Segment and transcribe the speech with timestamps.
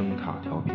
[0.00, 0.74] 声塔调频。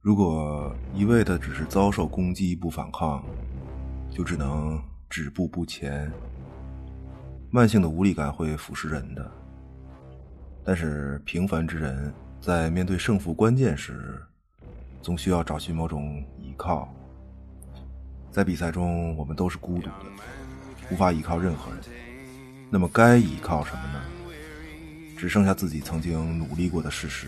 [0.00, 3.22] 如果一味的只是遭受攻击不反抗，
[4.10, 6.10] 就只能止步不前。
[7.52, 9.28] 慢性的无力感会腐蚀人的，
[10.64, 14.22] 但是平凡之人在面对胜负关键时，
[15.02, 16.88] 总需要找寻某种依靠。
[18.30, 19.92] 在比赛中，我们都是孤独的，
[20.92, 21.80] 无法依靠任何人。
[22.70, 24.00] 那么，该依靠什么呢？
[25.18, 27.26] 只剩下自己曾经努力过的事实。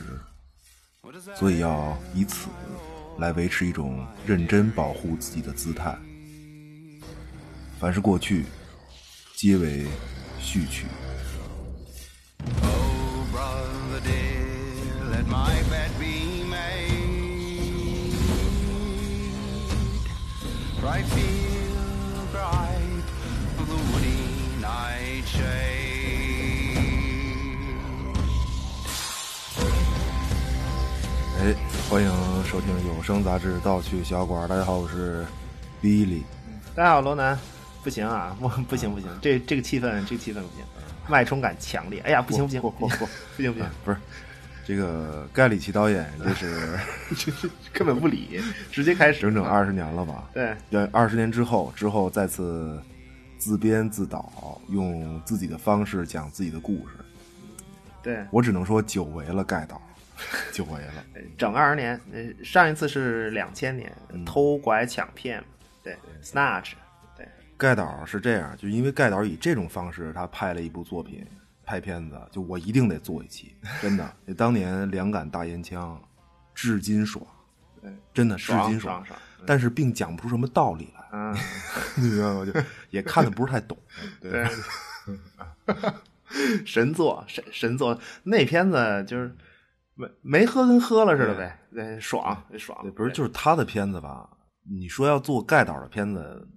[1.34, 2.48] 所以要以此
[3.18, 5.98] 来维持一种认真保护自己的姿态。
[7.80, 8.44] 凡是过去，
[9.42, 9.84] 皆为
[10.38, 10.86] 序曲。
[31.40, 31.54] 哎，
[31.90, 32.08] 欢迎
[32.44, 34.44] 收听有声杂志《盗趣小馆》。
[34.46, 35.26] 大家好，我是
[35.82, 36.22] Billy。
[36.76, 37.36] 大家好，罗南。
[37.82, 40.64] 不行啊，不不行不行，这这个气氛，这个气氛不行，
[41.08, 42.00] 脉冲感强烈。
[42.00, 43.96] 哎呀，不行不行，不不不，不行 不行，不是
[44.64, 46.78] 这个盖里奇导演， 这是
[47.74, 50.28] 根本不理，直接开始，整整二十年了吧？
[50.32, 52.80] 对，对，二十年之后，之后再次
[53.38, 56.94] 自编自导，用自己的方式讲自己的故事。
[58.02, 59.80] 对我只能说久违了，盖导，
[60.52, 61.04] 久违了，
[61.36, 62.00] 整二十年。
[62.44, 63.92] 上一次是两千年，
[64.24, 65.42] 偷拐抢骗，
[65.82, 66.72] 对，snatch。
[67.56, 71.24] 盖导是这样，就因为盖导以这种方式，他拍了一部作品，
[71.64, 74.12] 拍片子，就我一定得做一期，真的。
[74.36, 76.00] 当年两杆大烟枪，
[76.54, 77.24] 至今爽，
[78.12, 79.04] 真的至今爽，
[79.46, 81.36] 但是并讲不出什么道理来，嗯，
[81.96, 82.44] 你知道吗？
[82.44, 82.52] 就
[82.90, 83.78] 也看的不是太懂，
[84.20, 84.44] 对，
[86.66, 89.32] 神作，神神作，那片子就是
[89.94, 94.28] 没没喝跟喝了似的呗，对，爽爽，不是就是他的片子吧？
[94.68, 96.48] 你说要做盖导的片子。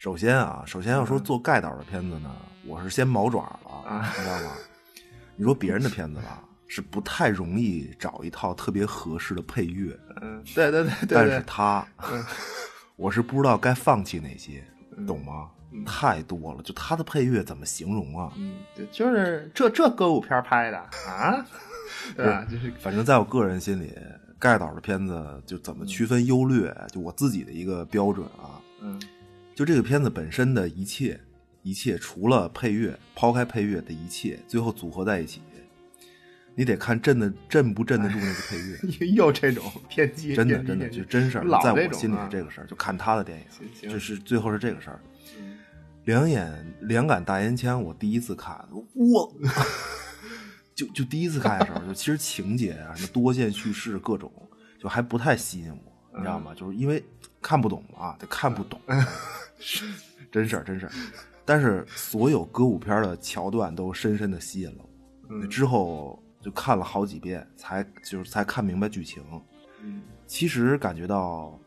[0.00, 2.34] 首先啊，首先要说做盖导的片子呢，
[2.66, 4.52] 我是先毛爪了，你知道吗？
[5.36, 9.94] 你说别人的片子吧，是不太容易找一套特别合适的配乐。
[10.22, 11.08] 嗯，对对对对。
[11.10, 11.86] 但是他，
[12.96, 14.64] 我是不知道该放弃哪些，
[15.06, 15.50] 懂吗？
[15.84, 18.32] 太多了，就他的配乐怎么形容啊？
[18.38, 18.54] 嗯，
[18.90, 21.44] 就是这这歌舞片拍的啊，
[22.16, 22.42] 对吧？
[22.50, 23.94] 就是反正在我个人心里，
[24.38, 28.56] 盖导的片子就怎么区分优劣，就我自己的一个标准啊。
[28.80, 28.98] 嗯。
[29.60, 31.20] 就这个片子本身的一切，
[31.62, 35.42] 一切除了配乐，抛开配乐的一切，最后组合在一起，
[36.54, 39.06] 你得看镇的镇不镇得住那个配乐。
[39.08, 42.66] 又这种 偏激，真的真的就真事儿，在我心里是这个事儿。
[42.66, 44.98] 就看他的电影，就是最后是这个事儿。
[46.04, 49.30] 两眼两杆大烟枪，我第一次看，我
[50.74, 54.32] 就就第一次看的时候，就其实情节啊，什么多线叙事各种，
[54.80, 56.54] 就还不太吸引我，你知道吗？
[56.54, 57.04] 就是因为
[57.42, 58.80] 看不懂啊，得看不懂。
[59.60, 59.84] 是
[60.32, 60.92] 真事儿，真事儿。
[61.44, 64.84] 但是所有歌舞片的桥段都深深的吸引了
[65.28, 65.46] 我。
[65.46, 69.22] 之后就看了好几遍，才就是才看明白剧情。
[69.82, 71.58] 嗯，其实感觉到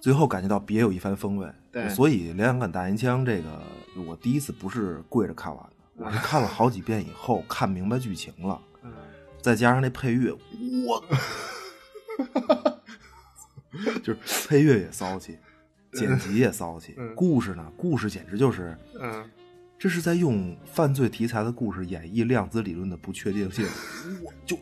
[0.00, 1.50] 最后感觉到别有一番风味。
[1.72, 3.62] 对，所以《两杆大烟枪》这个，
[4.06, 5.64] 我第一次不是跪着看完
[5.96, 8.60] 的，我是看了好几遍以后看明白剧情了。
[8.82, 8.92] 嗯，
[9.40, 10.32] 再加上那配乐，
[10.86, 11.04] 我，
[14.02, 15.38] 就是配乐也骚气。
[15.92, 17.72] 剪辑也骚气，故事呢？
[17.76, 19.28] 故事简直就是，嗯，
[19.78, 23.66] 这是在用犯罪题材的故事演绎量子理论的不确定性。
[24.22, 24.56] 我就，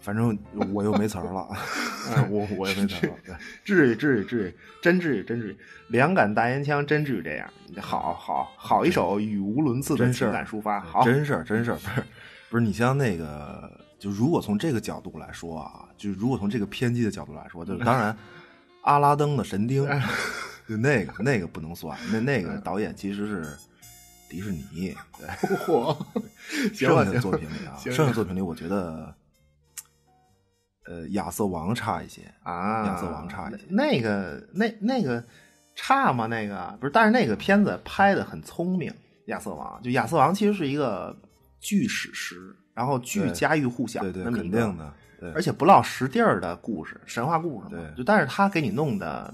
[0.00, 0.38] 反正
[0.72, 1.48] 我又没词儿了，
[2.28, 3.38] 我我也没词儿了。
[3.64, 5.56] 至于至于至于，真至于真至于，
[5.88, 7.48] 两杆大烟枪真至于这样？
[7.80, 12.04] 好好好一首语无伦次的情感抒发，好，真事儿真事儿，不是
[12.50, 18.14] 不是你像那个，就如果从这个角度来说啊，就如果从这个偏激的角度来说，就当然。
[18.82, 19.84] 阿拉登的神钉，
[20.68, 23.56] 就那个那个不能算，那那个导演其实是
[24.28, 24.94] 迪士尼。
[25.18, 25.26] 对，
[25.66, 25.96] 嚯！
[26.74, 29.14] 剩下的作品里啊，剩下作品里，我觉得，
[30.86, 33.60] 呃，亚瑟王差一些啊，亚瑟王差一些。
[33.68, 35.24] 那个那那个
[35.76, 36.26] 差吗？
[36.26, 38.92] 那个不是，但是那个片子拍的很聪明。
[39.26, 41.16] 亚瑟王就亚瑟王其实是一个
[41.60, 44.92] 巨史诗，然后巨家喻户晓的那么一个。
[45.34, 47.82] 而且不落实地儿的故事，神话故事嘛。
[47.96, 49.32] 就但是他给你弄的，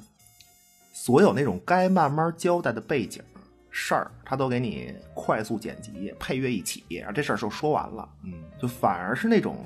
[0.93, 3.23] 所有那种该慢慢交代的背景，
[3.71, 8.09] 事儿，他都给你快速剪辑，配乐一起，然后这事儿就说完了。
[8.25, 9.57] 嗯，就反而是那种，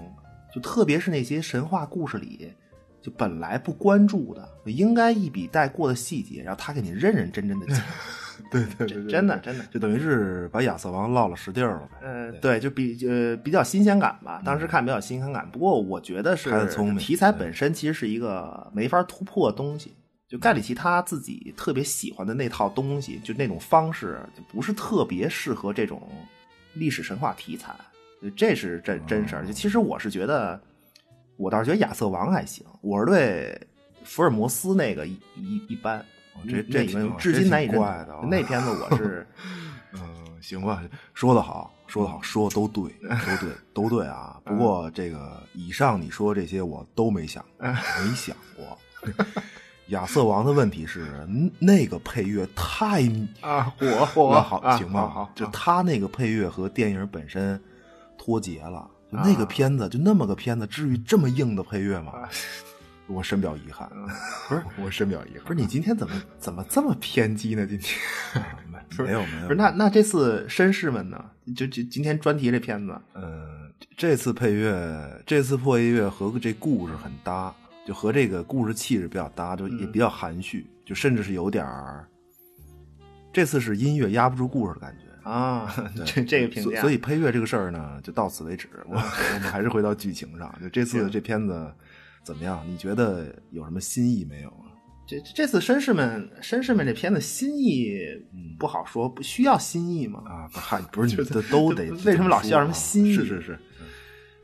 [0.55, 2.53] 就特别是那些神话故事里，
[3.01, 7.79] 就本来不关注的，应该一笔带过的细节，然后他给你认认真真的讲。
[8.51, 11.99] 对对对，真的真的，就等于是把亚瑟王落了实地儿了呗。
[12.03, 15.49] 呃，对，就比呃比较新鲜感吧，当时看比较新鲜感。
[15.51, 16.51] 不过我觉得是
[16.99, 19.95] 题材本身其实是一个没法突破的东西。
[20.29, 26.09] 就盖里奇他自己特别喜欢的那套东西，就那种方式，就不是特别适合这种
[26.73, 27.75] 历史神话题材。
[28.35, 29.47] 这是真真事儿。
[29.47, 30.59] 就其实我是觉得，
[31.37, 33.61] 我倒是觉得亚瑟王还行，我是对
[34.05, 36.03] 福尔摩斯那个一一一般。
[36.49, 36.85] 这这
[37.19, 37.77] 至今难以认
[38.07, 38.29] 同。
[38.29, 39.27] 那片子我是，
[39.95, 40.01] 嗯，
[40.41, 40.83] 行吧，
[41.15, 44.41] 说的好，说的好，说的都对，都对，都对啊。
[44.45, 48.79] 不过这个以上你说这些我都没想， 没想过。
[49.89, 51.27] 亚瑟王的问题是
[51.59, 53.03] 那个配乐太
[53.41, 55.29] 啊火火好行吗？
[55.35, 57.61] 就他那个配乐和电影本身
[58.17, 58.89] 脱节了。
[59.11, 62.13] 就那个片子就那么个片子，至于这么硬的配乐吗？
[63.07, 63.91] 我深表遗憾。
[64.49, 65.45] 不是我深表遗憾。
[65.45, 67.67] 不是你今天怎么怎么这么偏激呢？
[67.67, 67.99] 今天
[69.07, 69.49] 没有没有。
[69.49, 71.25] 不是那那这次绅士们呢？
[71.57, 77.55] 就就今天专题这片子，嗯，这次配乐这次破音乐和这故事很搭。
[77.85, 82.07] 就和这个故事气质比较搭，就也比较含蓄，就甚至是有点儿。
[83.33, 85.75] 这次是音乐压不住故事的感觉啊，
[86.07, 86.81] 这这个评价。
[86.81, 88.69] 所以配乐这个事儿呢，就到此为止。
[88.87, 90.55] 我我们还是回到剧情上。
[90.63, 91.75] 就这次这片子
[92.23, 92.65] 怎么样？
[92.67, 94.71] 你觉得有什么新意没有啊？
[95.07, 97.99] 这这次绅士们绅士们这片子新意
[98.59, 100.23] 不好说，不需要新意吗？
[100.27, 100.49] 啊，
[100.93, 101.91] 不是你 的都得。
[102.05, 103.15] 为什么老需要什么新意？
[103.15, 103.59] 是是是，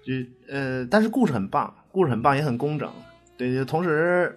[0.04, 0.12] 就
[0.48, 2.92] 呃，但是故事很棒，故事很棒，也很工整。
[3.36, 4.36] 对，同时，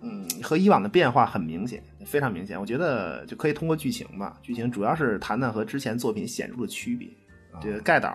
[0.00, 2.58] 嗯，和以往的变化很明显，非常明显。
[2.58, 7.06] 我觉得就可以通过剧情吧，剧情主要是谈谈和之前作品显著的区别。
[7.60, 8.08] 这个盖岛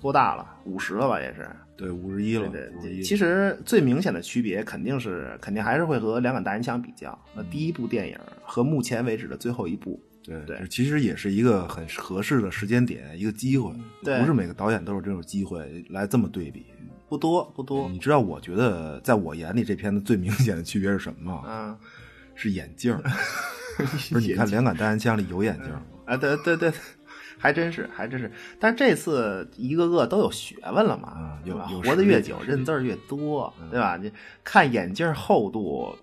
[0.00, 0.46] 多大了？
[0.64, 1.48] 五十了吧，也是。
[1.76, 2.48] 对，五十一了。
[2.48, 7.18] 对，其实最明显的区别肯定是，肯定还是会和两杆大烟枪比较。
[7.34, 13.70] 那第一部电影和目前为止的最后一部，对对，其实也是一个很合适的时间点，一个机会。
[14.02, 16.66] 对，不是每个导演都有这种机会来这么对比。
[17.08, 18.18] 不多不多，你知道？
[18.18, 21.44] 我觉得在我眼里，这片子最明显的区别是什么吗？
[21.46, 21.78] 嗯，
[22.34, 22.98] 是眼镜。
[23.76, 25.82] 不是，你看《两杆大烟枪》里有眼镜吗？
[26.06, 26.72] 啊，对对对，
[27.46, 28.28] 还真是，还真是。
[28.58, 31.68] 但是这次一个个都有学问了嘛，对吧？
[31.84, 33.96] 活得越久，认字儿越多，对吧？
[33.96, 34.10] 你
[34.42, 35.94] 看眼镜厚度，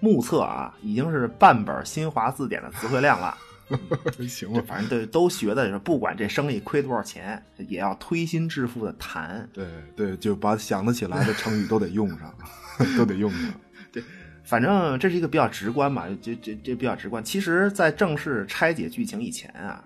[0.00, 3.38] 目测啊，已经是半本新华字典的词汇量了。
[4.28, 9.48] 行了，反正对都学的是，不管这生意亏多少钱，也要推心置腹的谈。
[9.52, 9.64] 对
[9.94, 12.34] 对，就把想得起来的成语都得用上，
[12.98, 13.40] 都得用上。
[13.92, 14.02] 对，
[14.42, 17.22] 反正这是一个比较直观嘛，这这这比较直观。
[17.22, 19.82] 其实，在正式拆解剧情以前啊，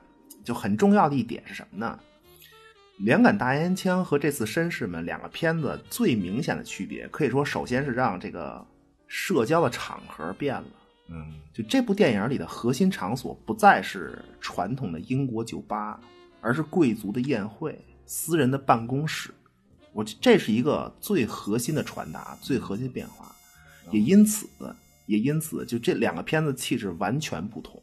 [0.47, 1.99] 就很重要的一点是什么呢？
[2.99, 8.65] 两杆大烟枪和这次绅士们两个片子最明显的区别，可以说，首先是让这个
[9.09, 10.65] 社交的场合变了。
[11.09, 16.01] 嗯，就这部电影里的核心场所不再是传统的英国酒吧，
[16.41, 19.35] 而是贵族的宴会、私人的办公室。
[19.93, 23.35] 我这是一个最核心的传达，最核心变化。
[23.91, 24.49] 也因此，
[25.07, 27.83] 也因此，就这两个片子气质完全不同。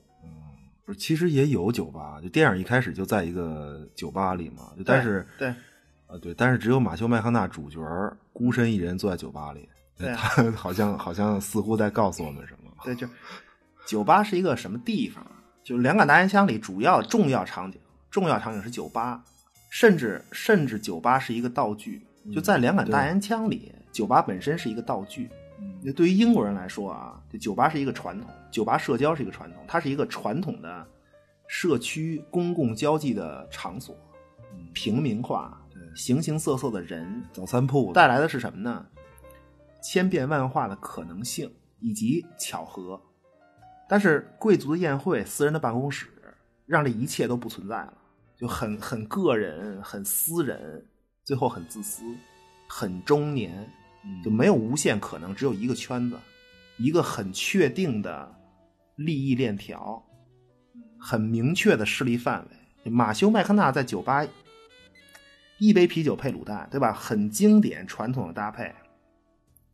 [0.84, 4.72] 嗯，不是，其实也有酒吧，就电影一开始就在一个酒吧里嘛。
[4.86, 5.50] 但是，对，
[6.08, 7.80] 啊对，但是只有马修麦康纳主角
[8.32, 12.72] 孤身一人坐在酒吧里，他 好像好像似乎在告诉我们什么。
[12.84, 13.08] 对，就
[13.88, 15.26] 酒吧是一个什么地方？
[15.64, 17.80] 就两杆大烟枪里主要重要场景，
[18.12, 19.24] 重要场景是酒吧，
[19.70, 22.06] 甚至甚至酒吧是一个道具。
[22.34, 25.30] 就在两杆大烟枪里，酒吧本身是一个道具。
[25.82, 30.88] 那对于英国人来说啊，这酒吧是一个传统，酒吧社交是一个传统，它是一个传统的
[31.48, 33.96] 社区公共交际的场所。
[34.74, 35.62] 平民化，
[35.96, 38.86] 形形色色的人，早餐铺带来的是什么呢？
[39.82, 41.52] 千变万化的可能性。
[41.86, 42.98] 以及巧合，
[43.90, 46.08] 但是贵族的宴会、私人的办公室，
[46.66, 47.94] 让这一切都不存在了，
[48.38, 50.88] 就很很个人、很私人，
[51.26, 52.06] 最后很自私、
[52.70, 53.70] 很中年，
[54.24, 56.18] 就没有无限可能，只有一个圈子，
[56.78, 58.36] 一个很确定的
[58.96, 60.04] 利益链条，
[61.00, 62.92] 很明确的势力范围。
[62.92, 64.26] 马修麦康纳在酒吧，
[65.58, 66.92] 一杯啤酒配卤蛋，对吧？
[66.92, 68.74] 很经典传统的搭配。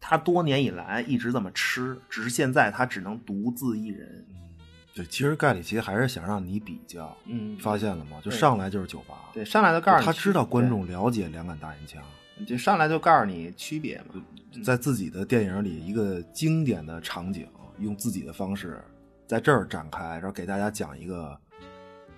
[0.01, 4.25] 他多年以来一直这么吃，只是现在他只能独自一人。
[4.29, 4.55] 嗯，
[4.95, 8.21] 对，其实盖里奇还是想让你比较，嗯，发现了吗？
[8.23, 12.01] 就上来就是酒吧，对，上来就告诉你，他知道观众了解两杆大烟枪，
[12.45, 14.15] 就上来就告诉你区别嘛。
[14.63, 18.81] 在自己的电影里，一个经典的场景，用自己的方式
[19.27, 21.39] 在这儿展开，然后给大家讲一个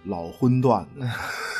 [0.05, 0.87] 老荤段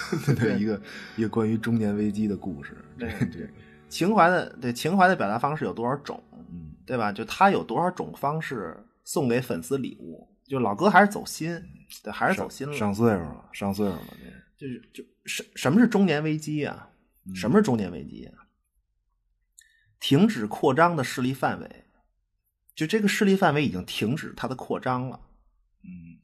[0.09, 0.81] 子， 对一个
[1.17, 2.77] 一个关于中年危机的故事。
[2.97, 3.49] 对这这，
[3.89, 7.11] 情怀的对情怀的表达方式有多少种，嗯，对吧？
[7.11, 11.61] 就他有多少种方式送给粉丝礼物，就老哥还是走心，
[12.01, 12.73] 对，还是走心了。
[12.73, 14.01] 上岁数了，上岁数了，
[14.57, 16.87] 这就是就什什么是中年危机啊？
[17.25, 18.47] 嗯什么是中年危机啊？
[20.01, 21.85] 停止扩张的势力范围，
[22.75, 25.21] 就这个势力范围已经停止它的扩张了，
[25.83, 26.19] 嗯，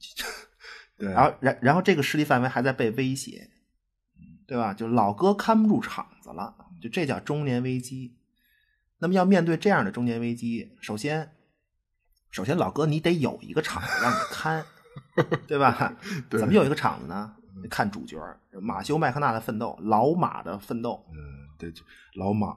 [0.98, 3.48] 对，然后然然后这个势力范围还在被威胁，
[4.46, 4.74] 对吧？
[4.74, 8.18] 就老哥看不住场子了，就这叫中年危机。
[8.98, 11.36] 那么要面对这样的中年危机，首先，
[12.30, 14.66] 首先老哥你得有一个场子让你看，
[15.46, 15.96] 对吧？
[16.28, 17.36] 对怎么有一个场子呢？
[17.70, 18.16] 看主角
[18.60, 21.82] 马修麦克纳的奋斗，老马的奋斗，嗯，对，就
[22.14, 22.56] 老马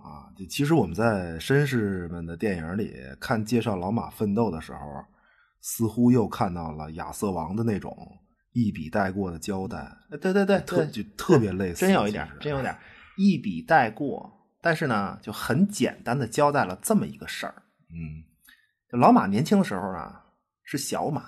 [0.49, 4.79] 其实我们在绅士们的电影里看介绍老马奋斗的时候，
[5.59, 8.17] 似乎又看到了亚瑟王的那种
[8.53, 9.77] 一笔带过的交代，
[10.09, 12.77] 呃对对对，特对就特别类似，真有一点真有点
[13.17, 14.31] 一笔带过。
[14.63, 18.23] 但是呢，就很简单的交代了这么一个事儿：嗯
[18.91, 20.25] 老马年轻的时候啊，
[20.63, 21.23] 是小马，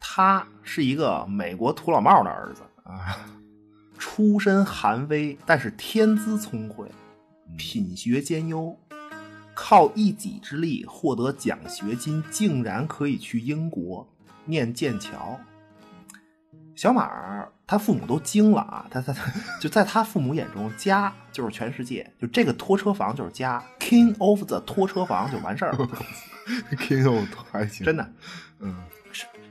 [0.00, 3.39] 他是一个美国土老帽的儿子， 啊，
[4.00, 6.90] 出身寒微，但是天资聪慧，
[7.46, 8.74] 嗯品学兼优，
[9.54, 14.08] 靠一己之力获得奖学金，竟然可以去英国
[14.46, 15.38] 念剑桥。
[16.74, 18.86] 小马儿他父母都惊了啊！
[18.90, 19.30] 他他他
[19.60, 25.88] 就在他父母眼中，家就是全世界，就这个拖车房就是家，King of the 拖车房就完事儿了，，
[26.78, 28.12] King of 还行，真，的。
[28.60, 28.74] 嗯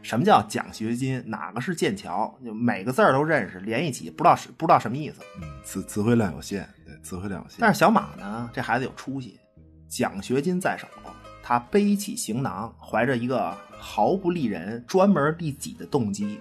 [0.02, 1.22] 什么叫奖学金？
[1.28, 2.34] 哪个是剑桥？
[2.44, 5.22] 就每个字儿都认识，连一起不知道是不知道什么意思。
[5.42, 9.40] 嗯，词词汇量有限，对，词汇量有限，但是小马呢，这孩子有出息，
[9.88, 10.88] 奖学金在手，
[11.44, 16.40] 他背起行囊，怀着一个毫不利人、专门利己的动机，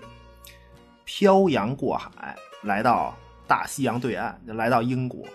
[1.05, 5.27] 漂洋过海来到大西洋对岸，就来到英国。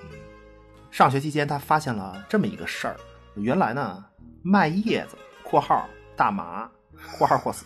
[0.90, 2.96] 上学期间，他发现了这么一个事儿：
[3.36, 4.06] 原来呢，
[4.44, 6.70] 卖叶子（括号大麻
[7.18, 7.66] ）（括号或死），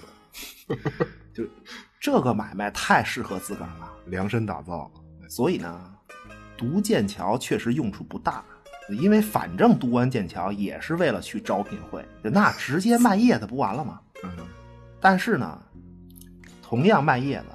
[1.33, 1.43] 就
[1.99, 3.93] 这个买卖太适合自个儿了。
[4.05, 4.91] 量身打造，
[5.29, 5.95] 所以呢，
[6.57, 8.43] 读剑桥确实用处不大，
[8.89, 13.99] 因为反正读完剑桥也是为了去招聘会，那直接卖叶子不完了吗？
[14.23, 14.29] 嗯
[14.99, 15.61] 但是呢，
[16.63, 17.45] 同样卖叶子，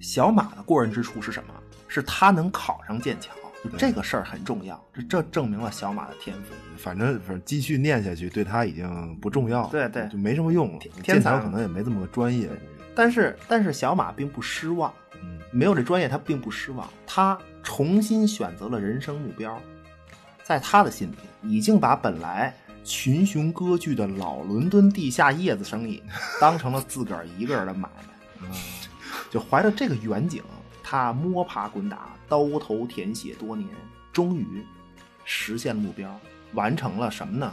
[0.00, 1.54] 小马的过人之处是什么？
[1.88, 6.54] 是他能考上剑桥，就这个事儿很重要，这这证明了小马的天赋。
[6.76, 10.78] 反正反正继续念下去对他已经不重要了，对对就没什么用了。
[11.02, 12.48] 天才可能也没这么个专业，
[12.94, 14.92] 但是但是小马并不失望，
[15.22, 19.60] 嗯没有这专业他并不失望，他重新选择了人生目标，
[20.42, 21.16] 在他的心里
[21.48, 22.52] 已经把本来
[22.82, 26.02] 群雄割据的老伦敦地下叶子生意
[26.40, 27.88] 当成了自个儿一个人的买
[28.40, 28.48] 卖，
[29.30, 30.42] 就怀着这个远景，
[30.92, 33.66] 他摸爬滚打，刀头舔血多年，
[34.12, 34.62] 终于
[35.24, 36.20] 实现了目标，
[36.52, 37.50] 完成了什么呢？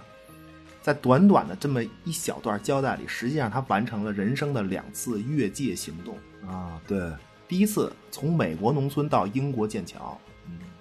[0.82, 6.18] 在短短的这么一小段交代里，实际上他完成了人生的两次越界行动。
[6.50, 7.14] 啊，对，
[7.48, 10.20] 第一次从美国农村到英国剑桥，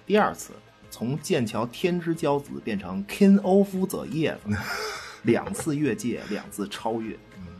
[0.05, 0.51] 第二次
[0.91, 4.35] 从剑桥天之骄子变成 King of the Year，，
[5.23, 7.17] 两次越界，两次超越。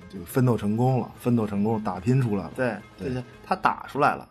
[0.09, 4.27] 就奋斗成功了，奋斗成功，打拼出来了，对，对对，他打出来了，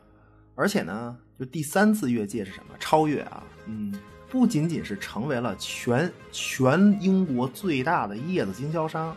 [0.59, 2.75] 而且呢，就第三次越界是什么？
[2.81, 3.45] 超越啊！
[3.67, 3.95] 嗯
[4.29, 9.17] 不仅仅是成为了全全英国最大的叶子经销商，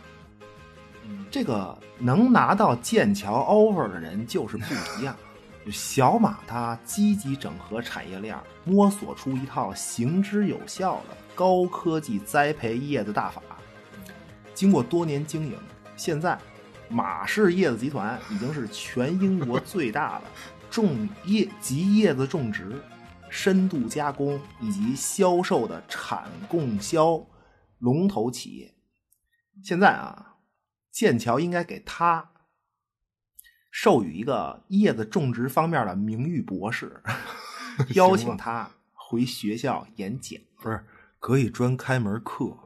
[1.32, 4.64] 这个能拿到剑桥 offer 的人就是不
[4.98, 5.16] 一样。
[5.66, 13.42] 就小马他积极整合产业链，摸索出一套行之有效的高科技栽培叶子大法。
[14.54, 15.56] 经过多年经营，
[15.96, 16.38] 现在
[16.88, 20.24] 马氏叶子集团已经是全英国最大的
[20.72, 22.82] 种叶及叶子种植、
[23.28, 27.24] 深度加工以及销售的产供销
[27.78, 28.74] 龙头企业。
[29.62, 30.38] 现在啊，
[30.90, 32.32] 剑桥应该给他
[33.70, 37.02] 授予一个叶子种植方面的名誉博士，
[37.94, 40.40] 邀请他回学校演讲。
[40.56, 40.86] 不是
[41.18, 42.56] 可以专开门课，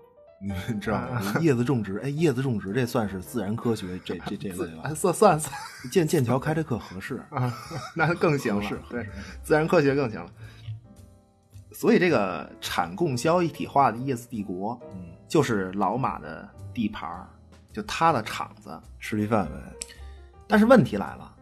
[0.40, 1.34] 你知道吗？
[1.40, 4.82] 叶子种植，哎，叶子种植这算是自然科学这这这类吧？
[4.84, 5.54] 啊算算算
[5.90, 7.52] 剑剑桥开这课合适，啊，
[7.94, 9.08] 那更行了对，
[9.42, 10.30] 自然科学更行了。
[11.72, 17.26] 所以这个产供销一体化的叶子帝国，嗯，就是老马的地盘儿
[17.72, 18.78] 就他的厂子。
[18.98, 19.52] 势力范围，
[20.48, 21.36] 但是问题来了，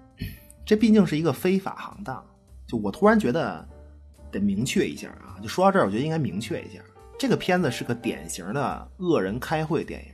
[0.65, 2.23] 这毕竟是一个非法行当。
[2.67, 3.67] 就我突然觉得
[4.31, 5.39] 得明确一下啊！
[5.41, 6.81] 就说到这儿，我觉得应该明确一下，
[7.19, 10.13] 这个片子是个典型的恶人开会电影，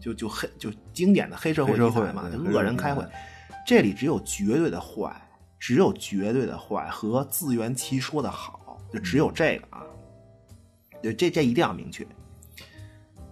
[0.00, 3.04] 就就黑就经典的黑社会社会题材嘛，就恶人开会。
[3.66, 5.14] 这里只有绝对的坏，
[5.58, 9.82] 只有绝对的坏和自圆其说的好，就只有这个啊。
[11.02, 12.06] 就这这一定要明确。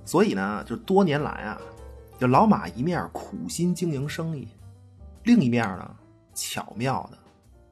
[0.04, 1.60] 所以呢，就多年来啊，
[2.18, 4.48] 就老马一面苦心经营生意，
[5.22, 5.96] 另一面呢，
[6.34, 7.18] 巧妙的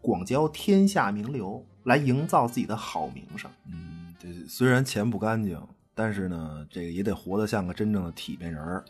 [0.01, 3.51] 广交天下名流，来营造自己的好名声。
[3.67, 5.61] 嗯，这虽然钱不干净，
[5.97, 8.85] 但是呢，这个也得活得像个真正的体面人儿。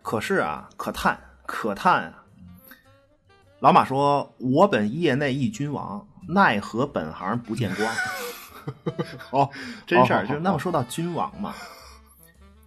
[0.00, 2.24] 可是啊，可叹可叹啊！
[3.60, 7.94] 老马说：“我本业内一君王，奈何本行不见光。
[9.30, 9.50] ”哦，
[9.86, 11.54] 真事儿，就那么说到君王嘛，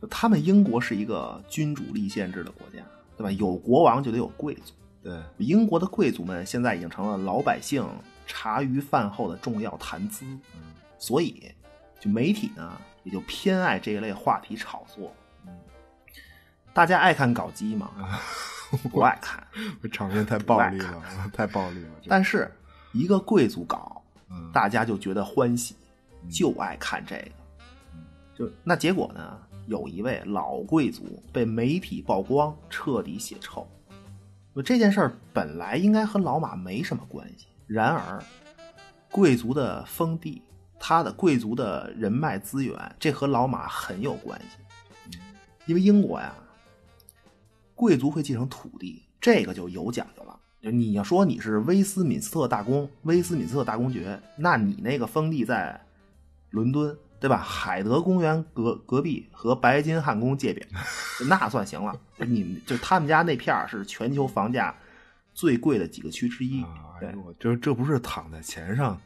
[0.08, 2.86] 他们英国是一个君主立宪制的国家，
[3.18, 3.32] 对吧？
[3.32, 7.84] 有国王就得有贵族，对，英国的贵族们现在已经成了老百姓
[8.28, 10.26] 茶余饭后的重要谈资，
[11.00, 11.52] 所以
[12.02, 15.16] 就媒体呢也就偏爱这一类话题炒作。
[16.74, 17.92] 大家爱看搞基吗？
[18.92, 19.46] 不爱看。
[19.92, 21.92] 场面太暴力了，太暴力了。
[22.08, 22.52] 但是
[22.92, 25.76] 一个贵族搞，嗯大家就觉得欢喜，
[26.28, 27.32] 就爱看这个。
[28.34, 29.38] 就那结果呢？
[29.68, 33.66] 有一位老贵族被媒体曝光，彻底写臭。
[34.66, 38.22] 这件事儿本来应该和老马没什么关系，然而
[39.12, 40.42] 贵族的封地，
[40.84, 45.18] 他的贵族的人脉资源，这和老马很有关系。
[45.68, 46.34] 因为英国呀，
[47.76, 50.38] 贵族会继承土地，这个就有讲究了。
[50.60, 55.80] 就你要说你是威斯敏斯特大公，威斯敏斯特大公爵，那你那个封地在
[56.50, 57.38] 伦敦，对吧？
[57.38, 60.68] 海德公园隔隔壁和白金汉宫界边，
[61.30, 61.96] 那算行了。
[62.18, 64.76] 你们就他们家那片儿是全球房价
[65.34, 66.64] 最贵的几个区之一。
[66.64, 69.00] 啊，哎对呦，这这不是躺在钱上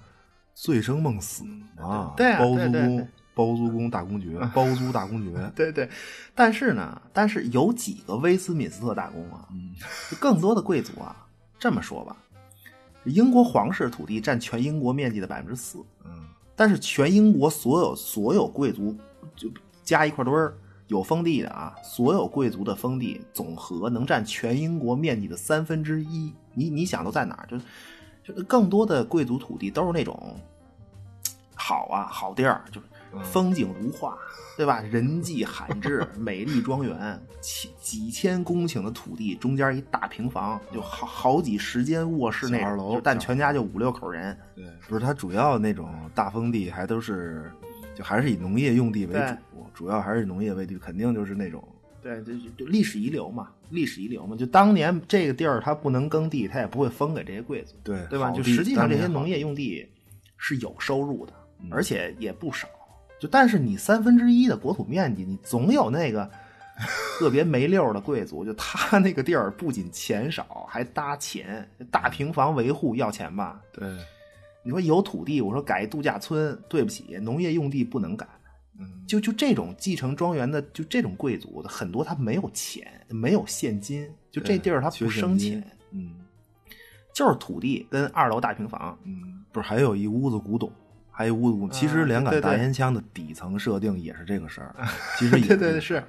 [0.56, 1.44] 醉生梦死
[1.78, 2.14] 啊？
[2.18, 5.32] 对啊包租对对公对，包租公大公爵， 包租大公爵。
[5.56, 5.88] 对对，
[6.34, 9.48] 但是呢，但是有几个威斯敏斯特大公啊，
[10.20, 11.28] 更多的贵族啊，
[11.60, 12.16] 这么说吧，
[13.04, 16.12] 英国皇室土地占全英国面积的百分之四，嗯
[16.56, 18.96] 但是全英国所有所有贵族
[19.36, 19.52] 就
[19.84, 26.32] 加一块堆儿有封地的啊，所有贵族的封地总和能占全英国面积的三分之一。
[26.54, 27.48] 你你想都在哪儿？
[27.48, 30.40] 就就更多的贵族土地都是那种
[31.68, 32.86] 好啊好地儿，就是
[33.24, 34.16] 风景如画，
[34.56, 34.82] 对吧？
[34.82, 44.38] 人迹罕至， 美丽庄园，几几千公顷的土地，中间一大平房，就好好几十间卧室那二楼但全家就五六口人。
[44.56, 47.52] 对，不是它主要那种大封地还都是，
[47.96, 49.20] 就还是以农业用地为
[49.52, 51.68] 主，主要还是以农业为主，肯定就是那种
[52.04, 54.38] 对，就就就历史遗留嘛，历史遗留嘛。
[54.38, 58.30] 就当年这个地儿它不能耕地，它也不会封给这些贵族，对对吧？
[58.30, 59.90] 就实际上这些农业用地
[60.38, 61.34] 是有收入的，
[61.72, 62.68] 而且也不少。
[63.20, 66.30] 就但是你三分之一的国土面积，你总有那个
[67.18, 73.62] 特别没溜儿的贵族，就他那个地儿不仅钱少，还搭钱，大平房维护要钱吧？
[73.72, 73.88] 对，
[74.64, 78.28] 你说有土地，我说改度假村，对不起，农业用地不能改。
[78.78, 86.12] 嗯，就就这种继承庄园的，就这种贵族的很多，他没有钱，没有现金，就这地儿他不生钱，嗯
[87.14, 89.00] 就是土地跟二楼大平房。
[89.06, 90.70] 嗯，不是还有一屋子古董。
[91.18, 94.76] 还有一屋子古董，其实连对对杆大烟枪的底层设定也是这个事儿，
[95.18, 96.04] 其实也对对对是，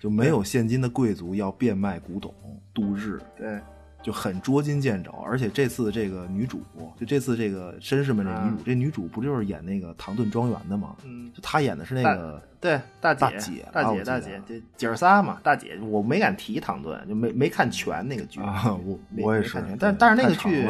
[0.00, 2.34] 就没有现今的贵族要变卖古董
[2.74, 3.60] 度日，对
[4.02, 5.12] 就很捉襟见肘。
[5.24, 6.62] 而且这次这个女主，
[6.98, 10.96] 就这次这个绅士们这女主，啊这女主不就是演那个唐顿庄园的吗？
[11.04, 20.66] 嗯，就她演的是那个对大姐大姐大姐大姐，这姐儿仨嘛，大姐我没敢提唐顿，就没没看全那个剧啊，我我也是没看全，但但是那个剧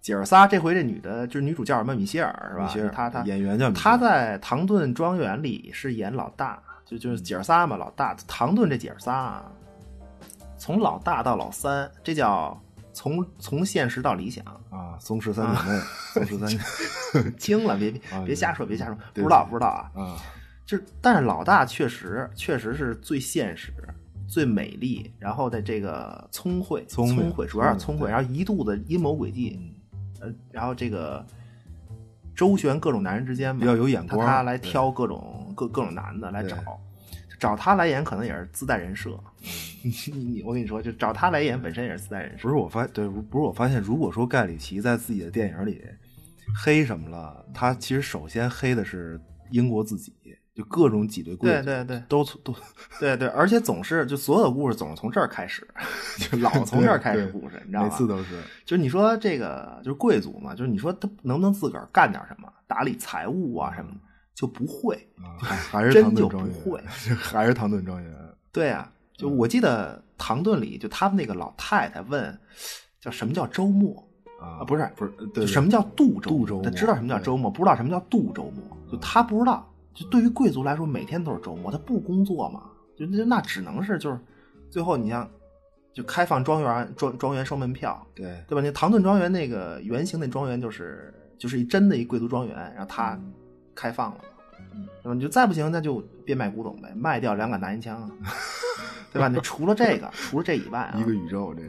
[0.00, 2.64] 姐儿仨，这回这女的就是女主叫什么米歇尔是吧？
[2.64, 8.16] 米歇尔她她演员叫她在《唐顿庄园》里是演老大，就就是姐儿仨嘛，老大。
[8.26, 9.44] 唐顿这姐儿仨啊，
[10.56, 12.58] 从老大到老三，这叫
[12.92, 14.44] 从从现实到理想。
[14.70, 15.78] 啊，松十三姐妹，
[16.14, 16.58] 松氏三姐
[17.20, 19.90] 妹 惊了，别别啊别瞎说，别瞎说，不知道不知道啊。
[19.94, 20.16] 啊，
[20.64, 23.72] 就是，但是老大确实确实是最现实、
[24.28, 29.74] 最美丽，然后的这个聪慧，聪明慧，主要是聪慧，然后一肚子阴谋诡计，
[30.20, 31.26] 呃，然后这个
[32.34, 36.56] 周旋各种男人之间嘛，比较有眼光他他来挑各种各各种男的来找，
[37.38, 39.18] 找他来演可能也是自带人设。
[39.82, 42.42] 你你我跟你说，就找他来演本身也是自带人设。
[42.42, 45.82] 不是我发对，不是我发现，如果说盖里奇在自己的电影里
[46.64, 49.18] 黑什么了，他其实首先黑的是
[49.50, 50.12] 英国自己，
[50.60, 52.54] 就各种挤兑贵族，对对对都从都
[53.00, 55.66] 对对，而且总是就所有的故事总是从这儿开始，
[56.18, 57.88] 就老从这儿开始故事，你知道吗？
[57.88, 63.96] 每次都是就是你说这个就是贵族嘛，就是你说他能不能自个儿干点什么，打理财务啊什么的，
[64.34, 64.94] 就不会。
[65.16, 66.78] 啊，还还是真就不会
[67.16, 68.12] 还是唐顿庄园，
[68.52, 72.38] 对啊，就嗯我记得唐顿里就他们那个老太太问，
[73.00, 74.06] 叫什么叫周末？
[74.40, 78.76] 啊，不是不是，对，什么叫度周度周末他知道什么叫周末，不知道什么叫度周末。
[78.90, 82.62] 就他不知道，就对于贵族来说，每天都是周末，他不工作嘛，
[82.96, 84.18] 就那那只能是就是
[84.70, 85.28] 最后你像
[85.92, 88.62] 就开放庄园庄庄园收门票，对对吧？
[88.62, 93.20] 那唐顿庄园那个原型那庄园就是就是一真的一贵族庄园，然后他
[93.74, 94.20] 开放了，
[94.74, 95.14] 嗯对吧？
[95.14, 98.10] 你就再不行，那就变卖古董呗，卖掉两杆大烟枪啊，
[99.12, 99.26] 对吧？
[99.26, 101.68] 你除了这个，除了这以外啊， 一个宇宙这个，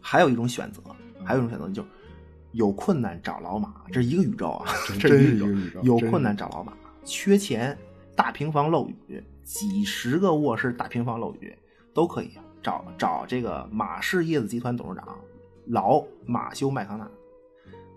[0.00, 0.80] 还有一种选择，
[1.24, 1.88] 还有一种选择就是
[2.52, 6.72] 有困难找老马，这是一个宇宙啊，真这是一个宇宙有困难找老马，
[7.04, 7.76] 缺钱
[8.14, 11.56] 大平房漏雨，几十个卧室大平房漏雨
[11.94, 12.30] 都可以
[12.62, 15.18] 找找这个马氏叶子集团董事长
[15.66, 17.10] 老马修麦康纳，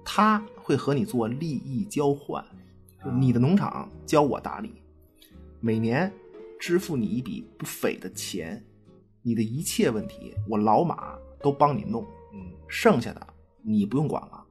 [0.04, 2.44] 他会和你做利益交换，
[3.04, 4.82] 就你的农场交我打理，
[5.60, 6.12] 每年
[6.60, 8.64] 支付你一笔不菲的钱，
[9.22, 13.28] 你的一切问题我老马都帮你弄，嗯剩下的
[13.62, 14.46] 你不用管了，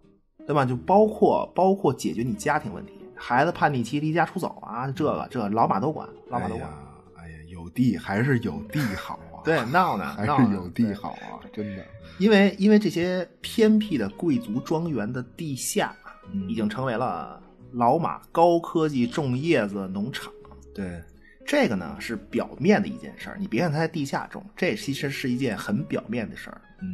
[0.46, 0.64] 对吧？
[0.64, 2.92] 就包括包括解决你家庭问题，
[3.24, 6.68] 孩子叛逆期离家出走啊，这个这个老马都管，老马都管。
[6.68, 6.78] 哎呀，
[7.18, 11.84] 哎呀，有地还是有地好啊，对，闹呢， 还闹是有地好啊，真的，
[12.18, 15.94] 因为因为这些偏僻的贵族庄园的地下，
[16.32, 20.32] 嗯已经成为了老马高科技种叶子农场。
[20.74, 21.00] 对，
[21.46, 26.60] 这个呢是表面的一件事儿，你别看它在地下种，这其实是一件很表面的事儿。
[26.80, 26.92] 嗯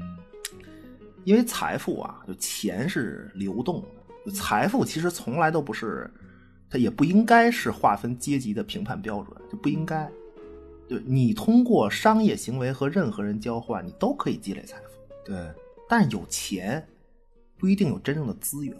[1.25, 3.85] 因为财富啊，就钱是流动
[4.31, 6.11] 财富其实从来都不是，
[6.69, 10.11] 它也不应该是划分阶级的评判标准，就不应该。
[10.89, 14.99] 就你通过商业行为和任何人交换，你都可以积累财富。
[15.25, 15.37] 对，
[15.89, 16.87] 但是有钱
[17.59, 18.75] 不一定有真正的资源，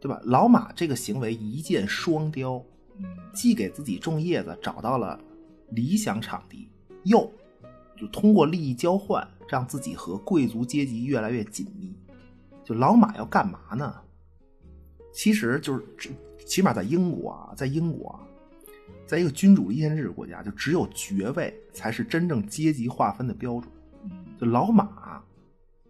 [0.00, 0.20] 对吧？
[0.24, 2.64] 老马这个行为一箭双雕，
[2.98, 5.18] 嗯既给自己种叶子找到了
[5.70, 6.68] 理想场地，
[7.04, 7.28] 又
[7.96, 11.92] 就通过利益交换，让自己和贵族阶级越来越紧密。
[12.62, 13.92] 就老马要干嘛呢？
[15.12, 16.10] 其实就是，
[16.46, 18.20] 起码在英国啊，在英国啊，
[19.06, 23.70] 在一个君主立宪制国家，就只有爵位才是真正阶级划分的标准。
[24.40, 25.22] 就老马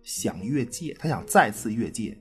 [0.02, 2.18] 想越界，他想再次越界，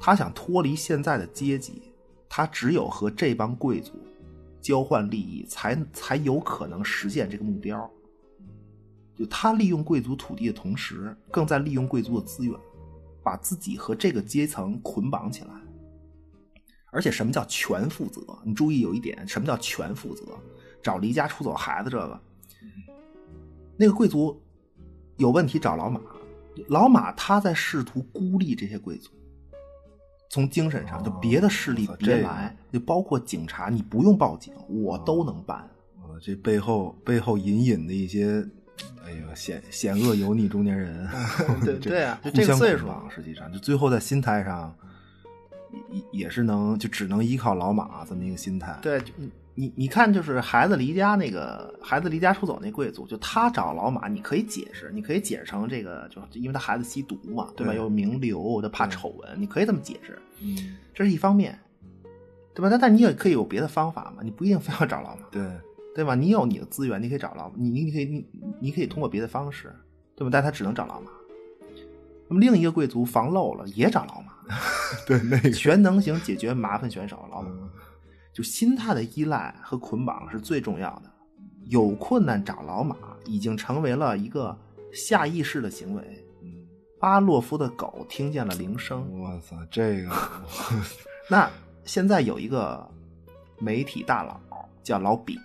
[0.00, 1.82] 他想脱离现在的阶级，
[2.28, 3.92] 他只有和这帮贵族
[4.60, 7.88] 交换利益，才才有可能实现这个目标。
[9.14, 12.54] 就他利用贵族土地的同时，更在利用贵族的资源，
[13.22, 15.50] 把自己和这个阶层捆绑起来。
[16.96, 18.22] 而且，什么叫全负责？
[18.42, 20.22] 你注意有一点，什么叫全负责？
[20.82, 22.20] 找离家出走孩子这个，
[23.76, 24.40] 那个贵族
[25.18, 26.00] 有问题找老马，
[26.68, 29.10] 老马他在试图孤立这些贵族，
[30.30, 35.68] 从精神上，就别的势力别来，就包括警察，你不用报警，我都能办。
[36.08, 38.42] 我这背后背后隐隐的一些，
[39.04, 41.06] 哎呀，险险恶油腻中年人，
[41.62, 44.74] 对 这对啊就这个岁数实际上就最后在心态上，
[45.90, 48.78] 也也是能就只能依靠老马这么一个心态。
[48.82, 57.72] 对，你你你看，就是孩子离家那个孩子离家出走那贵族，就他找老马，你可以解释，你可以解释成这个，就因为他孩子吸毒嘛，对吧？
[57.72, 61.58] 对又名流，他怕丑闻，你可以这么解释，嗯，这是一方面，
[62.54, 62.68] 对吧？
[62.68, 65.42] 但但你也可以有别的方法嘛，你不一定非要找老马，对，
[65.94, 66.14] 对吧？
[66.14, 68.26] 你有你的资源，你可以找老马，你你你可以你
[68.60, 69.74] 你可以通过别的方式，
[70.14, 70.30] 对吧？
[70.30, 71.10] 但他只能找老马。
[72.28, 74.32] 那么另一个贵族防漏了，也找老马，
[75.06, 77.48] 对那个 全能型解决麻烦选手老马。
[77.50, 77.70] 嗯
[78.36, 81.10] 就心态的依赖和捆绑是最重要的。
[81.70, 84.54] 有困难找老马，已经成为了一个
[84.92, 86.02] 下意识的行为。
[86.42, 86.52] 嗯，
[87.00, 90.14] 巴洛夫的狗听见了铃声，我操，这个
[91.30, 91.50] 那
[91.86, 92.86] 现在有一个
[93.58, 94.38] 媒体大佬
[94.82, 95.38] 叫老瘪，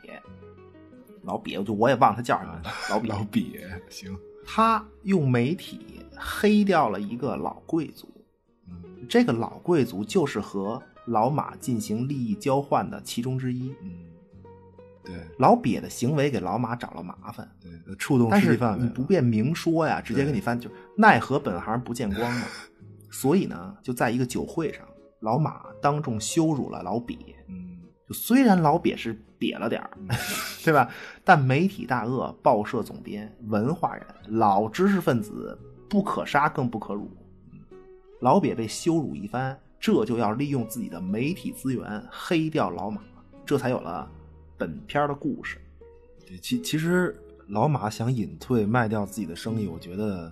[1.24, 8.08] 老瘪，就我也忘了他叫什么了，老瘪，老瘪行，他用媒体黑掉了一个老贵族，
[8.67, 13.73] 嗯这个老贵族就是和老马进行利益交换的其中之一。
[13.82, 13.91] 嗯，
[15.04, 22.45] 对老瘪的行为给老马找了麻烦，对，触动但是你不便明说呀，直接给你翻，就奈何本行不见光嘛。
[23.10, 24.86] 所以呢，就在一个酒会上，
[25.21, 27.17] 老马当众羞辱了老瘪。
[27.49, 29.89] 嗯就虽然老瘪是瘪了点儿，
[30.63, 30.88] 对吧？
[31.23, 35.58] 但媒体大鳄、报社总编、文化人、老知识分子
[35.89, 37.10] 不可杀更不可辱。
[38.19, 43.01] 老瘪被羞辱一番，这就要利用自己的媒体资源黑掉老马，
[43.43, 44.08] 这才有了
[44.60, 45.58] 本片的故事。
[46.27, 50.32] 对，其其实老马想隐退卖掉自己的生意，我觉得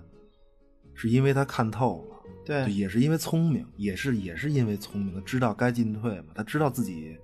[0.94, 7.18] 是因为他看透了，对也是因为聪明，也是也是因为聪明，他知道该进退嘛，他知道自己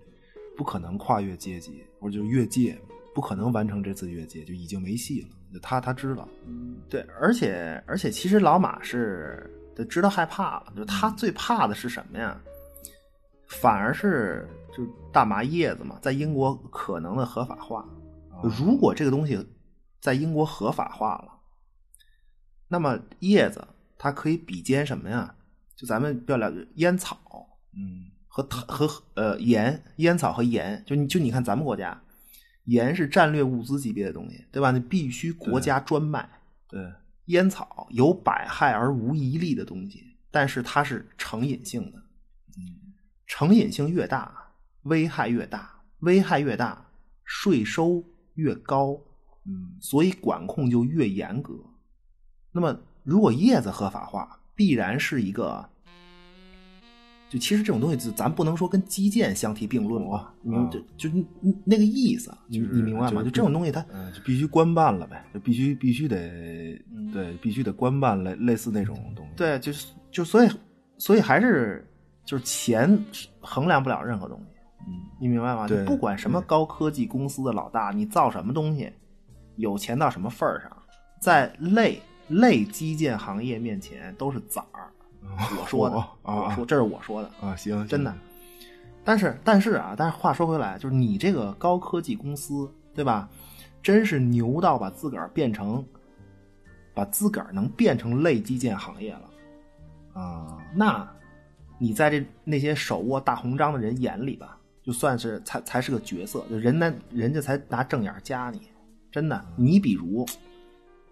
[0.57, 2.79] 不可能跨越阶级或者就越界，
[3.15, 5.29] 不可能完成这次越界，就已经没戏了。
[5.63, 6.29] 他他知道，
[6.89, 10.73] 对，而且而且，其实老马是就知道害怕了。
[10.77, 12.39] 就他最怕的是什么呀？
[13.49, 17.89] 反而是就大麻叶子嘛，在英国可能的合法化。
[18.43, 19.39] 如果这个东西
[20.01, 21.33] 在英国合法化了，
[22.69, 23.67] 那么叶子
[23.97, 25.35] 它可以比肩什么呀？
[25.75, 27.19] 就咱们不要了解烟草，
[27.73, 28.11] 嗯
[28.43, 31.99] 和和呃盐，烟草和盐，就你就你看咱们国家，
[32.65, 34.71] 盐是战略物资级别的东西，对吧？
[34.71, 36.29] 你必须国家专卖。
[36.69, 36.93] 对，
[37.27, 42.03] 烟草有百害而无一利的东西，但是它是成瘾性的。
[43.27, 44.33] 成瘾性越大，
[44.83, 46.87] 危害越大，危害越大，
[47.25, 49.01] 税收越高，
[49.45, 51.55] 嗯所以管控就越严格。
[52.53, 55.69] 那么，如果叶子合法化，必然是一个，
[57.29, 61.17] 就其实这种东西，就咱不能说跟基建相提并论吧，你明啊就就
[61.65, 63.23] 那个意思，你就是你明白吗？
[63.23, 69.33] 就这种东西它，嗯，就必须官办了呗，就必须必须得嗯对，必须得官办类类似那种东西。
[69.37, 70.49] 对，就是就所以
[70.99, 71.85] 所以还是
[72.25, 72.97] 就是钱
[73.41, 74.45] 衡量不了任何东西，
[74.87, 75.67] 嗯，你明白吗？
[75.67, 78.89] 就不管什么高科技公司的老大，你造什么东西，
[79.57, 80.71] 有钱到什么份儿上，
[81.21, 84.91] 在类类基建行业面前都是崽儿。
[85.61, 88.15] 我说的， 我说这是我说的，啊，行，真的。
[89.05, 93.29] 但是但是啊，但是话说回来，就是你这个高科技公司，对吧？
[93.83, 95.85] 真是牛到把自个儿变成，
[96.93, 100.21] 把自个儿能变成类基建行业了。
[100.21, 101.09] 啊，那，
[101.79, 108.63] 你在这那些手握大红章的人眼里吧，就算是才才是个角色，就人家人家才拿正眼加你，
[109.13, 109.47] 真的。
[109.55, 110.27] 你比如，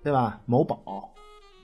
[0.03, 0.41] 对吧？
[0.47, 1.15] 某宝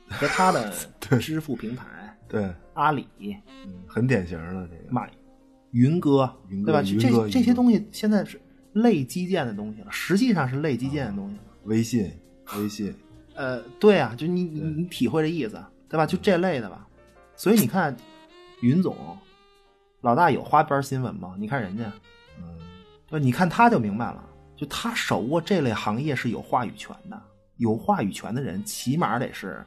[0.09, 0.73] 和他的
[1.19, 4.91] 支付平台对，阿里、嗯，很典型的这个。
[4.91, 5.07] 马
[5.73, 6.89] 云哥，云哥对吧？
[6.89, 8.41] 云哥这这些东西现在是
[8.75, 11.43] 类基建的东西了，实际上是类基建的东西了。
[11.65, 12.11] 微信，
[12.57, 12.95] 微信，
[13.35, 16.07] 呃，对啊，就你你你体会这意思，对吧？
[16.07, 16.87] 就这类的吧。
[17.35, 17.97] 所以你看，
[18.63, 18.97] 云总
[20.03, 21.35] 老大有花边新闻吗？
[21.39, 21.93] 你看人家，
[22.39, 22.45] 嗯，
[23.09, 23.19] 对？
[23.19, 24.25] 你看他就明白了，
[24.57, 27.21] 就他手握这类行业是有话语权的，
[27.57, 29.65] 有话语权的人起码得是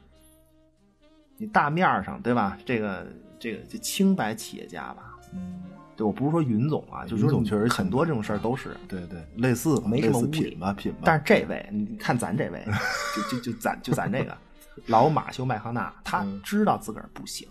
[1.44, 2.58] 你大面儿上，对吧？
[2.66, 3.06] 这个
[3.38, 5.14] 这个就清白企业家吧。
[5.34, 5.62] 嗯，
[5.98, 8.78] 对，我不是说云总啊，就云总确实很多这种事儿都是。
[8.88, 11.00] 对对，类似没什么品吧品吧。
[11.04, 12.66] 但是这位，你看咱这位，
[13.30, 14.38] 就就就咱就咱这个
[14.86, 17.46] 老马修麦康纳，他嗯知道自个儿不行，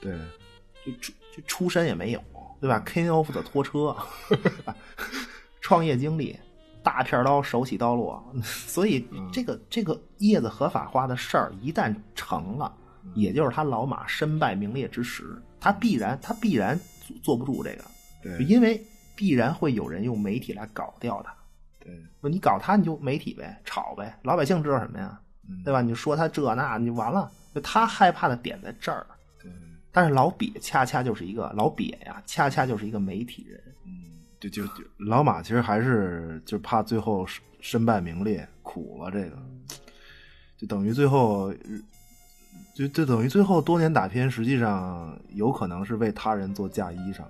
[0.00, 0.16] 对，
[0.86, 2.22] 就出就出身也没有，
[2.60, 3.96] 对吧？King of 的拖车，
[5.60, 6.38] 创业经历，
[6.80, 12.72] 大片刀手起刀落，所以嗯这个这个叶子合法化的事儿一旦成了，
[13.14, 17.84] 也就是他老马身败名裂之时，他必然他必然坐坐不住这个，
[18.22, 18.82] 对因为
[19.14, 21.34] 必然会有人用媒体来搞掉他。
[21.80, 25.20] 对，你搞他你就媒体呗，炒呗，老百姓知道什么呀？
[25.48, 25.82] 嗯对吧？
[25.82, 27.30] 你就说他这那，你就完了。
[27.52, 29.04] 就他害怕的点在这儿，
[29.42, 29.50] 对，
[29.90, 33.60] 但是老瘪恰恰就是一个老瘪呀，恰恰就是一个媒体人。
[33.84, 33.90] 嗯，
[34.40, 39.36] 就就 就老马其实还是就怕最后身身败名裂，苦了这个，
[40.56, 41.52] 就等于最后，
[42.88, 47.22] 就就等于最后多年打拼，实际上有可能是为他人做嫁衣裳。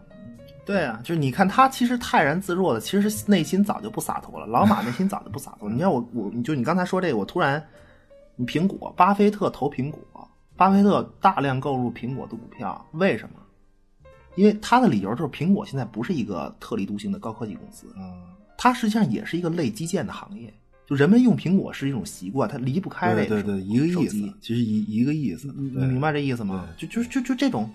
[0.64, 4.46] 对啊，就是你看他其实泰然自若的，其实内心早就不洒脱了。
[4.46, 5.68] 老马内心早就不洒脱。
[5.70, 7.62] 你看我我，你就你刚才说这个，我突然，
[8.36, 10.00] 你苹果，巴菲特投苹果，
[10.56, 13.34] 巴菲特大量购入苹果的股票，为什么？
[14.36, 18.22] 因为他的理由就是苹果现在不是一个特立独行的高科技公司，嗯，
[18.56, 20.52] 它实际上也是一个类基建的行业。
[20.92, 25.50] 就人们用苹果是一种习惯，它离不开这个对对对，一个意思，其实一一个意思。
[25.56, 26.68] 你你明白这意思吗？
[26.76, 27.70] 就就就就这种，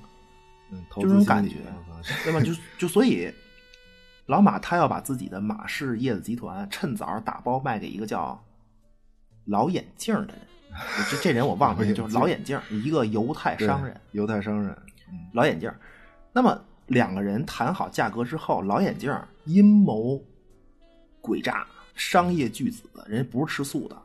[0.95, 1.55] 就这种感觉
[1.89, 2.39] 我操 对吧？
[2.39, 3.27] 就就所以，
[4.27, 8.39] 老马他要把自己的马氏叶子集团趁早打包卖给一个叫
[9.45, 10.37] 老眼镜的人。
[11.09, 14.77] 这这人我忘了，就是老眼镜，一个犹太商人，犹太商人，
[15.11, 15.71] 嗯老眼镜。
[16.33, 19.11] 那么两个人谈好价格之后，老眼镜
[19.45, 20.21] 阴谋
[21.19, 21.65] 诡诈，
[21.97, 23.97] 商业巨子，人家不是吃素的。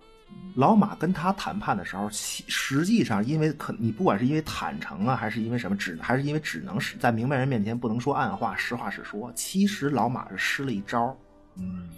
[0.57, 9.31] 老马跟他谈判的时候，其实际上因为可你不管是因为坦诚啊，还是因为什么，只还是因为只能是在明白人面前不能说暗话，实话实说。
[9.35, 11.17] 其实老马是施了一招，
[11.57, 11.89] 嗯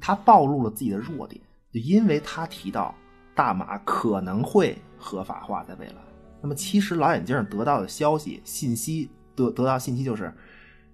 [0.00, 1.40] 他暴露了自己的弱点，
[1.72, 2.94] 就因为他提到
[3.34, 5.96] 大马可能会合法化在未来。
[6.40, 10.32] 那么其实老眼镜得到的消息信息得得到信息就是，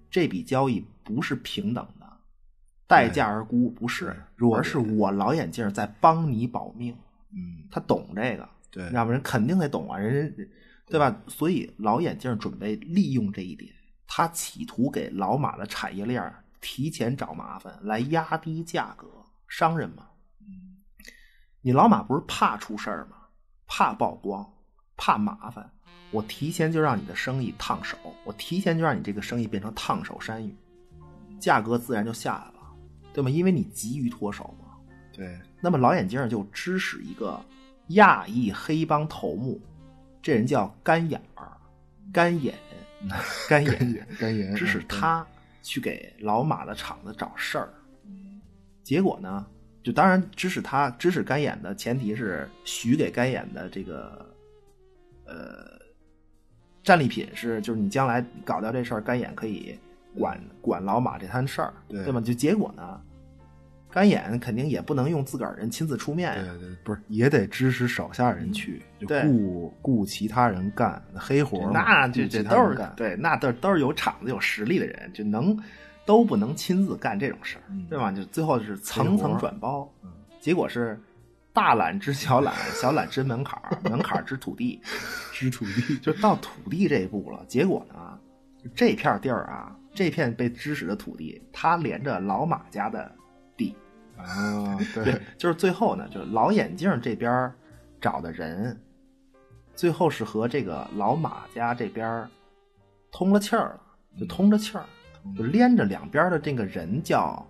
[0.09, 1.94] 这笔交易不是平等的，
[2.87, 4.15] 待价而沽不是，
[4.55, 6.95] 而是我老眼镜在帮你保命。
[7.31, 10.49] 嗯，他懂这个，对，要不然肯定得懂啊，人人
[10.87, 11.15] 对吧？
[11.27, 13.73] 所以老眼镜准备利用这一点，
[14.07, 19.07] 他企图给老马的产业链提前找麻烦，来压低价格。
[19.47, 20.07] 商人嘛，
[21.61, 23.17] 你老马不是怕出事儿吗？
[23.67, 24.47] 怕曝光，
[24.97, 25.69] 怕麻烦。
[26.11, 30.55] 我提前就让你的生意烫手，我提前就让你这个生意变成烫手山芋，
[31.39, 32.54] 价格自然就下来了，
[33.15, 33.29] 对吗？
[33.29, 34.65] 因为你急于脱手嘛。
[35.13, 37.41] 对，那么老眼镜就指使一个
[37.87, 39.61] 亚裔黑帮头目，
[40.21, 41.49] 这人叫干眼儿，
[42.11, 42.53] 干眼，
[43.47, 45.25] 干眼，干眼指使嗯他
[45.63, 47.69] 去给老马的厂子找事儿。
[48.83, 49.47] 结果呢，
[49.81, 54.35] 就当然指使他指使干眼的前提是许给干眼的这个
[55.25, 55.79] 呃
[56.83, 59.79] 战利品是，就是你将来搞掉这事儿，干眼可以
[60.17, 62.21] 管管老马这摊事儿，对对吗？
[62.21, 63.01] 就结果呢，
[63.91, 66.45] 干眼肯定也不能用自个儿人亲自出面
[66.83, 75.57] 不是也得支持手下人去，就对雇雇其他人干黑活嘛，那这这都是干，对，那都都是有场子、有实力的人，就能
[76.05, 78.11] 都不能亲自干这种事儿，嗯对吧？
[78.11, 80.99] 就最后是层层转包，嗯结果是
[81.53, 84.81] 大懒之小懒，小懒之门槛儿，门槛儿之土地，
[85.31, 87.43] 知土地就到土地这一步了。
[87.47, 88.19] 结果呢，
[88.75, 93.09] 这片地儿啊，这片被支使的土地，它连着老马家的
[93.55, 93.75] 地，
[94.17, 97.51] 啊，对对，，就是最后呢，就是老眼镜这边
[98.01, 98.77] 找的人，
[99.73, 102.27] 最后是和这个老马家这边
[103.11, 103.81] 通了气儿了，
[104.19, 104.83] 就通着气儿，
[105.37, 107.47] 就连着两边的这个人叫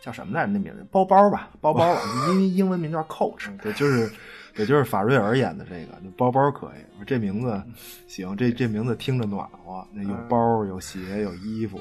[0.00, 0.52] 叫什么来着？
[0.52, 3.56] 那名字包包吧，包包吧，因为英文名叫 Coach。
[3.58, 4.10] 对，就是
[4.54, 7.60] 对，就是法瑞尔演的这个，就包包可以，这名字
[8.06, 11.80] 行，这这名字听着暖和，那有包有鞋有衣服，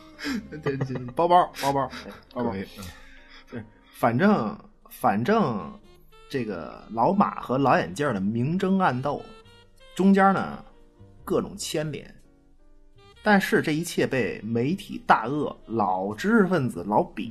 [0.62, 1.90] 对对，包包包包
[2.32, 2.64] 包包可，以，
[3.50, 5.70] 对，反正反正
[6.30, 9.22] 这个老马和老眼镜的明争暗斗，
[9.94, 10.64] 中间呢
[11.22, 12.14] 各种牵连，
[13.22, 17.30] 但是这一切被媒体大鳄老知识分子老瘪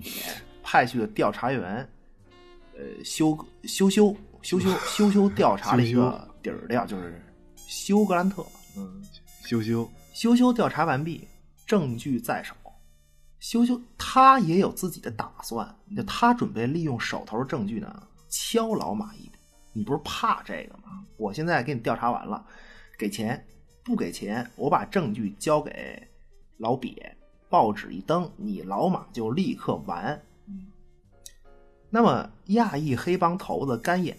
[0.61, 1.89] 派去的调查员，
[2.77, 7.19] 呃，修修修修修修修调查了一个底儿调，就是
[7.55, 8.45] 休格兰特。
[8.77, 9.03] 嗯，
[9.43, 11.27] 羞羞，修修调查完毕，
[11.65, 12.53] 证据在手。
[13.39, 19.31] 修修他也有自己的打算，就他准备利用手头证据呢，敲老马一笔。
[19.73, 21.03] 你不是怕这个吗？
[21.17, 22.45] 我现在给你调查完了，
[22.99, 23.43] 给钱
[23.83, 26.07] 不给钱，我把证据交给
[26.57, 26.95] 老瘪，
[27.49, 30.21] 报纸一登，你老马就立刻完。
[31.95, 34.17] 那么亚裔黑帮头子干眼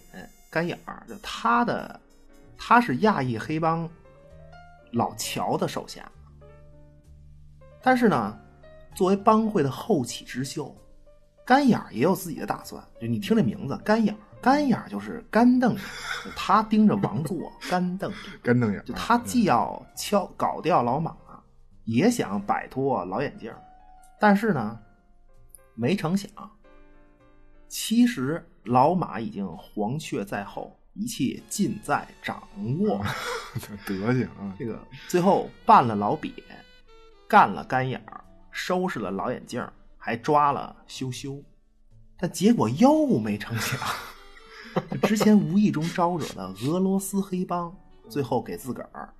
[0.51, 2.01] 干眼儿，就他的
[2.57, 3.87] 他是亚裔黑帮
[4.93, 6.11] 老乔的手下，
[7.83, 8.35] 但是呢，
[8.95, 10.75] 作为帮会的后起之秀，
[11.45, 12.83] 干眼儿也有自己的打算。
[12.99, 15.83] 就你听这名字，干眼儿，干眼儿就是干瞪眼，
[16.25, 18.19] 就他盯着王座，干瞪眼。
[18.43, 21.15] 干瞪眼儿，就他既要敲搞掉老马，
[21.85, 23.63] 也想摆脱老眼镜儿，
[24.19, 24.81] 但是呢，
[25.75, 26.31] 没成想，
[27.69, 32.43] 其实老马已经黄雀在后，一切尽在掌
[32.81, 33.05] 握。
[33.87, 36.33] 德行啊，这个最后办了老瘪，
[37.29, 41.43] 干了干眼儿，收拾了老眼镜，还抓了羞羞，
[42.19, 43.79] 但结果又没成想，
[45.03, 47.75] 之前无意中招惹的俄罗斯黑帮，
[48.09, 49.13] 最后给自个儿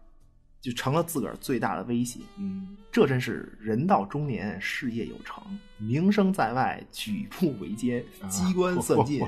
[0.67, 2.19] 就成了自个儿最大的威胁。
[2.39, 5.41] 嗯，这真是人到中年，事业有成，
[5.79, 9.25] 名声在外，举步维艰，机关 算尽。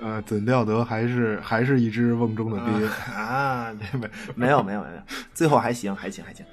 [0.00, 6.44] 呃，怎料得还是还是一只瓮中的鳖，啊，对没没有没有没有，最后还行还行还行，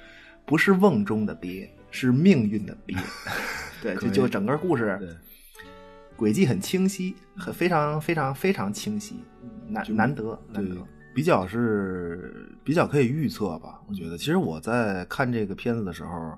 [0.46, 2.96] 不是瓮中的鳖，是命运的鳖。
[3.82, 5.08] 对，就就整个故事对，
[6.14, 9.16] 轨迹很清晰，很非常非常非常清晰，
[9.66, 13.80] 难难得难对得。，比较是比较可以预测吧。
[13.88, 16.36] 我觉得，其实我在看这个片子的时候，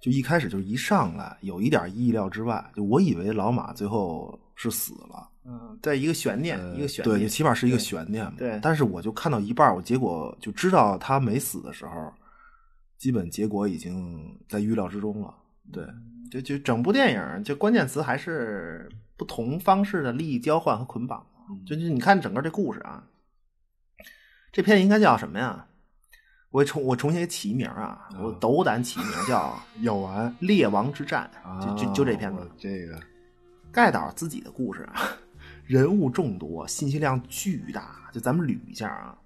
[0.00, 8.34] 就一开始就一上来有一点意料之外，就我以为老马最后是死了，嗯，对，一个悬念，呃一个悬对，念，起码是一个悬念嘛。
[8.36, 12.12] 对但是我就看到一半，我结果就知道他没死的时候，
[12.96, 15.34] 基本结果已经在预料之中了。
[15.72, 15.84] 对，
[16.30, 21.24] 就就整部电影，就关键词还是不同方式的利益交换和捆绑。
[21.66, 23.02] 就就你看整个这故事啊，
[24.58, 25.64] 这片应该叫什么呀？
[26.50, 31.30] 我重我重新给起一名啊，我斗胆起一名叫 药丸《列王之战》，
[31.64, 32.40] 就就就这片子。
[32.40, 33.00] 啊这个
[33.70, 35.00] 盖导自己的故事啊，
[35.64, 38.10] 人物众多，信息量巨大。
[38.12, 39.16] 就咱们捋一下啊，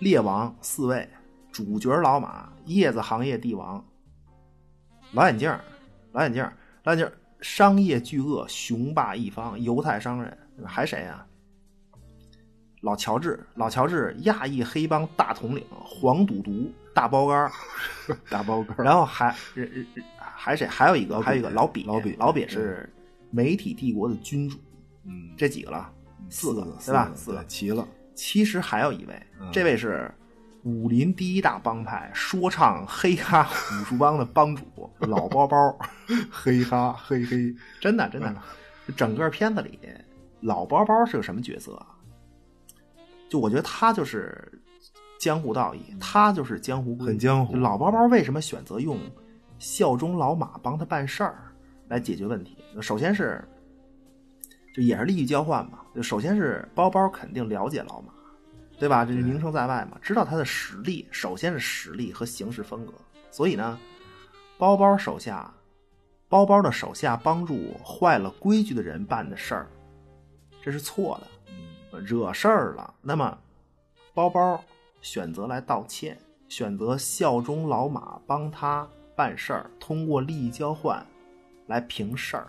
[0.00, 1.08] 列王四位，
[1.50, 3.82] 主角老马，叶子行业帝王，
[5.12, 5.50] 老眼镜，
[6.12, 10.36] 老眼镜儿，老眼镜，商业巨鳄，雄霸一方，犹太商人，
[10.66, 11.26] 还谁啊？
[12.82, 17.50] 老乔治，老乔治，亚裔黑帮大统领，黄赌毒，大包干儿，
[18.28, 19.34] 大包干儿， 然后还
[20.18, 20.66] 还谁？
[20.66, 22.92] 还有一个，还有一个老比，老比老比是
[23.30, 24.58] 媒体帝国的君主，
[25.04, 25.90] 嗯，这几个了，
[26.28, 27.10] 四个个对吧？
[27.14, 27.44] 四四个。
[27.44, 27.86] 齐了。
[28.14, 30.12] 其实还有一位，嗯这位是
[30.64, 33.48] 武林第一大帮派说唱黑哈
[33.80, 34.64] 武术帮的帮主
[35.06, 35.78] 老包包，
[36.30, 38.34] 黑哈嘿嘿，真的真的，
[38.96, 39.78] 整个片子里
[40.40, 41.86] 老包包是个什么角色啊？
[43.32, 44.46] 就我觉得他就是
[45.18, 48.98] 江湖道义，他就是江湖规矩很江湖老包包为什么选择用
[49.58, 51.50] 效忠老马帮他办事儿
[51.88, 52.58] 来解决问题？
[52.82, 53.42] 首先是，
[54.74, 55.78] 就也是利益交换嘛。
[55.94, 58.12] 就首先是包包肯定了解老马，
[58.78, 59.02] 对吧？
[59.02, 61.08] 这是名声在外嘛，知道他的实力。
[61.10, 62.92] 首先是实力和行事风格，
[63.30, 63.78] 所以呢，
[64.58, 65.50] 包包手下，
[66.28, 69.66] 包包的手下帮助坏了规矩的人办的事儿，
[70.62, 71.26] 这是错的，
[72.00, 72.94] 惹事儿了。
[73.02, 73.38] 那么，
[74.14, 74.62] 包包
[75.00, 76.18] 选择来道歉，
[76.48, 81.04] 选择效忠老马，帮他办事儿，通过利益交换
[81.66, 82.48] 来平事儿，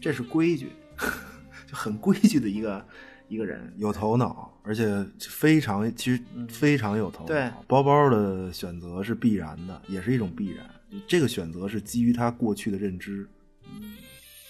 [0.00, 0.72] 这是规矩，
[1.66, 2.84] 就很规矩的一个
[3.28, 3.72] 一个人。
[3.76, 7.26] 有头脑，而且非常其实非常有头脑。
[7.26, 10.68] 对包包的选择是必然的，也是一种必然。
[11.06, 13.26] 这个选择是基于他过去的认知。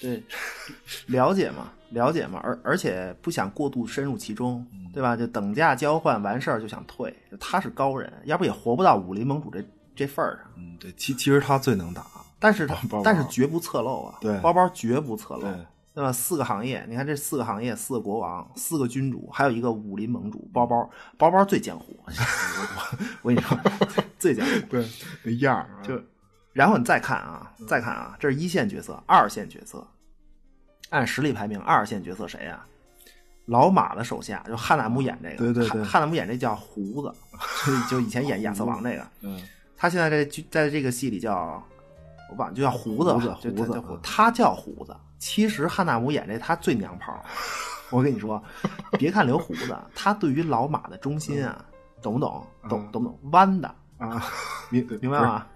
[0.01, 0.21] 对，
[1.07, 5.17] 了解嘛，了解嘛，而而且不想过度深入其中，对吧？
[5.17, 9.65] 就等价交换完事儿就想退，就他是高人，要不也活不到武林盟主这
[9.95, 10.47] 这份儿上。
[10.57, 12.05] 嗯，对，其其实他最能打。
[12.39, 12.75] 但是他
[13.05, 15.53] 但是绝不侧漏啊，对包包绝不侧漏，对
[15.95, 16.11] 对吧？
[16.11, 21.97] 四个行业，你看这四个行业，四个国王，四个君主，还有一个武林盟主，包包，包包最江湖，
[23.23, 23.57] 我跟你说，
[24.19, 24.53] 最江湖。
[24.69, 24.85] 对，
[25.23, 26.01] 那样就，
[26.53, 29.87] 然后你再看啊，再看啊，这是一线角色，二线角色，
[30.93, 32.65] 按实力排名，二线角色谁啊？
[33.47, 37.13] 老马的手下，就汉纳姆演这个，对对对汉汉纳姆演这叫胡子，
[37.91, 39.43] 就以前演 亚瑟王这个，嗯，
[39.77, 41.61] 他现在这剧在这个戏里叫，
[42.31, 44.97] 我忘了，就叫胡子吧，胡子胡子他叫胡子。
[45.19, 47.13] 其实汉纳姆演这他最娘炮，
[47.91, 48.43] 我跟你说，
[48.93, 51.65] 别看留胡子，他对于老马的忠心啊，
[52.01, 52.47] 懂不懂？
[52.69, 53.19] 懂懂不懂？
[53.33, 54.25] 弯的，啊，
[54.71, 55.47] 明明白吗？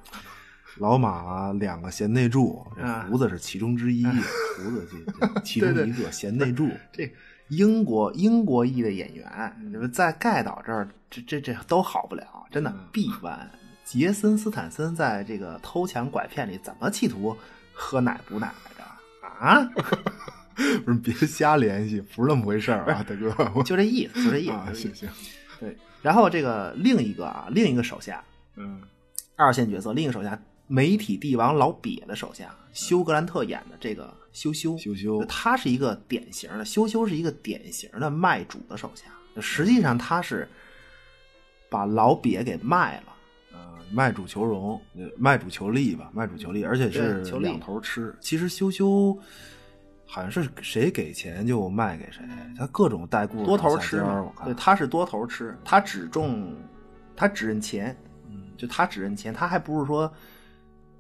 [0.79, 2.65] 老马两个贤内助，
[3.09, 6.69] 胡子是其中之一，胡子这 其中一个贤内助。
[6.93, 7.11] 这
[7.49, 13.51] 英国英国裔的演员，你们在盖岛这儿，这这这都好不了，真的必弯。
[13.85, 17.37] 杰森斯坦森在这个偷抢拐骗里怎么企图
[17.73, 18.85] 喝奶补奶来着？
[19.39, 19.71] 啊，
[20.85, 23.33] 不是别瞎联系，不是那么回事儿啊，大哥。
[23.63, 24.53] 就这意思，就这意思。
[24.53, 25.09] 啊，行行，
[25.61, 28.23] 对，然后这个另一个啊，另一个手下，
[28.57, 28.83] 嗯
[29.37, 39.05] 二线角色，另一个手下，媒体帝王老瘪的手下，休格兰特演的这个羞羞，羞羞他是一个典型的羞羞，是一个典型的卖主的手下。
[39.41, 40.49] 实际上他是
[41.69, 43.13] 把老瘪给卖了，
[43.53, 43.59] 呃，
[43.93, 48.17] 卖主求荣，呃卖主求利吧，卖主求利，而且是求两头吃。
[48.21, 49.17] 其实羞羞
[50.07, 52.23] 好像是谁给钱就卖给谁，
[52.57, 54.03] 他各种带故事多头吃
[54.45, 56.57] 对，他是多头吃，他只重，
[57.15, 57.95] 他只认钱，
[58.57, 60.11] 就他只认钱，他还不是说，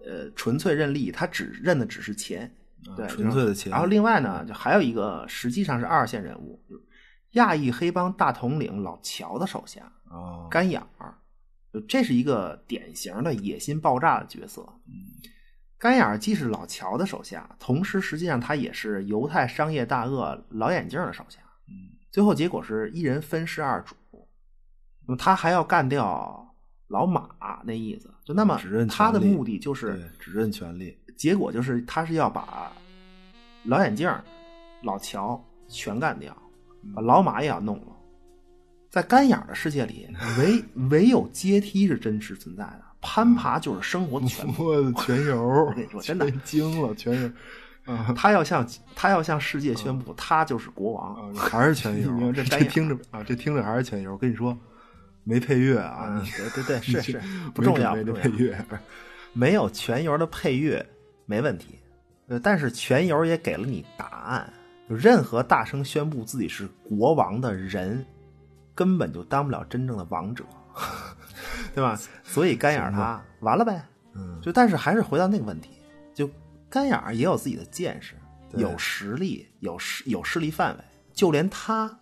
[0.07, 2.50] 呃，纯粹认利，他只认的只是钱，
[2.96, 6.82] 对，啊纯粹的钱然后另外呢，就还有一个实际上是二线人物，就是
[7.32, 11.14] 亚裔黑帮大统领老乔的手下啊，干眼儿，
[11.72, 14.64] 就这是一个典型的野心爆炸的角色。
[15.78, 21.40] 干眼儿既是老乔的手下，同时实际上他也是犹太商业大鳄老眼镜的手下。
[22.11, 23.94] 最后结果是一人分饰二主，
[25.07, 26.45] 那么他还要干掉
[26.89, 27.28] 老马
[27.64, 28.11] 那意思。
[28.24, 32.70] 就那么他的目的就是对只认权力，结果就是他是要把
[33.64, 34.11] 老眼镜、
[34.82, 36.37] 老乔全干掉，
[36.95, 37.87] 把老马也要弄了。
[38.91, 40.09] 在干眼的世界里，
[40.39, 44.64] 唯唯有阶梯是真实存在的，攀爬就是生活的全部。
[44.64, 47.30] 我的全油， 我跟你说真的全惊了，全游
[47.93, 51.14] 啊 他要向他要向世界宣布，他就是国王。
[51.14, 54.12] 啊，还是全油你看，这这听着啊，这听着还是全油。
[54.12, 54.57] 我跟你说，
[55.29, 57.20] 没配乐啊，对对对， 是是
[57.53, 58.57] 不重要，配乐，
[59.33, 60.87] 没有全油的配乐
[61.27, 61.81] 没问题，
[62.29, 64.53] 呃，但是全油也给了你答案。
[64.89, 68.07] 就任何大声宣布自己是国王的人，
[68.72, 70.45] 根本就当不了真正的王者，
[71.74, 71.99] 对吧？
[72.22, 73.85] 所以干眼儿他完了呗。
[74.14, 75.70] 嗯，就但是还是回到那个问题，
[76.14, 76.31] 就
[76.70, 78.14] 干眼儿也有自己的见识，
[78.53, 81.99] 有实力，有势有势力范围，就连他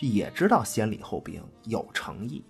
[0.00, 2.44] 也知道先礼后兵，有诚意，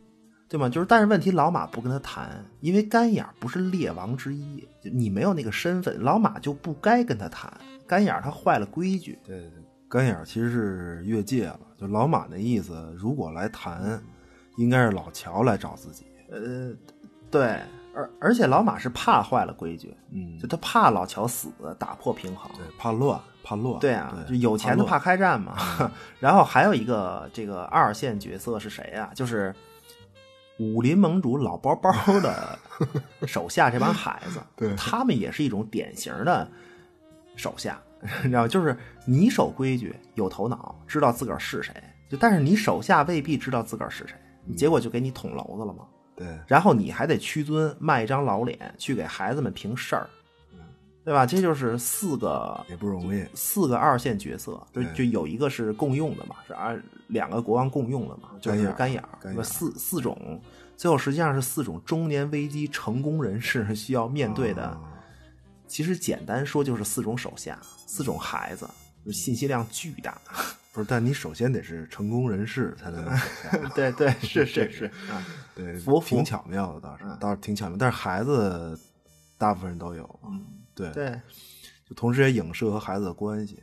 [0.48, 0.68] 对吗？
[0.68, 7.52] 就是但是问题，老马不跟他谈，因为干眼儿不是列王之一，就你没有那个身份，老马就不该跟他谈。
[7.86, 11.60] 干眼儿他坏了规矩，对对对，干眼儿其实是越界了。
[11.76, 14.00] 就老马那意思，如果来谈，
[14.56, 16.06] 应该是老乔来找自己。
[16.30, 16.72] 呃，
[17.30, 17.60] 对，
[17.94, 21.48] 而而且老马是怕坏了规矩，嗯就他怕老乔死，
[21.78, 22.48] 打破平衡。
[22.56, 23.20] 对，怕乱，
[23.50, 23.80] 怕乱。
[23.80, 25.56] 对啊，就有钱的怕怕开战嘛。
[26.20, 29.10] 然后还有一个这个二线角色是谁啊？
[29.14, 29.54] 就是
[30.58, 31.90] 武林盟主老包包
[32.20, 32.58] 的
[33.26, 36.46] 手下这帮孩子， 对他们也是一种典型的
[37.34, 37.80] 手下，
[38.22, 38.48] 你知道吗？
[38.48, 41.74] 就是你守规矩，有头脑，知道自个儿是谁，
[42.08, 44.14] 就但是你手下未必知道自个儿是谁，
[44.54, 45.86] 结果就给你捅娄子了嘛。
[46.14, 50.06] 对，然后你还得屈尊，卖一张老脸去给孩子们评事儿，
[51.04, 51.24] 对吧？
[51.26, 53.24] 这就是四个也不容易。
[53.34, 60.40] 四个二线角色，就就有一个是共用的嘛，是二两个国王共用的嘛，就是干眼干眼儿，四四种，
[60.76, 64.64] 最后实际上是四种中年危机成功人士需要面对的。
[64.64, 64.80] 啊
[65.70, 68.68] 其实简单说就是四种手下，四种孩子，
[69.06, 70.20] 就信息量巨大。
[70.72, 73.04] 不是，但你首先得是成功人士才能。
[73.72, 75.24] 对对，是是是啊，
[75.54, 77.76] 对，服服挺巧妙的，倒是嗯倒是挺巧妙。
[77.78, 78.76] 但是孩子
[79.38, 80.44] 大部分人都有，嗯，
[80.80, 81.20] 对，对，
[81.88, 83.62] 就同时也影射和孩子的关系，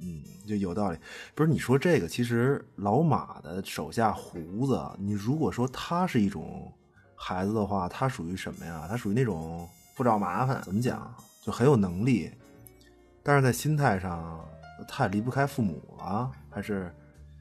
[0.00, 0.98] 嗯，就有道理。
[1.34, 6.72] 不是你说这个，其实老马的手下胡子，你如果说他是一种
[7.14, 8.86] 孩子的话，他属于什么呀？
[8.88, 12.30] 他属于那种不找麻烦，怎么讲，就很有能力，
[13.22, 14.44] 但是在心态上
[14.86, 16.94] 太离不开父母了，还是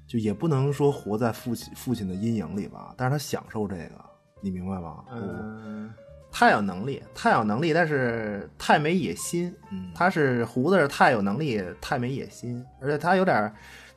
[0.08, 2.94] 就也不能说活在父亲父亲的阴影里吧？
[2.98, 4.06] 但是他享受这个，
[4.42, 5.04] 你明白吗？
[5.12, 5.94] 嗯，
[6.38, 9.56] 太有能力，太有能力，但是太没野心。
[9.72, 9.90] 嗯。
[9.96, 13.54] 他是胡子是太有能力，太没野心，而且他有点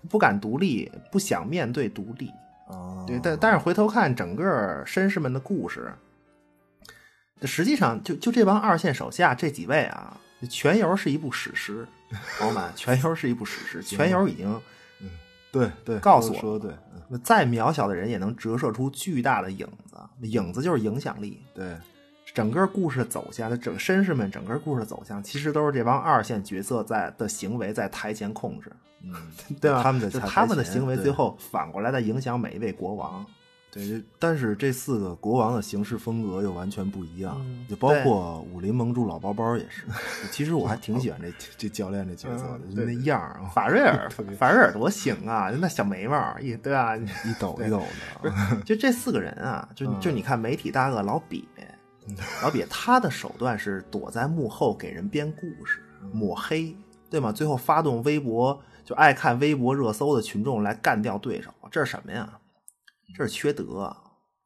[0.08, 2.30] 不敢独立，不想面对独立。
[2.68, 5.92] 哦，对，但但是回头看整个绅士们的故事，
[7.42, 10.16] 实际上就就这帮二线手下这几位啊，
[10.48, 11.84] 《全游》是一部史诗，
[12.38, 14.60] 朋友们，《全游》是一部史诗，《全游》已经
[15.50, 16.76] 对对，告诉我说的对，
[17.10, 17.20] 嗯。
[17.24, 21.42] 再渺小的人也能折射出巨大的影子，影子就是影响力。
[21.52, 21.74] 对，
[22.38, 28.70] 整个故事的走向，整绅士们整个故事走向，其实都是这帮二线角色在的行为在台前控制，
[29.02, 29.12] 嗯，
[29.60, 29.82] 对吧？
[29.82, 33.26] 他们的就他们的行为最后反过来在影响每一位国王。
[33.72, 39.84] 对，但是这四个国王的行事风格又完全不一样，嗯就包括武林盟主老包包也是。
[40.30, 44.08] 其实我还挺喜欢这这教练这角色的，嗯就那样法瑞尔，
[44.38, 45.50] 法瑞尔多行啊！
[45.60, 46.96] 那小眉毛，一对啊？
[46.96, 47.82] 一抖一抖
[48.22, 48.32] 的。
[48.64, 51.18] 就这四个人啊，就嗯就你看媒体大鳄老
[52.16, 56.76] 瘪，老瘪他的手段是躲在幕后给人编故事、嗯抹黑，
[57.10, 57.32] 对吗？
[57.32, 62.38] 最后发动微博，就爱看微博热搜的群众来干掉对手，这是什么呀？
[63.16, 63.96] 这是缺德，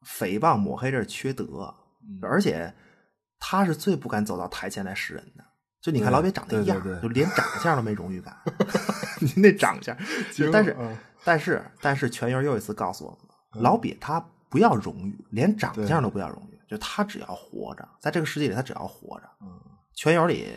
[0.05, 2.73] 诽谤抹黑，这是缺德，嗯而且
[3.39, 5.43] 他是最不敢走到台前来示人的。
[5.81, 8.35] 就你看老瘪长那样，对对对就连长相都没荣誉感，
[9.19, 9.95] 你那长相，
[10.51, 13.11] 但是、嗯但是但是全员又一次告诉我
[13.53, 19.29] 们，老瘪他不要荣誉，连长相都不要荣誉，就他只要活着，在这个世界里他只要活着。
[19.41, 19.47] 嗯
[19.95, 20.47] 全游里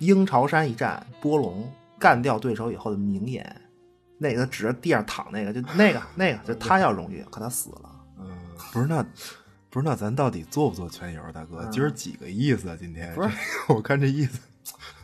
[0.00, 1.66] 鹰巢山一战，波龙
[1.98, 3.62] 干掉对手以后的名言，
[4.18, 7.90] 那个指着地上躺那个，就那个那个，就他要荣誉，可他死了。
[8.20, 8.26] 嗯，
[8.72, 9.04] 不是那。
[9.70, 11.64] 不是，那咱到底做不做全游，大哥？
[11.72, 12.76] 今儿几个意思啊？
[12.78, 13.30] 今天嗯不是，
[13.72, 14.38] 我看这意思，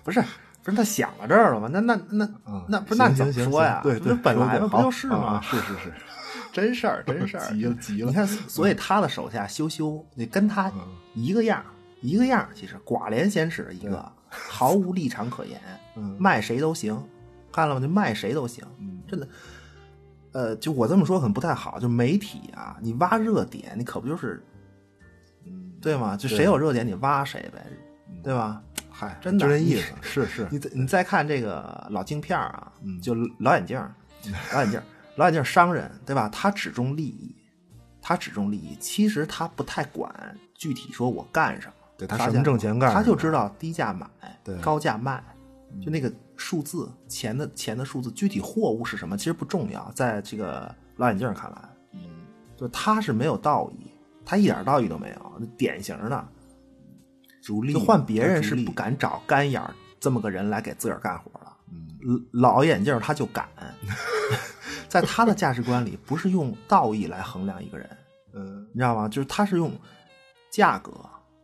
[0.05, 0.23] 不 是
[0.62, 1.71] 不是，他想到这儿了吗？
[1.73, 3.81] 那那那嗯那不是那你怎么说呀？
[3.83, 5.41] 对对，本来嘛，不就是吗？
[5.43, 5.95] 是是是，
[6.61, 10.81] 真事儿，真事儿， 急了急了你看，所以他的手下羞羞，你跟他嗯
[11.15, 11.67] 一个样儿，
[12.01, 15.61] 一个样儿，其实寡廉鲜耻的一个，毫无立场可言，
[15.97, 17.01] 嗯卖谁都行，
[17.53, 17.81] 看了吗？
[17.81, 19.29] 就卖谁都行，嗯真的。
[20.33, 24.45] 呃，就我这么说可能不太好，就媒体啊，你挖热点，你可不就是，
[25.47, 26.17] 嗯，对吗？
[26.17, 27.65] 就谁有热点，你挖谁呗，
[28.23, 28.63] 对吧？
[28.91, 33.79] 嗨，真的你就这意思，是是，你再你再看这个老镜片儿啊，嗯就老眼镜，
[34.53, 34.85] 老眼镜儿，
[35.19, 36.29] 老眼镜儿商人对吧？
[36.31, 37.37] 他只重利益，
[38.01, 40.11] 他只重利益，其实他不太管
[40.55, 44.09] 具体说我干什么，对他什么挣钱干他就知道低价买，
[44.43, 45.23] 对高价卖，
[45.83, 52.01] 就那个数字钱的钱的数字，具体货物是什么其实不重要，在这个老眼镜看来，嗯，
[52.57, 53.91] 就他是没有道义，
[54.25, 56.29] 他一点道义都没有，典型的。
[57.83, 61.57] 换别人是不，敢找干眼儿这么个人来给自个儿干活了。
[62.07, 63.49] 嗯老眼镜他就敢，
[64.89, 67.89] 在他的价值观里，不是用道义来衡量一个人，
[68.32, 69.09] 嗯，你知道吗？
[69.09, 69.70] 就是他是用
[70.51, 70.93] 价格，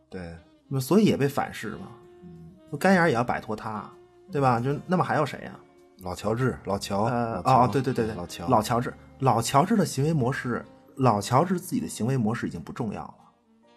[0.09, 0.35] 对，
[0.67, 1.87] 那所以也被反噬嘛。
[2.71, 3.87] 就干眼儿也要摆脱他，
[4.31, 4.59] 对吧？
[4.59, 5.51] 就那么还有谁呀、
[5.99, 10.65] 老乔治，老乔，呃哦，对对对对，老乔，老乔治，老乔治的行为模式，
[10.95, 13.15] 老乔治自己的行为模式已经不重要了。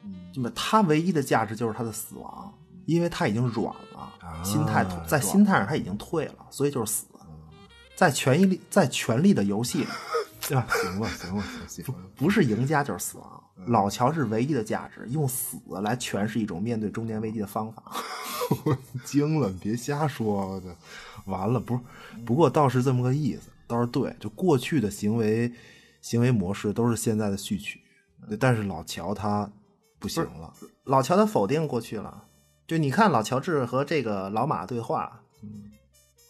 [0.05, 2.53] 嗯那么他唯一的价值就是他的死亡，
[2.87, 7.07] 因为他已经软了，啊心态在心态上他已经退了，所以就是死。
[7.99, 9.87] 在权力在权力的游戏里，
[10.47, 10.65] 对吧？
[10.71, 13.43] 行了行了行行了，不是赢家就是死亡。
[13.67, 17.83] 老乔是唯一的价值，用死来诠释一种面对中年危机的方法。
[19.05, 20.63] 惊了，别瞎说，
[21.25, 21.81] 完了，不是，
[22.25, 25.53] 不过倒是这么个意思，倒是对，就过去的行为
[26.01, 27.81] 行为模式都是现在的序曲，
[28.39, 29.51] 但是老乔他
[29.99, 32.23] 不行了，老乔他否定过去了，
[32.65, 35.21] 就你看老乔治和这个老马对话，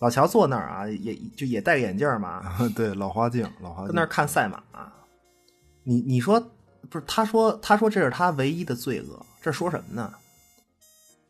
[0.01, 2.42] 老乔坐那儿啊，也就也戴个眼镜嘛，
[2.76, 4.62] 对，老花镜，老花镜跟那儿看赛马。
[5.82, 6.40] 你你说
[6.90, 7.05] 不是？
[7.07, 10.12] 他说他说这是他唯一的罪恶，这说什么呢？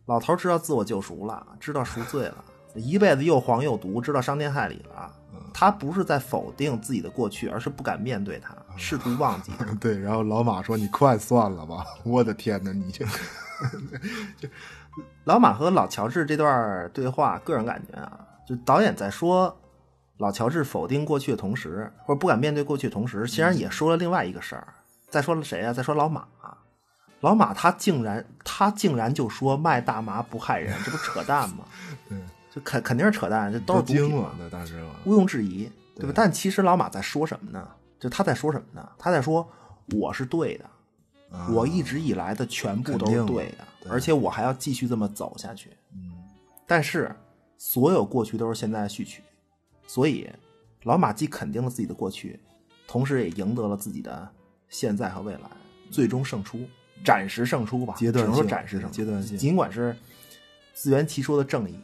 [0.07, 2.45] 老头知道自我救赎了，知道赎罪了，
[2.75, 5.15] 一辈子又黄又毒，知道伤天害理了。
[5.55, 9.51] 他不是在否定自己的过去，而是不敢面对他，试图忘记。
[9.81, 13.05] 对，然后老马说：“你快算了吧！”我的天哪，你这
[14.37, 14.49] 就
[15.25, 19.55] 老马和老乔治这段对话，个人感觉啊，就导演在说。
[20.19, 24.67] 老乔治否定过去的同时，或者不敢面对过去的同时，其实也说了另外一个事儿。
[25.09, 25.73] 再说了谁啊？
[25.73, 26.27] 再说老马。
[27.21, 31.65] 老马他竟然他竟然就说卖大麻不害人，这不扯淡吗？
[32.11, 32.19] 对，
[32.51, 34.33] 就肯肯定是扯淡，这都是毒品嘛，
[35.05, 36.13] 毋庸置疑，对吧？
[36.13, 37.69] 但其实老马在说什么呢？
[38.01, 38.89] 就他在说什么呢？
[38.99, 39.49] 他在说
[39.97, 40.65] 我是对的，
[41.51, 45.71] 我一直以来的全部都是对的，而且我还要继续这么走下去。
[45.95, 46.11] 嗯，
[46.67, 47.15] 但是
[47.59, 49.23] 所有过去都是现在的序曲。
[49.87, 50.31] 所以，
[50.85, 52.39] 老马既肯定了自己的过去，
[52.87, 54.27] 同时也赢得了自己的
[54.69, 55.51] 现在和未来，
[55.91, 56.61] 最终胜出，
[57.05, 57.95] 暂时胜出吧。
[57.97, 59.37] 阶段性，暂时胜出，阶段性。
[59.37, 59.97] 尽管是
[60.73, 61.79] 自圆其说的正义、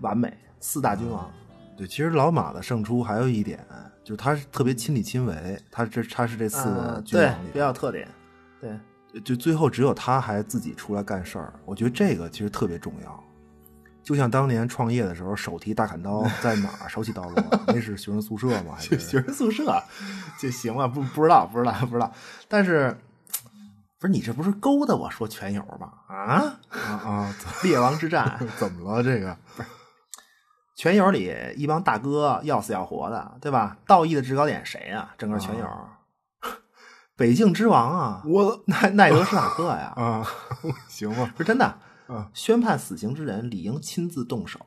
[0.00, 1.32] 完美四大君王。
[1.76, 3.64] 对，其实老马的胜出还有一点，
[4.02, 8.08] 就是他是特别亲力亲为，他这他是这四个君王里比较有特点。
[8.60, 13.24] 对，就最后只有他还自己出来干事儿，我觉得这个其实特别重要。
[14.06, 16.88] 就像当年创业的时候，手提大砍刀 在哪儿？
[16.88, 18.74] 手起刀落，那是学生宿舍吗？
[18.76, 19.82] 还是学生宿舍
[20.38, 20.86] 就行了？
[20.86, 22.12] 不不知道，不知道，不知道。
[22.46, 22.96] 但是
[23.98, 25.92] 不是你这不是勾搭我说全友吗？
[26.06, 27.34] 啊啊啊！
[27.64, 29.02] 猎王之战 怎么了？
[29.02, 29.68] 这个不是
[30.76, 33.76] 全友里一帮大哥要死要活的，对吧？
[33.88, 35.10] 道义的制高点谁呀？
[35.18, 35.68] 整个全友，
[37.16, 38.22] 北境之王啊！
[38.24, 39.92] 我奈奈德史塔克呀！
[39.96, 40.24] 啊，
[40.86, 41.34] 行吧？
[41.36, 41.78] 是真的。
[42.06, 42.30] 啊！
[42.34, 44.60] 宣判死刑之人理应亲自动手。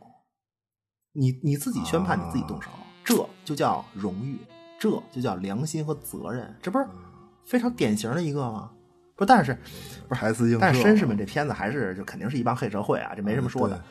[1.14, 2.70] 你你自己宣判，你自己动手，
[3.04, 4.38] 这就叫荣誉，
[4.80, 6.56] 这就叫良心和责任。
[6.62, 6.86] 这不是
[7.46, 8.72] 非常典型的一个吗？
[9.16, 9.58] 不，但是
[10.08, 13.84] 不是台词但是绅士们这片子还是就肯定是一帮黑社会啊，这没什么说的，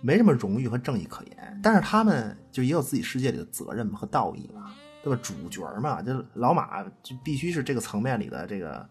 [0.00, 1.60] 没什么荣誉和正义可言。
[1.62, 5.20] 但是他们就也有自己世界里的责任和道义嘛，对吧？
[5.22, 8.88] 主角嘛，就老马就必须是这个层面里的这个，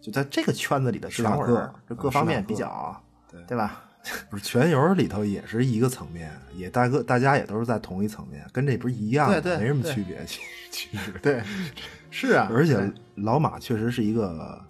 [0.00, 1.46] 就在这个圈子里的权威，
[1.88, 3.00] 就各方面比较。
[3.38, 3.84] 对对吧？
[4.30, 10.24] 不是全游里头也是一个层面，也大哥大家也都是在同一层面，跟这不是一样，对对，没什么区别。
[10.24, 11.42] 其其实对，
[12.10, 12.48] 是啊。
[12.50, 14.64] 而且老马确实是一个，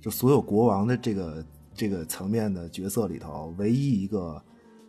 [0.00, 1.44] 就所有国王的这个
[1.74, 4.40] 这个层面的角色里头，唯一一个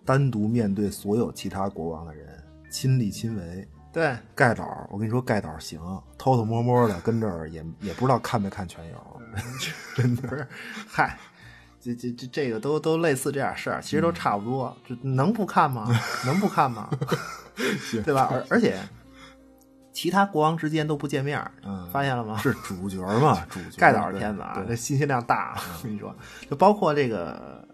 [0.05, 2.27] 单独面对所有其他国王的人，
[2.69, 3.67] 亲力亲为。
[3.91, 5.80] 对，盖导，我跟你说，盖导行，
[6.15, 9.21] 偷偷摸摸的跟这儿也也不知道看没看全游，
[9.95, 10.47] 真的是，
[10.88, 11.17] 嗨。
[11.82, 14.75] 这这这这个都都类似这点事儿，其实都差不多。
[14.86, 15.88] 这能不看吗？
[16.25, 16.89] 能不看吗？
[18.03, 18.30] 对吧？
[18.32, 18.77] 而而且，
[19.93, 22.38] 其他国王之间都不见面嗯，发现了吗？
[22.38, 23.45] 是主角嘛？
[23.49, 25.57] 主角 盖导的片子啊，这信息量大。
[25.77, 26.13] 我跟你说，
[26.49, 27.65] 就包括这个，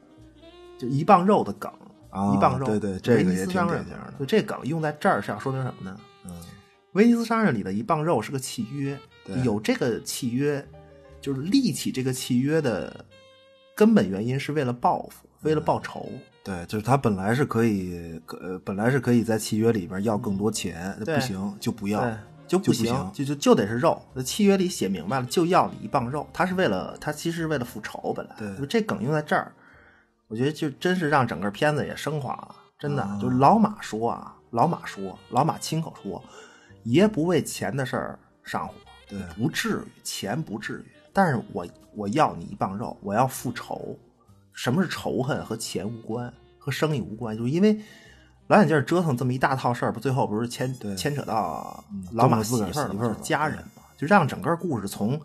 [0.78, 1.72] 就一磅肉的梗，
[2.34, 4.14] 一磅肉，对对，这个也挺典型的。
[4.20, 6.00] 就这梗用在这儿是要说明什么呢？
[6.26, 6.32] 嗯，
[6.94, 8.98] 威尼斯商人里的一磅肉是个契约，
[9.44, 10.64] 有这个契约，
[11.22, 13.04] 就是立起这个契约的。
[13.76, 16.10] 根本原因是为了报复，为了报仇。
[16.44, 22.08] 对，就是他本来是可以，呃，本来是可以在契约里边要更多钱，不行就不要，
[22.48, 24.02] 就不行，就就就得是肉。
[24.14, 26.28] 那契约里写明白了，就要你一磅肉。
[26.32, 28.14] 他是为了，他其实是为了复仇。
[28.16, 29.52] 本来，对，就这梗用在这儿，
[30.28, 32.56] 我觉得就真是让整个片子也升华了。
[32.78, 36.24] 真的，就是老马说啊，老马说，老马亲口说，
[36.84, 38.76] 爷不为钱的事儿上火，
[39.10, 40.86] 对，不至于，钱不至于。
[41.16, 43.98] 但是我我要你一磅肉，我要复仇。
[44.52, 45.46] 什么是仇恨？
[45.46, 47.80] 和钱无关，和生意无关，就是因为
[48.48, 53.84] 老眼镜折腾这么一大套事儿，不最后不是牵牵扯到老马媳妇儿、家人嘛？
[53.96, 55.18] 就让整个故事从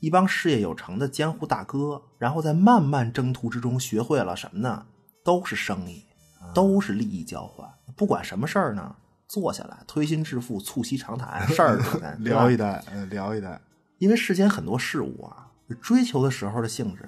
[0.00, 4.84] 一帮事业有成的江湖大哥，然后在漫漫征途之中学会了什么呢？
[5.24, 6.04] 都是生意，
[6.52, 7.68] 都是利益交换。
[7.94, 8.96] 不管什么事儿呢，
[9.28, 11.78] 坐下来推心置腹，促膝长谈，事儿
[12.18, 13.60] 聊一单，聊一单。
[14.00, 17.06] 因为世间很多事物啊，追求的时候的性质，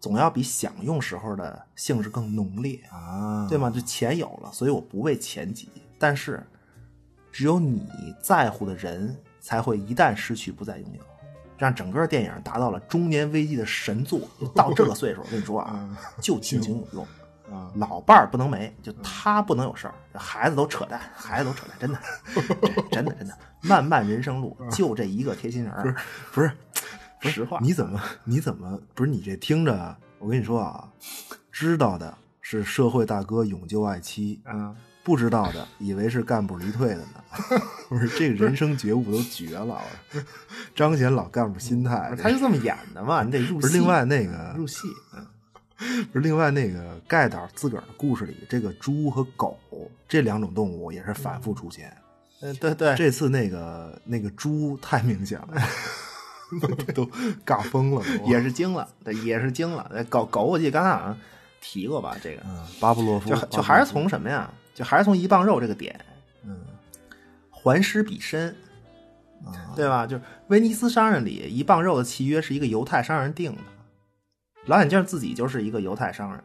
[0.00, 3.70] 总要比享用时候的性质更浓烈啊，对吗？
[3.70, 5.68] 就钱有了，所以我不为钱急。
[6.00, 6.44] 但是，
[7.30, 7.86] 只有你
[8.20, 11.00] 在乎的人，才会一旦失去不再拥有，
[11.56, 14.22] 让整个电影达到了中年危机的神作。
[14.56, 17.06] 到这个岁数，我跟你说啊， 就亲情有用。
[17.76, 21.98] 老伴儿不能没，就他不能有事儿，孩子都扯淡， 孩子都扯淡，真的，
[22.90, 25.72] 真的真的，漫漫人生路 就这一个贴心人
[26.32, 26.50] 不是
[27.20, 27.58] 不是实话。
[27.60, 29.96] 你怎么你怎么不是你这听着？
[30.18, 30.88] 我跟你说啊，
[31.50, 34.74] 知道的是社会大哥永救爱妻，啊？
[35.04, 37.60] 不知道的以为是干部离退的呢。
[37.88, 39.82] 不是这个人生觉悟都绝了，
[40.76, 42.14] 彰显老干部心态。
[42.22, 43.60] 他就这么演的嘛，你得入戏。
[43.62, 45.26] 不是另外那个入戏，嗯
[46.12, 49.58] 另外那个盖导自个儿的故事里，这个猪和狗
[50.08, 51.96] 这两种动物也是反复出现。
[52.40, 55.48] 嗯，对对，这次那个那个猪太明显了，
[56.94, 57.06] 都
[57.46, 58.26] 尬疯了都。
[58.26, 59.90] 也是惊了，对，也是惊了。
[59.94, 61.16] 呃狗狗，我记得刚才好像
[61.60, 64.52] 提过吧，这个嗯，巴布洛夫就就还是从什么呀？
[64.74, 65.98] 就还是从一磅肉这个点，
[66.44, 66.58] 嗯
[67.50, 68.48] 还施比身，
[69.44, 70.04] 啊对吧？
[70.04, 73.62] 就是威尼斯商人里一磅肉的契约是一个犹太商人定的，
[74.66, 76.42] 老眼镜自己就是一个犹太商人，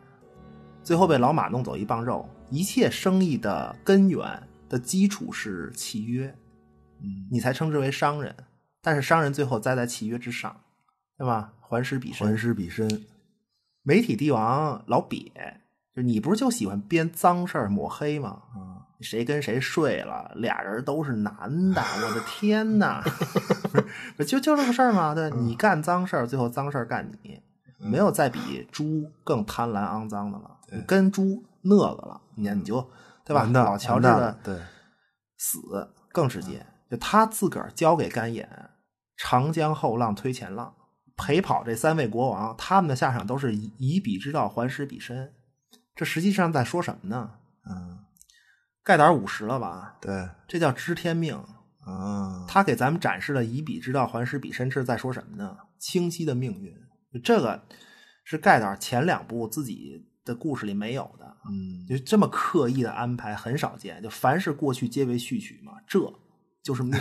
[0.84, 6.36] 最后被老马弄走一磅肉，一切生意的根源的基础是契约，
[7.02, 8.36] 嗯，你才称之为商人，
[8.82, 10.62] 但是商人最后栽在契约之上，
[11.18, 11.54] 对吧？
[11.62, 13.06] 还施比身还，施比身，
[13.84, 15.32] 媒体帝王老瘪，
[15.96, 18.42] 就你不是就喜欢编脏事儿抹黑吗？
[18.56, 23.00] 啊，谁跟谁睡了，俩人都是男的，我的天哪！
[24.18, 25.14] 不是就就这个事儿吗？
[25.14, 27.42] 对，你干脏事儿，最后脏事儿干你，
[27.78, 30.58] 没有再比猪更贪婪肮脏的了。
[30.72, 32.82] 你跟猪那个了，你看你就
[33.24, 33.44] 对吧？
[33.46, 34.60] 老乔治的对
[35.38, 35.60] 死
[36.12, 38.70] 更直接，就他自个儿交给干眼，
[39.16, 40.74] 长江后浪推前浪，
[41.16, 45.34] 陪跑这三位国王，他们的下场都是以以彼之道还施彼身。
[45.96, 47.32] 这实际上在说什么呢？
[47.70, 48.00] 嗯，
[48.84, 49.98] 盖胆五十了吧？
[50.02, 51.42] 对这叫知天命。
[51.86, 55.58] 啊，他给咱们展示了以彼之道还施彼身，这是在说什么呢？
[55.80, 56.76] 清晰的命运，
[57.24, 57.64] 这个
[58.24, 64.02] 是盖导前两部自己的故事里没有的，嗯就这么刻意的安排很少见。
[64.04, 66.00] 就凡是过去皆为序曲嘛，这
[66.62, 67.00] 就是命，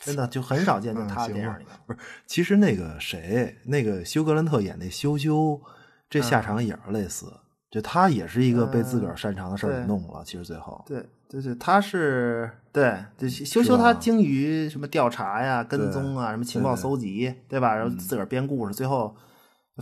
[0.00, 0.94] 真的就很少见。
[0.94, 5.60] 就他嗯行吧这样一个，不是，其实那个谁，那个休格兰特演那修修，
[6.08, 7.32] 这下场也是类似，
[7.70, 10.22] 就他也是一个被自个儿擅长的事儿给弄了。
[10.24, 17.74] 其实最后，对，对对他是对，就修修他精于什么调查呀、跟踪啊、什么情报搜集，对吧？
[17.74, 19.14] 然后嗯自个儿编故事，最后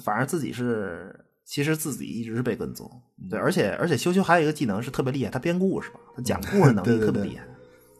[0.03, 2.91] 反而自己是其实自己一直是被跟踪。
[3.23, 7.45] 嗯对，而且而且修修还有一个技能是特别厉害，他编故事嘛，他讲故事能 力特别厉害。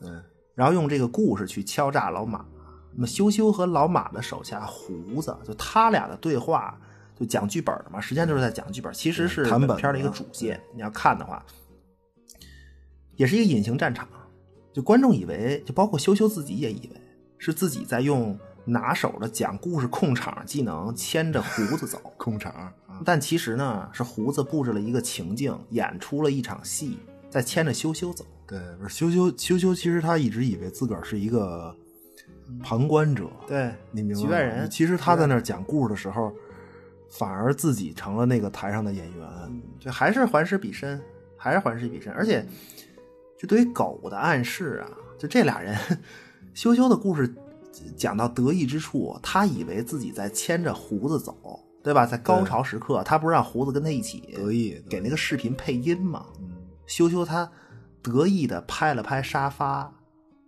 [0.03, 0.23] 嗯
[0.55, 2.45] 然后用这个故事去敲诈老马。
[2.97, 6.79] 那么修修和老马的手下胡子，就他俩的对话，
[7.19, 10.61] 就讲剧本嘛，实际上就是在讲剧本，其实是谈本本片的一个主线。
[10.75, 11.45] 你要看的话，
[13.17, 14.09] 也是一个隐形战场。
[14.73, 17.01] 就观众以为，就包括修修自己也以为
[17.39, 26.99] 是自己在用拿手的讲故事控场技能牵着胡子走， 控场啊，但其实呢，是胡子布置了一个情境，演出了一场戏，
[27.31, 28.27] 在牵着修修走。
[28.49, 31.73] 对，不是修修修修，其实他一直以为自个儿是一个
[32.63, 34.27] 旁观者，对，你明白吗？
[34.27, 36.33] 局外人其实他在那儿讲故事的时候，
[37.19, 39.29] 反而自己成了那个台上的演员。
[39.79, 41.01] 就还是环视比身，
[41.37, 42.45] 还是环视比身，而且
[43.39, 45.77] 就对于狗的暗示啊，就这俩人，
[46.55, 47.35] 羞羞的故事
[47.97, 52.07] 讲到得意之处，他以为自己在牵着胡子走，对吧？
[52.07, 56.25] 在高潮时刻，他不是让胡子跟他一起得意给那个视频配音吗？
[56.41, 56.51] 嗯，
[56.87, 57.51] 羞羞他
[58.03, 59.93] 得意的拍了拍沙发，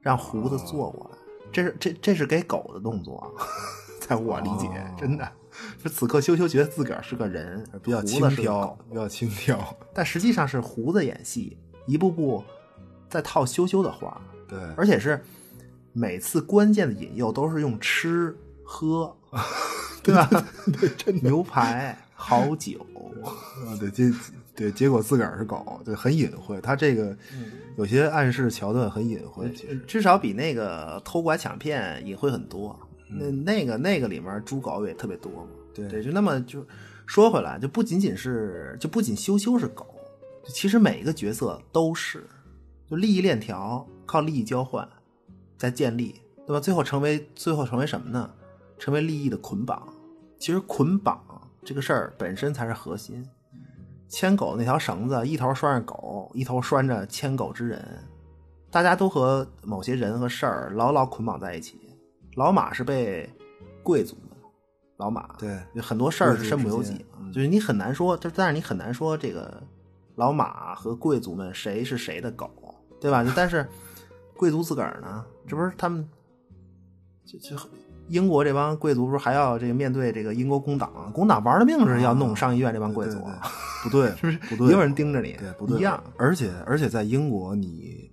[0.00, 1.18] 让胡子坐过来，
[1.52, 3.44] 这是这这是给狗的动作啊，
[4.00, 5.30] 在我理解，哦真的。
[5.82, 9.59] 是此刻羞羞觉得自个儿是个人，比较轻佻比较轻佻。
[9.94, 12.42] 但实际上是胡子演戏，一步步
[13.09, 15.22] 在套羞羞的话，对，而且是
[15.92, 19.16] 每次关键的引诱都是用吃喝，
[20.02, 20.28] 对吧？
[20.78, 22.84] 对，真牛排、好酒，
[23.22, 24.12] 啊，对，结
[24.54, 26.61] 对，结果自个儿是狗，对，很隐晦。
[26.61, 29.50] 他这个嗯有些暗示桥段很隐晦，
[29.86, 32.78] 至少比那个偷拐抢骗隐晦很多。
[33.09, 36.66] 那那个那个里面猪狗也特别多嘛，对对，就那么就
[37.07, 39.86] 说回来，就不仅仅是就不仅羞羞是狗，
[40.48, 42.26] 其实每一个角色都是，
[42.88, 44.88] 就利益链条靠利益交换
[45.57, 46.61] 在建立，对吧？
[46.61, 48.30] 最后成为最后成为什么呢？
[48.78, 49.86] 成为利益的捆绑。
[50.38, 51.18] 其实捆绑
[51.64, 53.26] 这个事儿本身才是核心。
[54.09, 58.04] 牵狗那条绳子，一头拴着狗，一头拴着牵狗之人，
[58.70, 61.86] 大家都和某些人和事儿牢牢捆绑在一起。
[62.37, 63.28] 老马是被
[63.82, 64.37] 贵族的，
[64.99, 69.62] 老马对有很多事儿是身不由己就是你很难说，就但是你很难说这个
[70.14, 72.49] 老马和贵族们谁是谁的狗，
[73.01, 73.24] 对吧？
[73.34, 73.66] 但是
[74.37, 76.07] 贵族自个儿呢，这不是他们
[77.24, 77.57] 就就
[78.09, 83.18] 英国这帮贵族不是还要这个面对这个英国工党，工党玩了命是要弄上议院这帮贵族，
[83.91, 84.39] 对对对不对，是不是？
[84.55, 86.03] 不对，也有人盯着你，对，不对，一样。
[86.18, 88.11] 而且而且在英国，你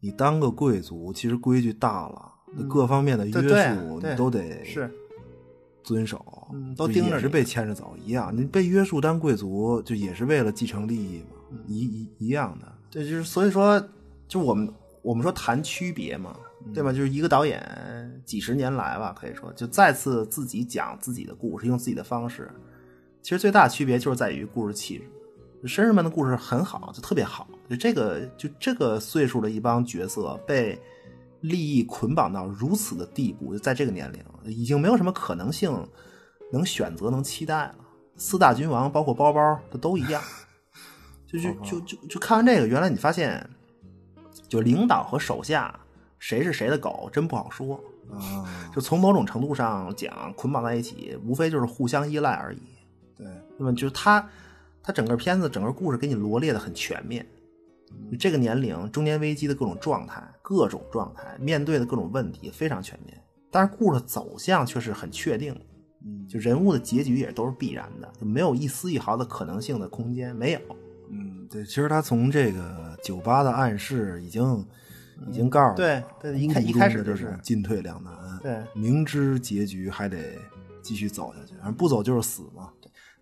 [0.00, 2.29] 你当个贵族，其实规矩大了，你
[2.68, 4.90] 各方面的约束对你都得是
[5.82, 8.36] 遵守，嗯都盯着也是被牵着走一样。
[8.36, 12.72] 你被约束当贵族，就也是为了继承利益嘛，一一一样的。
[12.90, 13.82] 对，就是所以说，
[14.28, 14.72] 就我们
[15.02, 16.36] 我们说谈区别嘛，
[16.74, 16.92] 对吧？
[16.92, 22.50] 就是一个导演几十年来吧，可以说就再次自己讲自己的故事，用自己的方式。
[23.22, 25.04] 其实最大的区别就是在于故事气质。
[25.64, 27.46] 绅士们的故事很好，就特别好。
[27.68, 30.80] 就这个就这个岁数的一帮角色被
[31.40, 35.86] 利益捆绑到如此的地步，在这个年龄，已经没有什么可能性
[36.52, 37.74] 能选择、能期待了。
[38.16, 40.22] 四大君王包括包包，这都一样。
[41.26, 43.48] 就就就就就看完这个，原来你发现，
[44.48, 45.78] 就领导和手下
[46.18, 47.80] 谁是谁的狗，真不好说。
[48.10, 52.58] 啊，就从某种程度上讲，捆绑在一起，无非就是互相依赖而已。
[53.16, 53.26] 对，
[53.56, 54.28] 那么就是他，
[54.82, 57.24] 他整个片子整个故事给你罗列的很全面。
[58.18, 63.16] 这个年龄中年危机的各种状态，各种状态面对的各种问题非常全面，
[63.50, 65.60] 但是故事走向却是很确定的。
[66.02, 70.60] 嗯就人物的结局也都是必然的，就没有一丝一毫的可能性的空间，没有。
[71.10, 74.66] 嗯，对，其实他从这个酒吧的暗示已经
[75.28, 80.38] 已经告诉你对对一开一开始就是进退两难，对，明知结局还得
[80.80, 82.72] 继续走下去，反正不走就是死嘛。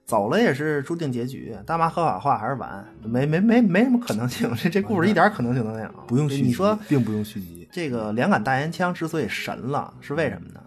[0.09, 5.91] 走了也是注定结局，大麻合法化还是晚，没没没没什么可能性，这这故事一点可能性都没有。
[6.07, 7.69] 不用续集，你说并不用续集。
[7.71, 10.61] 这个两杆大烟枪之所以神了，是为什么呢？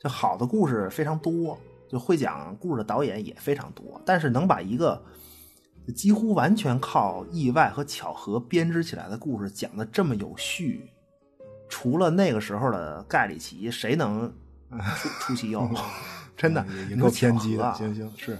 [0.00, 1.58] 就好的故事非常多，
[1.90, 5.02] 就会讲故事的导演也非常多，但是能把一个
[5.96, 10.88] 几乎完全靠意外和巧合编织起来的故事讲的这么有序，
[11.68, 14.32] 除了那个时候的盖里奇，谁能
[14.70, 15.68] 出出其右？
[16.38, 16.64] 真的
[17.00, 17.64] 够偏激的。
[17.64, 17.72] 啊！
[17.72, 18.38] 行行是，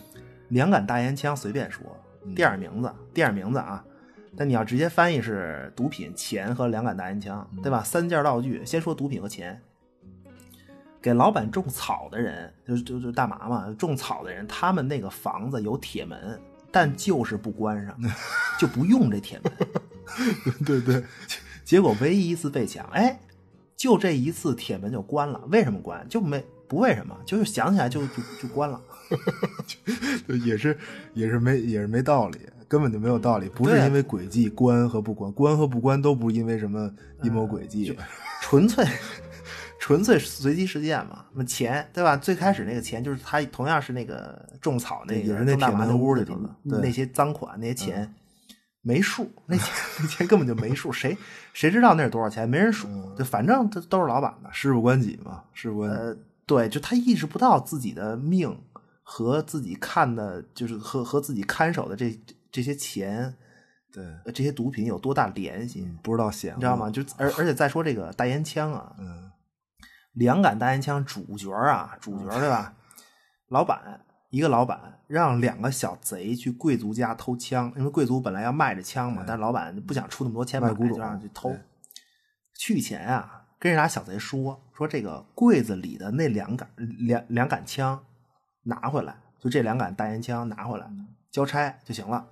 [0.48, 1.82] 两杆大烟枪随便说，
[2.34, 3.84] 电影名字，电影名字啊。
[4.36, 7.82] 但你要直接翻译是毒品、钱和两杆大烟枪，对吧？
[7.82, 9.60] 三件道具，先说毒品和钱。
[11.00, 16.38] 给老板种草的人，就是就就大麻嘛，种草的人，他们那个房子有铁门，
[16.70, 17.96] 但就是不关上，
[18.58, 19.52] 就不用这铁门。
[20.66, 21.02] 对对，
[21.64, 23.18] 结果唯一一次被抢，哎，
[23.76, 25.40] 就这一次铁门就关了。
[25.48, 26.06] 为什么关？
[26.08, 28.80] 就没不为什么，就是想起来就就就关了。
[30.44, 30.76] 也是
[31.14, 33.48] 也是没也是没道理，根本就没有道理。
[33.48, 36.90] 不是因为诡计关和不关，关和不关都不是因为什么
[37.22, 37.96] 阴谋诡计。
[38.42, 38.84] 纯粹
[39.80, 41.24] 纯粹随机事件嘛。
[41.32, 42.16] 那么钱对吧？
[42.16, 46.34] 最开始那个钱就是他同样是那个种草那个也是那种大麻铁门屋里头
[46.66, 48.14] 的那些赃款那些钱。
[48.80, 49.66] 没数，那钱
[50.00, 51.14] 那钱根本就没数，谁
[51.52, 52.48] 谁知道那是多少钱？
[52.48, 54.48] 没人数，嗯就反正都都是老板的。
[54.52, 55.96] 事不关己嘛，事不关己。
[55.96, 58.56] 呃，对，就他意识不到自己的命
[59.10, 62.20] 和自己看的，就是和和自己看守的这
[62.52, 63.34] 这些钱，
[63.90, 66.90] 对，呃这些毒品有多大联系，不知道险，你知道吗？？
[66.90, 69.32] 就而而且再说这个大烟枪啊，嗯，
[70.12, 72.74] 两杆大烟枪主角啊，主角对吧？
[73.48, 81.56] 老板一个老板让两个小贼去贵族家偷枪，因为贵族本来要卖着枪嘛，但是老板不想出那么多钱买，卖古董就让去偷。
[82.58, 88.04] 去前啊，跟这俩小贼说说这个柜子里的那两杆两两杆枪
[88.62, 90.90] 拿回来，就这两杆大烟枪拿回来
[91.30, 92.26] 交差就行了，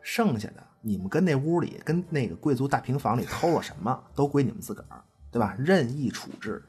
[0.00, 5.00] 剩下的你们跟那屋里跟那个贵族大平房里偷了什么，都归你们自个儿，
[5.30, 5.54] 对吧？
[5.58, 6.62] 任意处置。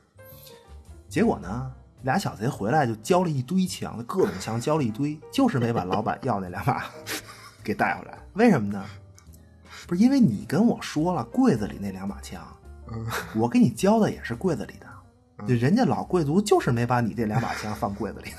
[1.09, 1.71] 结果呢，
[2.03, 6.85] 俩小贼回来就交了一堆枪，各种枪交了一堆，就是没把老板要那两把
[7.63, 8.17] 给带回来。
[8.33, 8.83] 为什么呢？
[9.87, 12.41] 不是因为你跟我说了柜子里那两把枪，
[13.35, 18.37] 我给你交的也是柜子里的，就人家老贵族就是没把你这两把枪放柜子里的，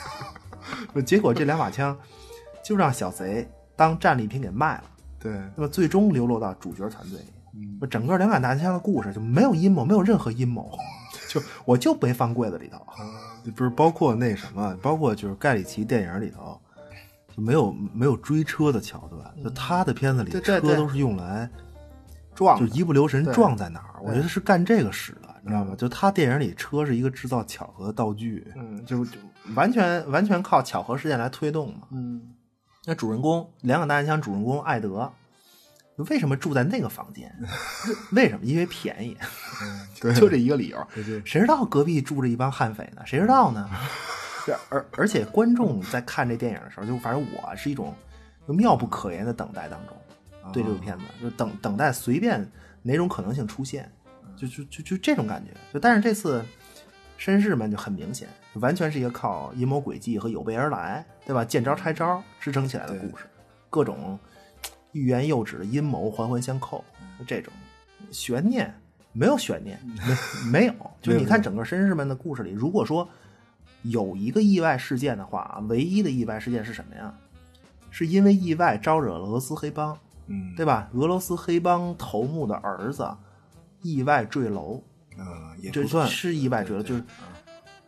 [1.05, 1.97] 结果这两把枪
[2.63, 4.85] 就让小贼当战利品给卖了。
[5.19, 7.33] 对，那么最终流落到主角团队里。
[7.57, 10.77] 嗯，整个两杆大枪的故事就没有阴谋，没有任何阴谋，
[11.31, 12.79] 就我就没放柜子里头。
[13.55, 16.61] 不是包括那什么，包括就是盖里奇电影里头
[17.37, 21.49] 就没有没有追车的桥段，就他的片子里车都是用来
[22.35, 25.75] 撞就一不留神撞在哪儿，我觉得是干这个使的，你知道吗？
[25.77, 29.19] 就他电影里车是一个制造巧合的道具，嗯，就就
[29.55, 31.89] 完全完全靠巧合事件来推动嘛。
[31.91, 32.35] 嗯，
[32.85, 35.13] 那主人公两杆大烟枪主人公艾德，
[36.09, 37.33] 为什么住在那个房间？
[38.13, 38.45] 为什么？
[38.45, 39.17] 因为便宜，
[40.01, 40.87] 对就这一个理由。
[41.25, 43.03] 谁知道隔壁住着一帮悍匪呢？
[43.05, 43.69] 谁知道呢？
[44.47, 47.95] 这而而且观众在看这电影的时候，就反正我是一种
[48.47, 49.97] 妙不可言的等待当中，
[50.53, 52.47] 对这部片子就等等待随便
[52.83, 53.91] 哪种可能性出现，
[54.37, 55.51] 就就就就这种感觉。
[55.73, 56.45] 就但是这次
[57.19, 58.29] 绅士们就很明显，
[58.61, 61.45] 完全是一个靠阴谋诡计和有备而来，对吧？
[61.45, 63.25] 见招拆招支撑起来的故事，
[63.69, 64.19] 各种
[64.93, 66.85] 欲言又止的阴谋环环相扣，
[67.27, 67.53] 这种
[68.13, 68.73] 悬念
[69.13, 69.81] 没有悬念，
[70.45, 70.75] 没没有。
[71.03, 73.09] 就你看整个绅士们的故事里，如果说
[73.83, 77.13] 有一个意外事件的话，唯一的意外事件是什么呀？
[77.91, 80.89] 是因为意外招惹了俄罗斯黑帮，嗯，对吧？
[80.95, 83.09] 俄罗斯黑帮头目的儿子
[83.83, 84.83] 意外坠楼，
[85.17, 87.05] 啊，也不算是意外坠楼，就是。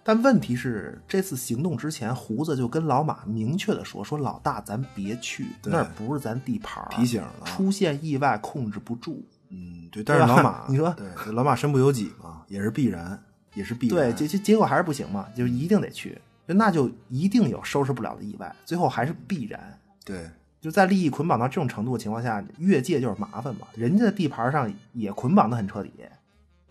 [0.07, 9.21] 但问题是，这次行动之前，胡子就跟老马明确的说：“说老大，咱别去，那儿不是咱地盘儿提醒了出现意外控制不住。
[9.49, 13.21] 嗯， 对，但是老马， 你说对，老马身不由己嘛，也是必然，
[13.55, 13.97] 也是必然。
[13.97, 19.77] 对，结结结果还是不行嘛，就一定得去，那就一定有收拾不了的意外，最后还是必然。
[20.05, 20.31] 对
[20.61, 23.67] 就在利益捆绑到这种程度的情况下，越界就是麻烦嘛。
[23.75, 25.91] 人家的地盘上也捆绑的很彻底，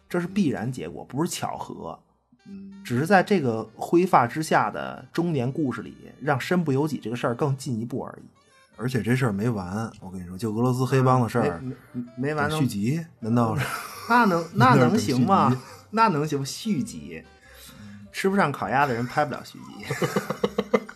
[0.08, 2.00] 这是必然结果，不是巧合。
[2.48, 8.26] 嗯，只是在这个灰发之下的中年故事里，让身不由己这个事儿更进一步而已。
[8.78, 13.66] 而且这事儿没完，我跟你说，就俄罗斯黑帮的事儿，没没没完续集，难道是？
[14.10, 15.62] 那能那能行吗？
[15.92, 16.46] 那能行吗？
[16.46, 17.24] 续集，
[18.12, 19.86] 吃不上烤鸭的人拍不了续集。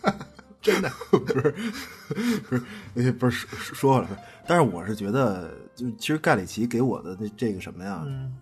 [0.60, 4.08] 真的，不是不是说说回来，
[4.46, 8.36] 但是我是觉得，就其实盖里奇给我的这这个什么呀，嗯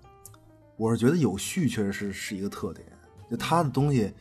[0.76, 2.84] 我是觉得有序确实是是一个特点，
[3.30, 4.12] 就他的东西，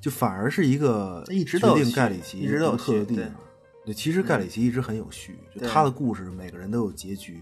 [0.00, 3.26] 就反而是一个一直决定盖里奇独特的地方。
[3.84, 7.40] 对，其实盖里奇一直很有序，就他的故事每个人都有结局，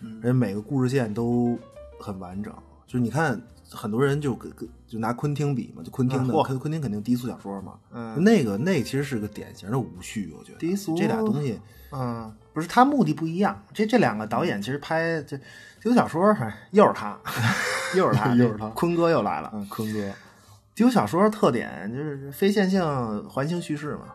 [0.00, 1.58] 嗯而且每个故事线都
[1.98, 2.54] 很完整。
[2.86, 11.58] 就是你看，很多人就跟跟就拿昆汀比嘛，就昆汀的，嗯嚯昆昆汀肯定低俗小说嘛，嗯那个那个其实是个典型的无序，我觉得低俗这俩东西，
[11.90, 13.64] 嗯，不是他目的不一样。
[13.72, 15.36] 这这两个导演其实拍这
[15.84, 17.14] 低俗小说，哎又是他，
[17.94, 19.50] 又是他， 又是他坤哥又来了。
[19.52, 20.10] 嗯，坤哥，
[20.74, 22.82] 低俗小说特点就是非线性
[23.28, 24.06] 环形叙事嘛，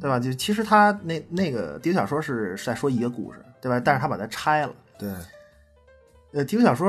[0.00, 0.20] 对吧？
[0.20, 3.82] 就其实他那那个低俗小说是是在说一个故事，对吧？
[3.84, 4.72] 但是他把它拆了。
[4.96, 5.10] 对，
[6.32, 6.88] 呃，低俗小说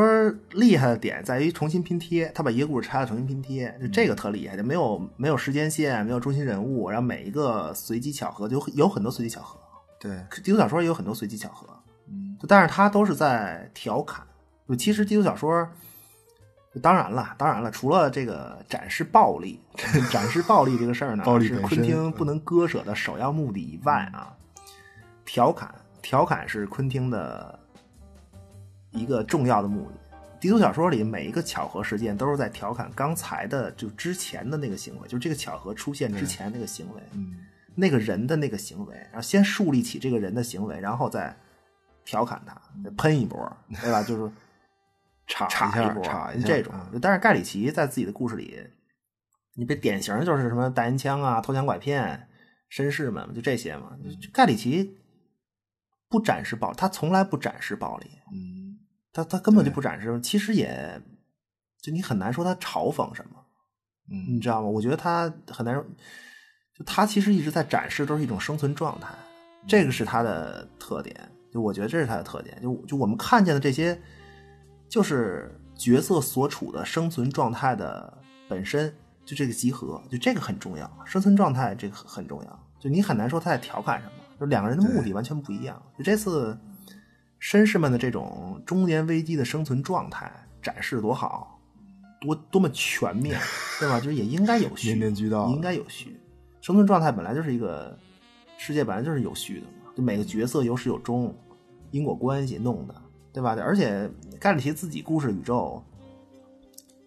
[0.51, 9.59] 厉害的点在于重新拼贴，他把一个故事拆了重新拼贴，就这个特厉害，就没有没有时间线，没有中心人物，然后每一个随机巧合，就有很多随机巧合。
[9.99, 11.67] 对，低俗小说也有很多随机巧合，
[12.07, 14.23] 嗯，但是他都是在调侃。
[14.68, 15.68] 就其实低俗小说，
[16.82, 19.59] 当然了，当然了，除了这个展示暴力、
[20.11, 24.36] 展示暴力这个事儿呢，是昆汀不能割舍的首要目的以外啊，
[25.26, 27.57] 调侃调侃是昆汀的
[28.91, 29.97] 一个重要的目的。
[30.39, 37.01] 低俗小说里每一个巧合事件都是在调侃刚才的就之前的那个行为，就这个巧合出现之前那个行为。
[37.13, 37.38] 嗯，
[37.74, 41.36] 那个人的那个行为，然后先树立起这个人的行为，然后再
[42.05, 42.55] 调侃他，
[42.97, 43.51] 喷一波，
[43.82, 44.03] 对吧？
[44.03, 44.32] 就是
[45.28, 46.99] 插插一下波，插一下这种嗯。
[46.99, 48.59] 但是盖里奇在自己的故事里，
[49.55, 52.28] 你别典型就是什么带烟枪啊、偷抢拐骗、
[52.71, 53.97] 绅士们，就这些嘛。
[54.34, 54.97] 盖里奇
[56.09, 58.80] 不展示暴，他从来不展示暴力，嗯，
[59.11, 60.19] 他他根本就不展示。
[60.21, 61.01] 其实也，
[61.82, 63.43] 就你很难说他嘲讽什么。
[64.09, 64.69] 嗯你嗯，知道吗？
[64.69, 65.75] 我觉得他很难，
[66.73, 69.13] 就他其实一直在展示都是一种生存状态，
[69.67, 71.13] 这个是他的特点。
[71.51, 72.57] 就我觉得这是他的特点。
[72.61, 73.99] 就就我们看见的这些，
[74.89, 78.17] 就是角色所处的生存状态的
[78.47, 78.93] 本身，
[79.25, 80.89] 就这个集合，就这个很重要。
[81.05, 82.59] 生存状态这个很很重要。
[82.79, 85.81] 就你很难说他在调侃什么，就两个人的目的完全不一样。
[85.97, 86.57] 就这次
[87.41, 90.31] 绅士们的这种中年危机的生存状态
[90.61, 91.59] 展示多好，
[92.21, 93.39] 多多么全面，
[93.79, 93.99] 对吧？
[93.99, 96.19] 就是也应该有序， 面面俱到应该有序。
[96.61, 97.97] 生存状态本来就是一个
[98.57, 101.35] 世界，本来就是有序的嘛，就每个角色有始有终，
[101.91, 102.93] 因果关系弄的，
[103.38, 103.55] 对吧？
[103.61, 104.09] 而且
[104.39, 105.79] 盖里奇自己故事宇宙，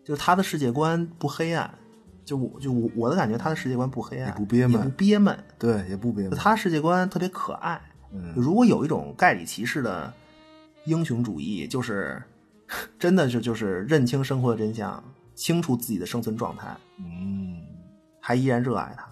[0.05, 1.69] 就他的世界观不黑暗，
[2.25, 7.81] 就我就我我的感觉，他的世界观不黑暗，也不憋闷也不憋闷，对，也不憋闷他世界观特别可爱。
[8.13, 10.13] 嗯如果有一种盖里奇式的
[10.85, 12.23] 英雄主义，就是
[12.97, 15.03] 真的是就是认清生活的真相，
[15.35, 16.69] 清楚自己的生存状态，
[16.99, 17.57] 嗯，
[18.21, 19.05] 还依然热爱他，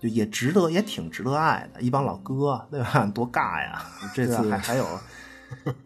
[0.00, 1.80] 就也值得，也挺值得爱的。
[1.80, 3.06] 一帮老哥，对吧？
[3.14, 3.80] 多尬呀！
[4.12, 4.84] 这次还还有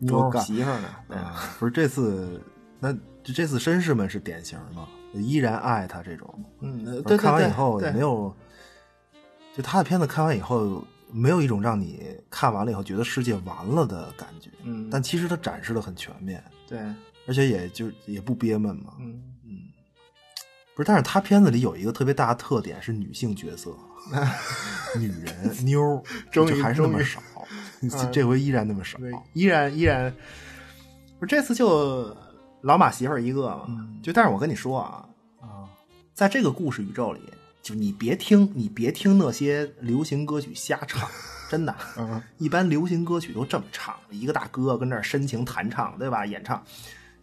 [0.06, 2.40] 多尬媳妇儿呢，不是这次，
[2.80, 2.92] 那
[3.22, 6.44] 这这次绅士们是典型嘛，依然爱他这种。
[6.60, 8.34] 嗯，对对看完以后也没有，
[9.56, 14.50] 就他的片子看完以后，没有一种让你看完了以后觉得世界完了的感觉。
[14.64, 16.78] 嗯但其实他展示的很全面，对，
[17.26, 18.94] 而且也就也不憋闷嘛。
[18.98, 19.22] 嗯，
[20.74, 23.74] 不是，但是他片子里有一个特别大的特点是女性角色，
[24.98, 27.20] 女人妞儿， 终于就还是那么少，
[28.12, 28.98] 这回依然那么少。
[28.98, 30.12] 对，依然依然，
[31.18, 32.16] 不是这次就
[32.62, 35.08] 老马媳妇儿一个嘛，就但是我跟你说啊，
[35.40, 35.68] 啊，
[36.14, 37.20] 在这个故事宇宙里，
[37.62, 41.08] 就你别听，你别听那些流行歌曲瞎唱，
[41.48, 41.74] 真的。
[41.96, 46.24] 嗯一般流行歌曲都这么唱，一个大哥跟那儿深情弹唱，对吧？
[46.26, 46.62] 演唱，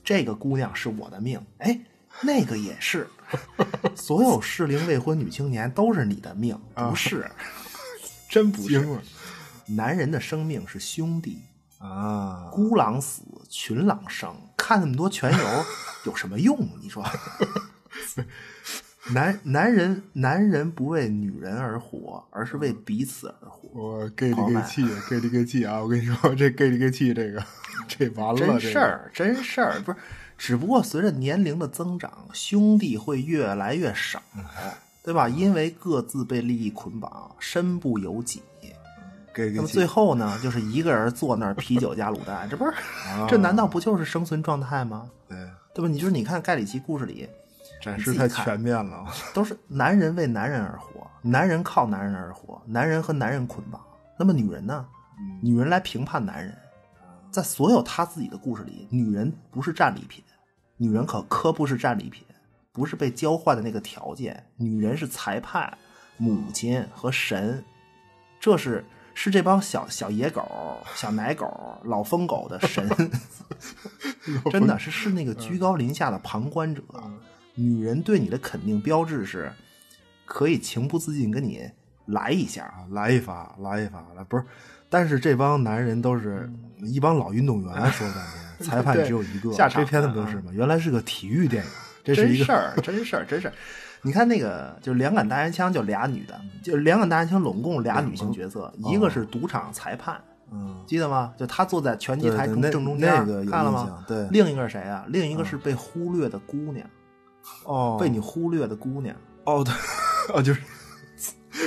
[0.03, 1.80] 这个姑娘是我的命，哎，
[2.22, 3.08] 那个也是，
[3.95, 7.30] 所有适龄未婚女青年都是你的命，不是，
[8.30, 8.80] 真不是
[9.68, 11.39] 男人的生命是兄弟，
[11.80, 12.49] 啊！
[12.51, 15.66] 孤狼死，群狼生，看那么多全游
[16.05, 16.57] 有什么用？
[16.82, 17.03] 你说，
[19.13, 23.70] 男男人男人不为女人而活，而是为彼此而活。
[23.74, 25.80] 我给好卖你个气，，gay 里 gay 气啊！
[25.82, 27.43] 我跟你说，这 gay 里 gay 气，这个
[27.88, 29.97] 这完了，真这个事儿，真事儿，不是。
[30.38, 34.22] 只不过随着年龄的增长，兄弟会越来越少，
[35.01, 35.30] 对吧？
[35.30, 38.41] 因为各自被利益捆绑，身不由己。
[39.53, 39.86] 那么最。
[39.86, 42.73] 后呢，就是一个人坐那儿啤酒加卤蛋，这不是？
[43.29, 45.09] 这难道不就是生存状态吗？
[45.29, 45.38] 对，
[45.73, 45.88] 对吧？
[45.88, 47.29] 你就是你看盖里奇故事里，
[47.81, 49.05] 展示太全面了。
[49.33, 53.81] 都是男人为男人而活，男人靠男人而活，男人和男人捆绑。
[54.17, 54.86] 那么女人呢？
[55.41, 56.53] 女人来评判男人，
[57.31, 60.21] 在所有他自己的故事里，女人不是战利品，
[60.75, 62.25] 女人可可不是战利品，
[62.73, 64.43] 不是被交换的那个条件。
[64.57, 65.77] 女人是裁判、
[66.17, 67.63] 母亲和神，
[68.41, 68.83] 这是
[69.18, 70.45] 是这帮小小野狗、
[70.93, 71.49] 小奶狗、
[71.86, 72.88] 老疯狗的神，
[74.51, 76.84] 真的是是那个居高临下的旁观者。
[77.55, 79.51] 女人对你的肯定标志是，
[80.26, 81.68] 可以情不自禁跟你
[82.07, 82.66] 来一下。
[82.66, 84.43] 啊，来一发，来一发，来不是。
[84.89, 86.51] 但是这帮男人都是
[86.84, 88.26] 一帮老运动员，说半
[88.59, 89.53] 天， 裁判只有一个。
[89.53, 90.51] 下场这片子不就是吗？
[90.53, 91.72] 原来是个体育电影，
[92.03, 93.53] 这是一个真事儿，真事儿，真事儿。
[94.06, 101.34] 你看那个，就是两杆大烟枪，就俩女的，就两杆大烟枪，拢共俩女性角色，一个是赌场裁判，嗯，记得吗？
[101.36, 104.06] 就她坐在拳击台正中间，那个看了吗？
[104.08, 105.03] 对另一个是谁啊？
[105.08, 106.88] 另一个是被忽略的姑娘，
[107.64, 109.16] 哦，被你忽略的姑娘。
[109.45, 109.74] 哦，对，
[110.36, 110.62] 哦，就是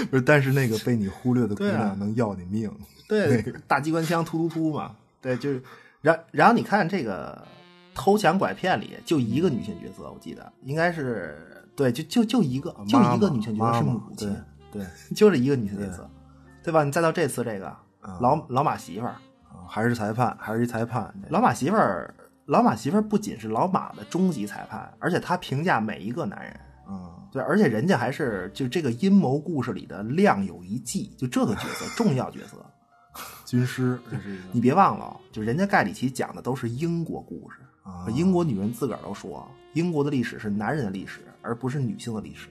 [0.09, 0.23] 不是？
[0.23, 2.71] 但是那个被你忽略的姑娘能要你命，
[3.09, 5.61] 对，大机关枪突突突嘛，对，就是，
[6.01, 7.45] 然然后你看这个
[7.97, 11.48] 偷抢拐骗里就一个女性角色，我记得应该是
[11.79, 14.37] 对，就就就一个，就一个女性角色是母亲，
[14.73, 16.11] 对，对，就是一个女性角色，
[16.65, 16.83] 对吧？
[16.83, 17.73] 你再到这次这个
[18.03, 19.13] 嗯老老马媳妇儿，
[19.45, 22.13] 啊还是裁判，还是一裁判，老马媳妇儿，
[22.47, 26.61] 老马媳妇儿不仅是老马的终极裁判，而且她评价每一个男人。
[26.91, 32.57] 嗯，对，而且人家还是就这个阴谋故事里的亮有一计，就这个角色重要角色。
[33.47, 42.49] 军师，这是一个你别忘了，就人家盖里奇讲的都是英国故事，啊英国女人自个儿都说，英国的历史是男人的历史，而不是女性的历史。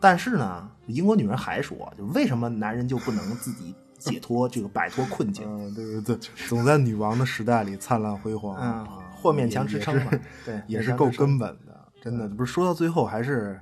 [0.00, 5.44] 但是呢，英国女人还说，就为什么男人就不能自己解脱这个摆脱困境？
[5.46, 13.60] 嗯，对对对，总在女王的时代里灿烂辉煌，嗯啊，或勉强支撑吧也是对也是够根本的，真的，不是说到最后还是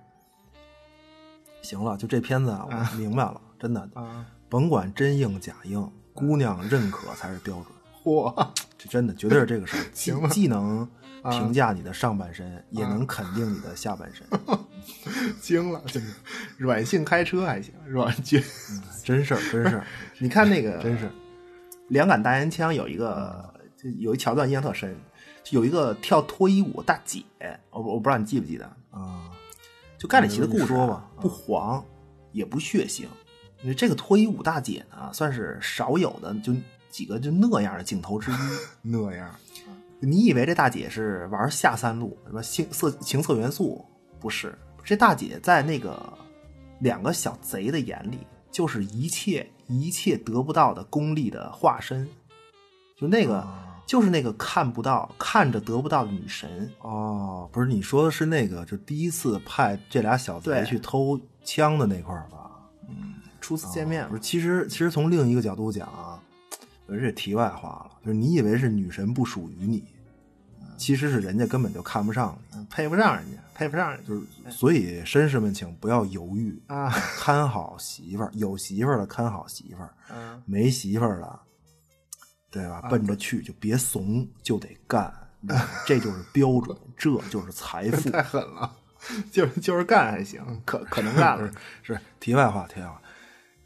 [1.60, 7.66] 行了，就这片子啊，我明白了，真的，啊，甭管真硬假硬，姑娘认可才是标准，
[8.02, 10.88] 嚯， 这真的绝对是这个事儿， 既既能
[11.30, 14.26] 评价你的上半身，也能肯定你的下半身，
[15.40, 16.12] 惊了，真的，
[16.56, 18.42] 软性开车还行，软绝。
[19.04, 19.86] 真事儿，真事儿，
[20.18, 21.10] 你看那个，真是
[21.88, 24.96] 两杆大烟枪有一个，就有一桥段印象特深，
[25.50, 27.22] 有一个跳脱衣舞大姐，
[27.70, 29.30] 我我不知道你记不记得，啊，
[29.98, 31.84] 就盖里奇的故事、啊、你说吧不黄
[32.32, 33.02] 也不血腥，
[33.62, 36.54] 因为这个脱衣舞大姐呢，算是少有的就
[36.90, 38.34] 几个就那样的镜头之一。
[38.82, 39.34] 那样，
[40.00, 43.84] 你以为这大姐是玩下三路什么性色情色元素？
[44.18, 46.00] 不是，这大姐在那个
[46.80, 48.18] 两个小贼的眼里，
[48.50, 52.08] 就是一切一切得不到的功利的化身，
[52.96, 53.46] 就那个、
[53.86, 56.70] 就是那个看不到看着得不到的女神。
[56.80, 62.50] 哦，不是你说的是那个，就第一次派这俩小贼去偷枪的那块儿吧？
[63.40, 66.09] 初次见面不是，其实其实从另一个角度讲啊，呃
[66.98, 69.84] 这题外话了，就是你以为是女神不属于你，
[70.76, 81.40] 其实是人家根本就看不上你，配不上人家，配不上人家，就是所以绅士们请不要犹豫啊，看好媳妇儿，有媳妇儿的看好媳妇儿，嗯没媳妇儿的，
[82.50, 82.80] 对吧？
[82.90, 85.12] 奔着去就别怂，就得干，
[85.86, 88.08] 这就是标准，这就是财富。
[88.10, 88.74] 太狠了，
[89.30, 91.50] 就是就是干还行，可可能干了。
[91.82, 93.00] 是题外话，题外话。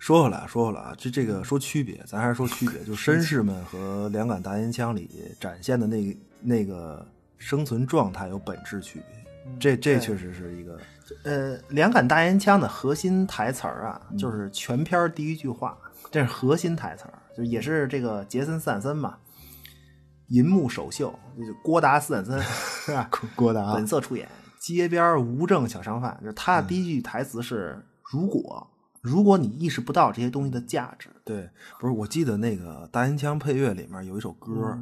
[0.05, 5.09] 说回来，说回来啊，这这个说区别，咱还是说区别，就绅士们和两杆大烟枪里
[5.41, 7.07] 展现的那那个
[7.39, 9.57] 生存状态有本质区别。
[9.59, 10.79] 这这确实是一个
[11.25, 15.75] 呃，两杆大烟枪的核心台词儿啊，就是全片儿第一句话，
[16.11, 19.17] 这是核心台词儿，就也是这个杰森斯坦森嘛，
[20.29, 22.39] 银幕首秀，就是郭达斯坦森
[22.85, 23.09] 是吧？
[23.35, 24.29] 郭达本色出演，
[24.61, 27.83] 街边无证小商贩，就是他的第一句台词是：
[28.13, 28.71] 如果
[29.05, 34.79] 如果你意识不到这些东西的价值，对，不是我记得那个大烟枪配乐里面有一首歌，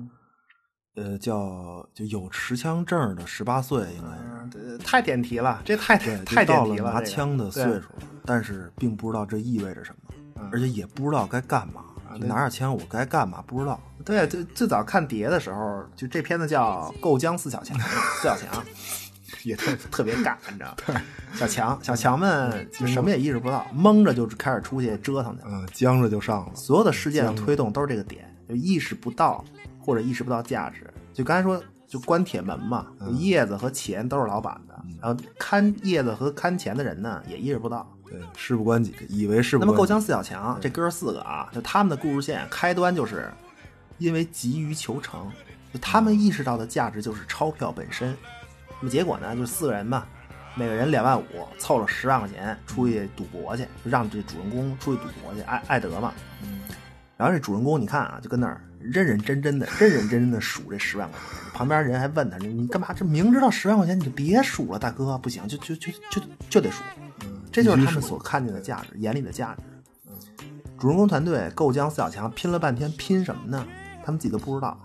[0.94, 11.82] 呃，叫就有持枪证的十八岁，应该是、太点题了，这太太太点题了，拿枪的岁数了，但是并不知道这意味着什么，嗯、而且也不知道该干嘛。
[12.20, 13.42] 就拿着枪，我该干嘛？
[13.46, 13.80] 不知道。
[14.04, 17.74] 对，最最早看碟的时候，就这片子叫《够江四小强》，
[18.20, 18.62] 四小强
[19.44, 21.00] 也特 特别尬，你知道吗？
[21.34, 26.52] 小强小强们就什么也意识不到，蒙着就开始出去折腾去，嗯，僵着就上了。
[26.54, 29.44] 所有的事件的推动都是这个点，就意识不到
[29.78, 30.88] 或者意识不到价值。
[31.12, 32.86] 就刚才说，就关铁门嘛，
[33.18, 37.90] 叶子和钱都是老板的，然后看叶子和看钱的人呢，也意识不到。
[38.06, 39.64] 对，事不关己，以为事不。
[39.64, 43.32] 那么，够江四小强这哥四个啊，就他们的故事线开端就是
[43.96, 45.30] 因为急于求成，
[45.72, 48.14] 就他们意识到的价值就是钞票本身。
[48.82, 50.04] 那么结果呢，就四个人嘛，
[50.56, 51.24] 每个人两万五，
[51.56, 56.12] 凑了十万块钱出去赌博去，就让这主人公出去赌博去，艾艾德嘛。
[57.16, 61.52] 然后这主人公你看啊，就跟那儿认认真真的、认认真真的数这十万块钱。
[61.52, 62.92] 旁边人还问他：“你干嘛？
[62.92, 66.82] 这明知道十万块钱你就别数了，大哥，不行，就就就就就得数。”
[67.52, 69.62] 这就是他们所看见的价值，眼里的价值。
[70.76, 73.64] 主人公团队够将四小强拼了半天，拼什么呢？
[74.04, 74.76] 他们自己都不知道，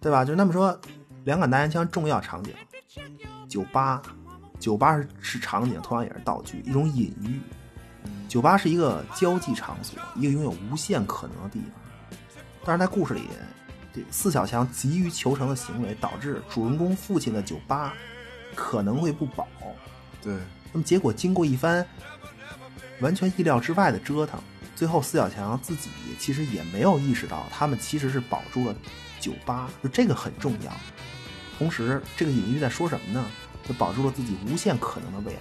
[0.00, 0.24] 对吧？
[0.24, 0.80] 就那么说，
[1.24, 2.54] 两杆大烟枪重要场景，
[3.48, 4.02] 酒吧，
[4.58, 7.40] 酒吧是是场景，同样也是道具，一种隐喻。
[8.28, 11.70] 酒吧是一个交际场所，一个拥有无限可能的地方。
[12.64, 13.22] 但是在故事里，
[13.94, 17.94] 这四小强急于求成的行为，导致主人公父亲的酒吧
[18.54, 19.48] 可能会不保。
[20.22, 20.36] 对。
[20.70, 21.84] 那么结果经过一番
[23.00, 24.38] 完全意料之外的折腾，
[24.76, 25.88] 最后四小强自己
[26.18, 28.74] 其实也没有意识到，他们其实是保住了
[29.18, 30.70] 酒吧，就这个很重要。
[31.58, 33.26] 同时，这个隐喻在说什么呢？
[33.66, 35.40] 就保住了自己无限可能的未来，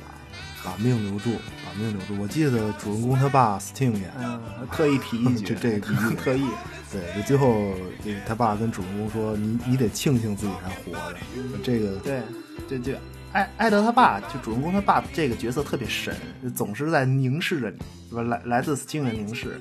[0.66, 1.32] 把命留住，
[1.66, 2.22] 把命留住。
[2.22, 4.42] 我记得主人公他爸 Sting 演，嗯，
[4.72, 6.44] 特意提一句， 这这个特意。
[6.92, 7.74] 对，就最后
[8.04, 11.18] 这他爸跟主人公说：“你你得庆幸自己还活着。”
[11.64, 12.22] 这个对，
[12.68, 12.98] 对对。
[13.34, 16.16] 艾艾德他爸就主人公他爸这个角色特别神，
[16.56, 17.78] 总是在凝视着你，
[18.10, 18.22] 是吧？
[18.24, 19.60] 来来自斯金的凝视。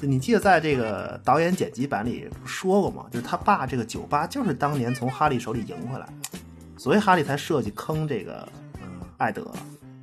[0.00, 3.06] 你记得在这个导演剪辑版里说过吗？
[3.10, 6.08] 就是他爸这个酒吧就是当年从哈利手里赢回来，
[6.76, 8.48] 所以哈利才设计坑这个
[8.82, 8.88] 嗯
[9.18, 9.52] 艾德，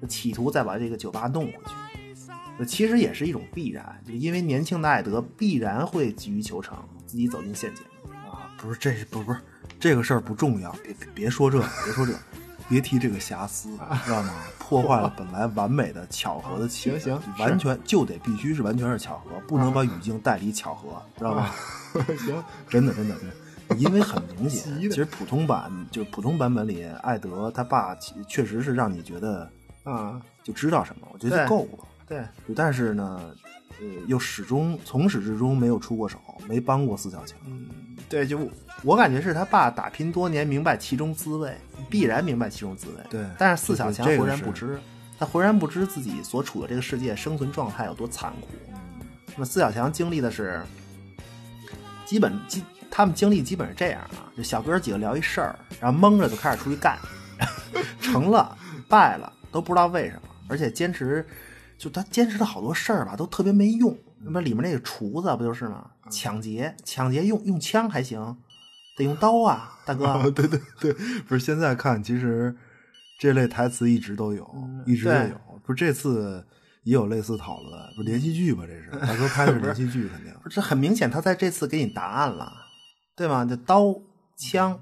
[0.07, 2.65] 企图再把这个酒吧弄回去。
[2.65, 6.77] 其实也是一种必然，就因为年轻的艾德必然会急于求成，
[7.07, 7.83] 自己走进陷阱
[8.29, 8.53] 啊！
[8.57, 9.39] 不是这不不是
[9.79, 12.13] 这个事儿不重要，别别说这，别说这。
[12.71, 13.69] 别提这个瑕疵，
[14.05, 14.33] 知道吗？
[14.57, 16.97] 破坏了本来完美的巧合的气氛。
[16.97, 21.49] 行行，完全就得必须是完全是巧合，不能把语境带离巧合，知道吗？
[22.17, 27.93] 行，真的真的真的，因为很明显，其实普通版就是普通版本里，艾德他爸
[28.29, 29.51] 确实是让你觉得
[29.83, 31.85] 啊，就知道什么，我觉得够了。
[32.07, 32.23] 对，
[32.55, 33.21] 但是呢，
[33.81, 36.17] 呃，又始终从始至终没有出过手，
[36.47, 37.37] 没帮过四小强。
[37.45, 37.67] 嗯，
[38.07, 38.39] 对，就
[38.83, 41.55] 我感觉是他爸打拼多年，明白其中滋味，
[41.89, 43.03] 必然明白其中滋味。
[43.09, 44.79] 对，但是四小强浑然不知，
[45.19, 48.47] 他浑然不知自己所处的这个世界生存状态有多残酷。
[49.27, 50.61] 那么四小强经历的是，
[52.05, 56.97] 基本基他们经历基本是这样啊，就小哥几个聊一事儿，然后蒙着就开始出去干，
[58.01, 58.57] 成了
[58.89, 61.25] 败了都不知道为什么，而且坚持，
[61.77, 63.95] 就他坚持的好多事儿吧，都特别没用。
[64.23, 65.89] 那么里面那个厨子不就是吗？
[66.09, 68.35] 抢劫，抢劫用用枪还行，
[68.95, 70.05] 得用刀啊，大哥。
[70.05, 70.93] 哦、对对对，
[71.27, 72.55] 不是现在看，其实
[73.19, 75.59] 这类台词一直都有，嗯、一直都有。
[75.63, 76.45] 不是这次
[76.83, 78.63] 也有类似讨论，不是连续剧吧？
[78.65, 80.33] 这是大哥拍的是连续剧，肯定。
[80.41, 82.51] 不是这很明显，他在这次给你答案了，
[83.15, 83.45] 对吗？
[83.45, 83.93] 这刀
[84.37, 84.79] 枪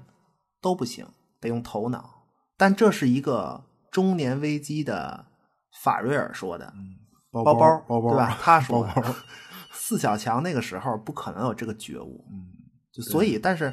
[0.60, 1.06] 都不行，
[1.40, 2.24] 得用头脑。
[2.56, 5.26] 但这是一个中年危机的
[5.82, 6.72] 法瑞尔说的。
[6.76, 6.96] 嗯
[7.32, 7.54] 包包
[7.86, 8.36] 包包对吧？
[8.42, 9.14] 他说包包
[9.70, 12.42] 四小强那个时候不可能有这个觉悟，嗯，
[12.92, 13.72] 就所以，但是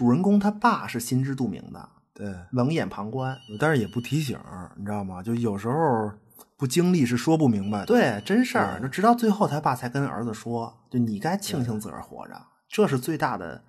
[0.00, 4.38] 主人公他爸是心知肚明的，对，冷眼旁观，但是也不提醒，
[4.74, 5.22] 你知道吗？
[5.22, 6.10] 就有时候
[6.56, 8.80] 不经历是说不明白的，对，真事儿。
[8.80, 12.34] 就直到最后，他爸才跟儿子说：“就你该庆幸自个儿活着，
[12.66, 13.62] 这是最大的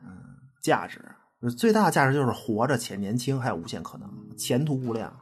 [0.62, 1.03] 价值。
[1.58, 5.14] 最大的价值就是活着且年轻，还有无限可能，前途无量。”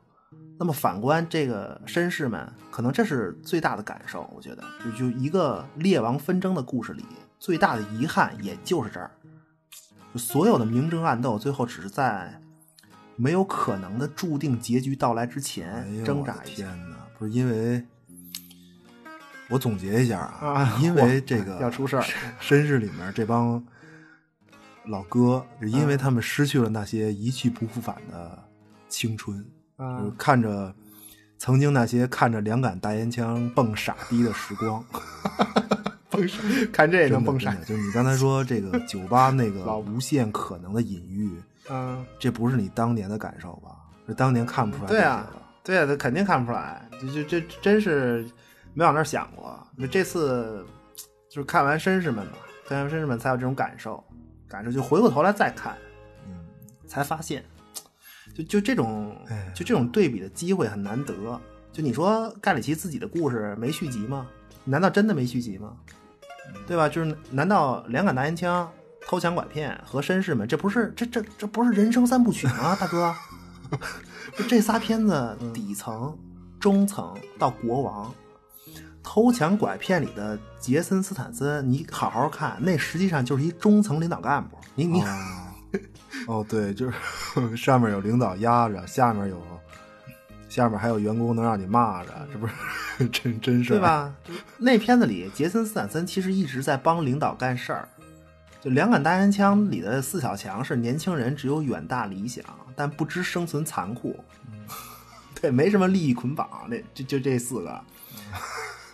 [0.60, 4.30] 那么反观这个绅士们，可能这是最大的感受。
[4.36, 7.04] 我觉得，就就一个列王纷争的故事里，
[7.40, 9.10] 最大的遗憾也就是这儿，
[10.14, 12.42] 就所有的明争暗斗，最后只是在
[13.16, 16.56] 没有可能的注定结局到来之前挣扎一下。
[16.56, 17.86] 天哪，不是因为，
[19.50, 22.04] 我总结一下啊，啊因为这个要出事儿，
[22.42, 23.64] 绅士里面这帮
[24.86, 28.44] 老哥，是因为他们失去了那些一去不复返的
[28.88, 29.46] 青春。
[29.76, 30.76] 啊就是看着
[31.38, 34.84] 曾经那些看着两杆大烟枪蹦傻逼的时光，
[36.72, 41.32] 看这也能蹦闪就是你刚才说这个酒吧那个无限可能的隐喻，
[41.70, 43.76] 嗯，这不是你当年的感受吧？
[44.08, 44.90] 这当年看不出来。
[44.90, 45.30] 对啊，，
[45.64, 48.26] 对啊，他肯定看不出来，这这这真是
[48.74, 49.60] 没往那儿想过。
[49.76, 50.66] 那这次
[51.30, 52.34] 就是看完绅士们嘛，
[52.68, 54.04] 看完绅士们才有这种感受，
[54.48, 55.78] 感受就回过头来再看，
[56.28, 56.34] 嗯，
[56.88, 57.44] 才发现，
[58.34, 61.40] 就就这种哎就这种对比的机会很难得。
[61.72, 64.28] 就你说盖里奇自己的故事没续集吗？
[64.66, 65.78] 难道真的没续集吗？
[66.68, 66.88] 对吧？
[66.90, 68.70] 就是难道两杆大烟枪、
[69.08, 73.16] 偷抢拐骗和绅士们，这不是这这这不是人生三部曲吗，大哥？
[74.36, 76.18] 就这仨片子底层、
[76.60, 78.14] 中层到国王，
[79.04, 84.58] 偷抢拐骗里的杰森斯坦森，你好好看，那实际上就是一中层领导干部。
[84.76, 85.08] 你你、哦，
[86.28, 86.96] 哦，对，就是
[87.58, 89.42] 上面有领导压着，下面有
[90.48, 92.54] 下面还有员工能让你骂着，这不是
[93.12, 93.82] 真真事儿对？
[93.82, 94.14] 吧？
[94.58, 97.88] 那片子里，杰森斯坦森其实一直在帮领导干事儿。
[98.62, 102.44] 就《两杆大烟枪》里的四小强是年轻人只有远大理想，
[102.76, 104.20] 但不知生存残酷。
[105.40, 107.82] 对，没什么利益捆绑，那就就这四个，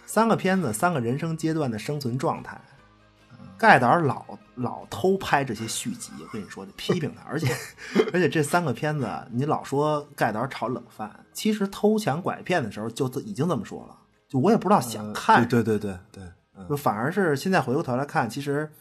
[0.06, 2.62] 三个片子，三个人生阶段的生存状态。
[3.58, 4.26] 盖导老
[4.56, 7.24] 老偷拍这些续集，我跟你说，得批评他。
[7.30, 7.54] 而且
[8.14, 13.98] 而且这三个片子，你老说盖导炒冷饭，其实偷抢拐骗的时候就已经这么说了。
[14.28, 16.24] 就我也不知道想看呃对对对对
[16.68, 18.72] 就反而是现在回过头来看，其实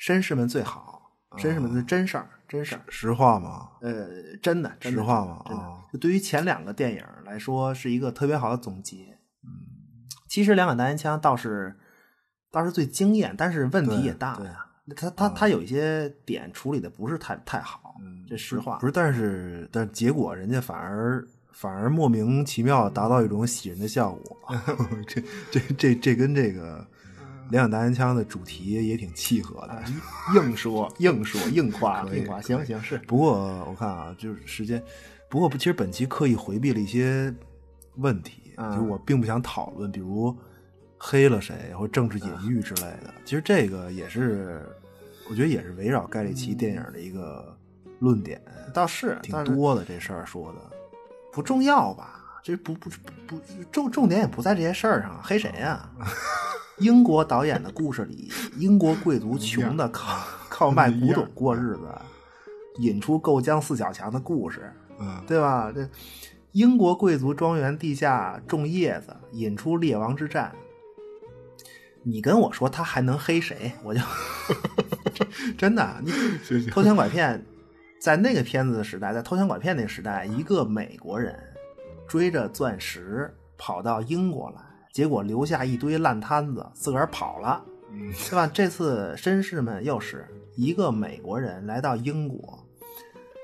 [0.00, 2.82] 绅士们最好，绅士们是真事儿，真事儿。
[2.88, 4.06] 实话嘛，呃，
[4.42, 5.84] 真的，真的实话嘛真的啊。
[5.92, 9.18] 就对于前两个电影来说，是一个特别好的总结。
[9.44, 9.50] 嗯，
[10.28, 11.76] 其实《两杆大烟枪》倒是
[12.50, 14.64] 倒是最惊艳，但是问题也大呀。
[14.96, 17.94] 他他他有一些点处理的不是太太好，
[18.26, 21.22] 这实话不是，但是但是结果人家反而
[21.52, 24.38] 反而莫名其妙达到一种喜人的效果，
[25.06, 26.82] 这这这这跟这个
[27.50, 29.82] 两杆大烟枪的主题也挺契合的。
[30.34, 32.96] 硬说硬说硬夸硬夸，行行是。
[33.06, 33.34] 不过
[33.68, 34.82] 我看啊，就是时间，
[35.28, 37.34] 不过其实本期刻意回避了一些
[37.96, 38.70] 问题，嗯。
[38.70, 40.34] 就是我并不想讨论，比如
[40.98, 43.14] 黑了谁或政治隐喻之类的。
[43.24, 44.66] 其实这个也是，
[45.30, 47.56] 我觉得也是围绕盖里奇电影的一个
[48.00, 48.40] 论点，
[48.74, 50.58] 倒是挺多的这事儿说的。
[51.32, 52.40] 不重要吧？
[52.42, 52.88] 这不不
[53.26, 55.88] 不不重重点也不在这些事儿上，黑谁呀、
[56.78, 61.88] 英国导演的故事里，英国贵族穷的靠靠卖古董过日子，
[62.78, 65.70] 引出够江四小强的故事，嗯，对吧？
[65.74, 65.86] 这
[66.52, 70.52] 英国贵族庄园地下种叶子，引出列王之战。
[72.08, 73.70] 你跟我说他还能黑谁？
[73.84, 74.00] 我就
[75.58, 76.10] 真的，你
[76.72, 77.44] 偷抢拐骗，
[78.00, 81.38] 在那个片子的时代，在偷抢拐骗那个时代，一个美国人
[82.06, 87.62] 追着钻石跑到英国来，结果留下一堆烂摊子，自个儿跑了，
[87.92, 88.46] 嗯对吧？
[88.46, 90.26] 这次绅士们又是
[90.56, 92.66] 一个美国人来到英国，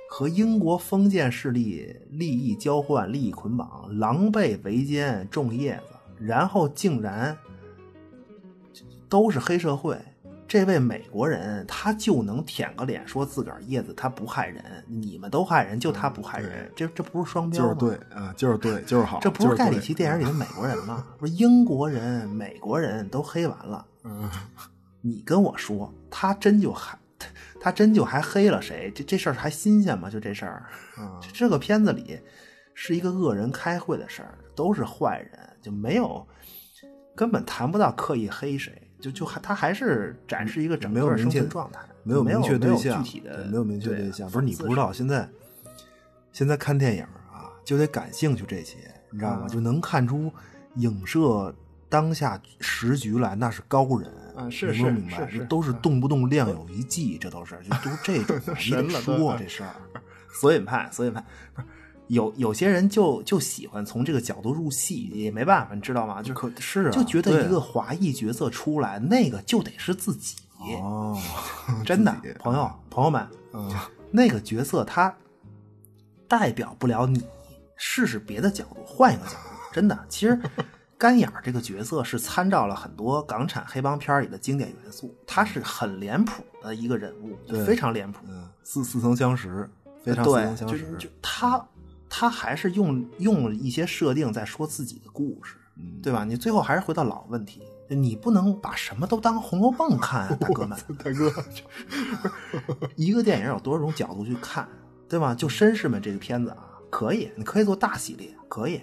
[0.09, 7.37] 和英国封建势力利益交换、利益捆绑，狼狈为奸，种叶子，然后竟然
[9.15, 9.97] 都是黑社会。
[10.49, 17.75] 这位美国人他就能舔个脸说自个儿叶子他不害人，你们都害人，就他不害人，这这不是双标吗？
[17.75, 21.07] 就是对啊，就是对，就是好，这不是盖里奇电影里的美国人吗？
[21.17, 24.29] 不是英国人、美国人都黑完了，嗯，
[25.01, 27.29] 你跟我说他真就还他
[27.61, 28.91] 他真就还黑了谁？
[28.93, 30.11] 这这事儿还新鲜吗？
[30.11, 30.67] 就这事儿，
[31.33, 32.19] 这个片子里
[32.75, 36.27] 是一个恶人开会的事儿，都是坏人，就没有
[37.17, 44.31] 根本谈不到刻意黑谁，就就还他还是展示一个整个生没有明确存状态，没有明确对象，具体的没有明确对对象。
[44.31, 45.29] 不是你不知道，现在
[46.33, 48.79] 现在看电影啊，就得感兴趣这些，
[49.11, 49.43] 你知道吗？
[49.45, 50.33] 啊就能看出
[50.77, 51.55] 影射
[51.91, 54.11] 当下时局来，那是高人。
[54.35, 55.31] 啊是是你能明白？
[55.31, 59.75] 是是都是动不动亮有一计，这都是就都这种 你神得说这事儿。
[60.33, 61.23] 索引派，索引派
[61.53, 61.67] 不是
[62.09, 66.23] 有有些人就就喜欢从这个角度入戏，也没办法，你知道吗？
[66.23, 70.37] 就可是啊就觉得一个华裔角色出来，那个就得是自己，
[70.81, 71.19] 哦，
[71.85, 73.75] 真的，朋友朋友们，嗯，
[74.11, 75.15] 那个角色他
[76.29, 77.23] 代表不了你，
[77.77, 80.41] 试试别的角度，换一个角度， 真的，其实。
[80.97, 88.25] 干眼儿这个角色是参照了很多港产黑帮片里的经典元素，他是很脸谱的一个人物，就非常脸谱。
[88.29, 89.69] 嗯，似似曾相识，
[90.03, 90.93] 非常似对曾，相识。
[90.93, 91.63] 就就他
[92.17, 96.23] 他还是用用了一些设定在说自己的故事，嗯对吧？
[96.25, 100.79] 你最后还是回到老问题，你不能把什么都当《红楼梦》看啊，大哥们。
[100.97, 101.45] 大哥，
[102.95, 104.69] 一个电影有多少种角度去看，
[105.09, 105.35] 对吧？
[105.35, 108.81] 就《绅士们》这个片子啊，可以，你可以做大系列，可以。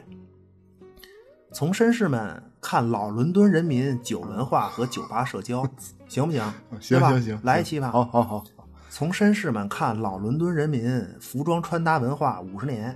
[1.53, 5.65] 从绅士们看老伦敦人民酒文化和酒吧社交，
[6.09, 6.43] 行不行？
[6.81, 7.91] 行行行，来一期吧。
[7.91, 8.43] 好好好，
[8.91, 12.93] 从绅士们看老伦敦人民服装穿搭文化五十年，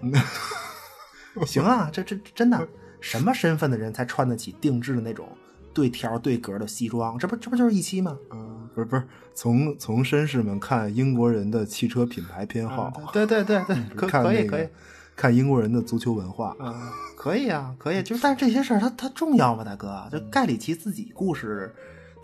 [1.48, 2.68] 行啊，这这真的，
[3.00, 5.26] 什么身份的人才穿得起定制的那种
[5.74, 7.18] 对条对格的西装？
[7.18, 8.18] 这不这不就是一期吗？
[8.32, 9.04] 嗯，不是不是，
[9.34, 14.68] 从从绅士们看英国人的汽车品牌偏好，对对对对，可可以可以，
[15.16, 20.10] 看英国人的足球文化，啊，可以啊，可以，就是但是这些事儿它它重要吗，大哥？
[20.12, 21.74] 就盖里奇自己故事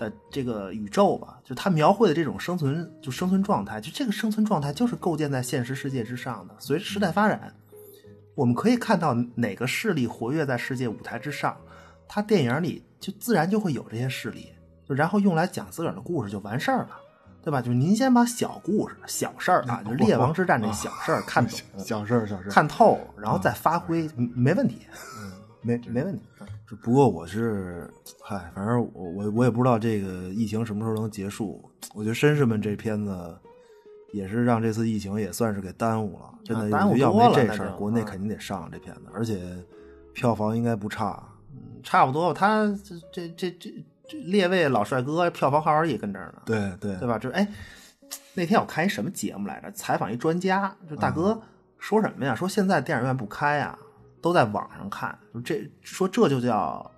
[0.10, 6.56] 的这个宇宙吧，就他描绘的这种生存就生存状态，就这个生存状态就是构建在现实世界之上的。
[6.58, 7.54] 随着时代发展，
[8.34, 11.56] 我们可以看到哪个势力活跃在世界舞台之上，
[12.08, 14.50] 他电影里就自然就会有这些势力，
[14.88, 16.90] 就然后用来讲自个儿的故事就完事儿了。
[17.44, 17.60] 对吧？
[17.60, 22.52] 就是您先把小故事、小事儿啊，就列王之战这小事儿 看懂，小事儿小事儿。
[22.52, 24.86] 看透，然后再发挥，嗯没问题，
[25.62, 26.22] 没没问题。
[26.72, 27.92] 这不过我是，
[28.22, 31.70] 嗨，反正我我我也不知道这个疫情什么时候能结束。
[31.94, 33.38] 我觉得绅士们这片子
[34.14, 36.66] 也是让这次疫情也算是给耽误了，真的。
[36.68, 39.42] 啊耽误要没这事儿，国内肯定得上这片子，而且
[40.14, 41.22] 票房应该不差。
[41.84, 47.20] 差不多，他这这这这这列位老帅哥票房号也跟这儿呢，对对对吧？
[47.20, 47.46] 就哎，
[48.34, 49.70] 那天我看一什么节目来着？
[49.72, 51.42] 采访一专家，就大哥
[51.78, 52.34] 说什么呀？
[52.34, 53.78] 说现在电影院不开啊，
[54.22, 56.92] 都在网上看，说这说这就叫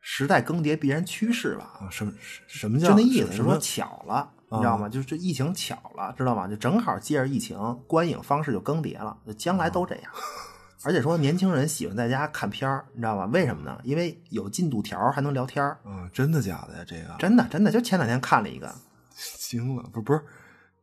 [0.00, 1.80] 时代更迭必然趋势吧？
[1.80, 2.12] 啊，什么
[2.46, 4.88] 什么叫就那意思，是说巧了，你知道吗？
[4.88, 6.48] 就是这疫情巧了，知道吗？
[6.48, 10.04] 就正好接着疫情，观影方式就更迭了，就将来都这样。
[10.84, 13.26] 而且说年轻人喜欢在家看片儿，你知道吗？
[13.32, 13.76] 为什么呢？
[13.82, 16.08] 因为有进度条，还能聊天儿啊？
[16.12, 16.84] 真的假的呀？
[16.86, 18.72] 这个真的真的，就前两天看了一个，
[19.36, 20.22] 惊了，不不是，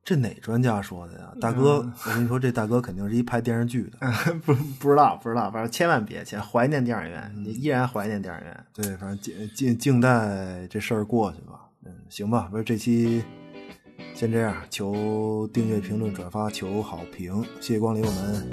[0.05, 1.33] 这哪专家说的呀？
[1.41, 3.97] 大哥，我跟你说，这大哥肯定是一拍电视剧的。
[4.45, 8.65] 不不知道不知道，反正千万别去怀念电影院，你依然怀念电影院。
[8.71, 11.59] 对，反正静静静待这事儿过去吧。
[11.85, 13.23] 嗯，行吧，不是这期
[14.13, 18.47] 先这样，求订阅、评论、转发，求好评，谢谢光临，我们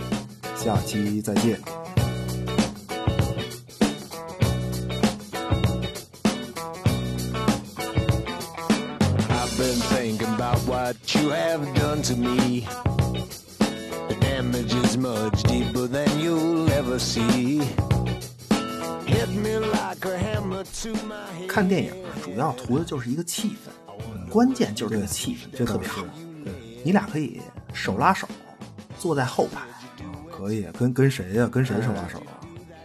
[0.56, 1.60] 下期再见。
[10.92, 12.66] What you have done to me.
[14.08, 17.62] The damage is much deeper than you'll ever see.
[19.06, 21.48] Hit me like a hammer to my head.
[21.48, 26.04] 看电影主要图的就是一个气氛，关键就是这个气氛，这特别好。
[26.84, 27.40] 你俩可以
[27.72, 28.28] 手拉手，
[28.98, 29.62] 坐在后排，
[30.30, 32.36] 可以，跟跟谁呀、跟谁手拉手啊？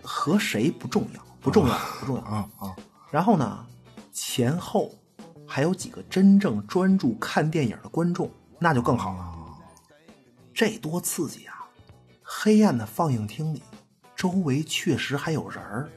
[0.01, 2.21] 和谁不重要，不重要，不重要。
[2.21, 2.75] 啊啊！
[3.11, 3.65] 然后呢，
[4.13, 4.93] 前后
[5.48, 8.30] 还有几个真正专注看电影的观众，
[8.60, 9.34] 那就更好了。
[10.53, 11.53] 这多刺激啊！
[12.22, 13.61] 黑暗的放映厅里，
[14.15, 15.88] 周围确实还有人儿，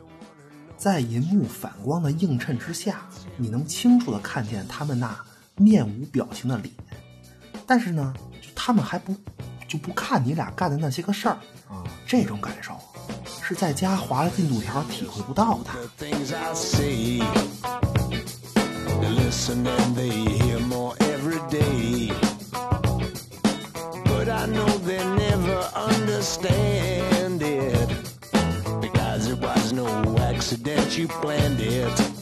[0.77, 3.07] 在银幕反光的映衬之下，
[3.37, 5.19] 你能清楚的看见他们那
[5.57, 6.73] 面无表情的脸。
[7.67, 8.15] 但是呢，
[8.55, 9.17] 他们还不
[9.67, 11.35] 就不看你俩干的那些个事儿
[11.69, 12.77] 啊，这种感受
[13.43, 15.71] 是在家划了进度条体会不到的。
[19.11, 22.11] Listen and they hear more every day.
[24.05, 27.89] But I know they never understand it.
[28.81, 29.87] Because it was no
[30.19, 32.20] accident, you planned it.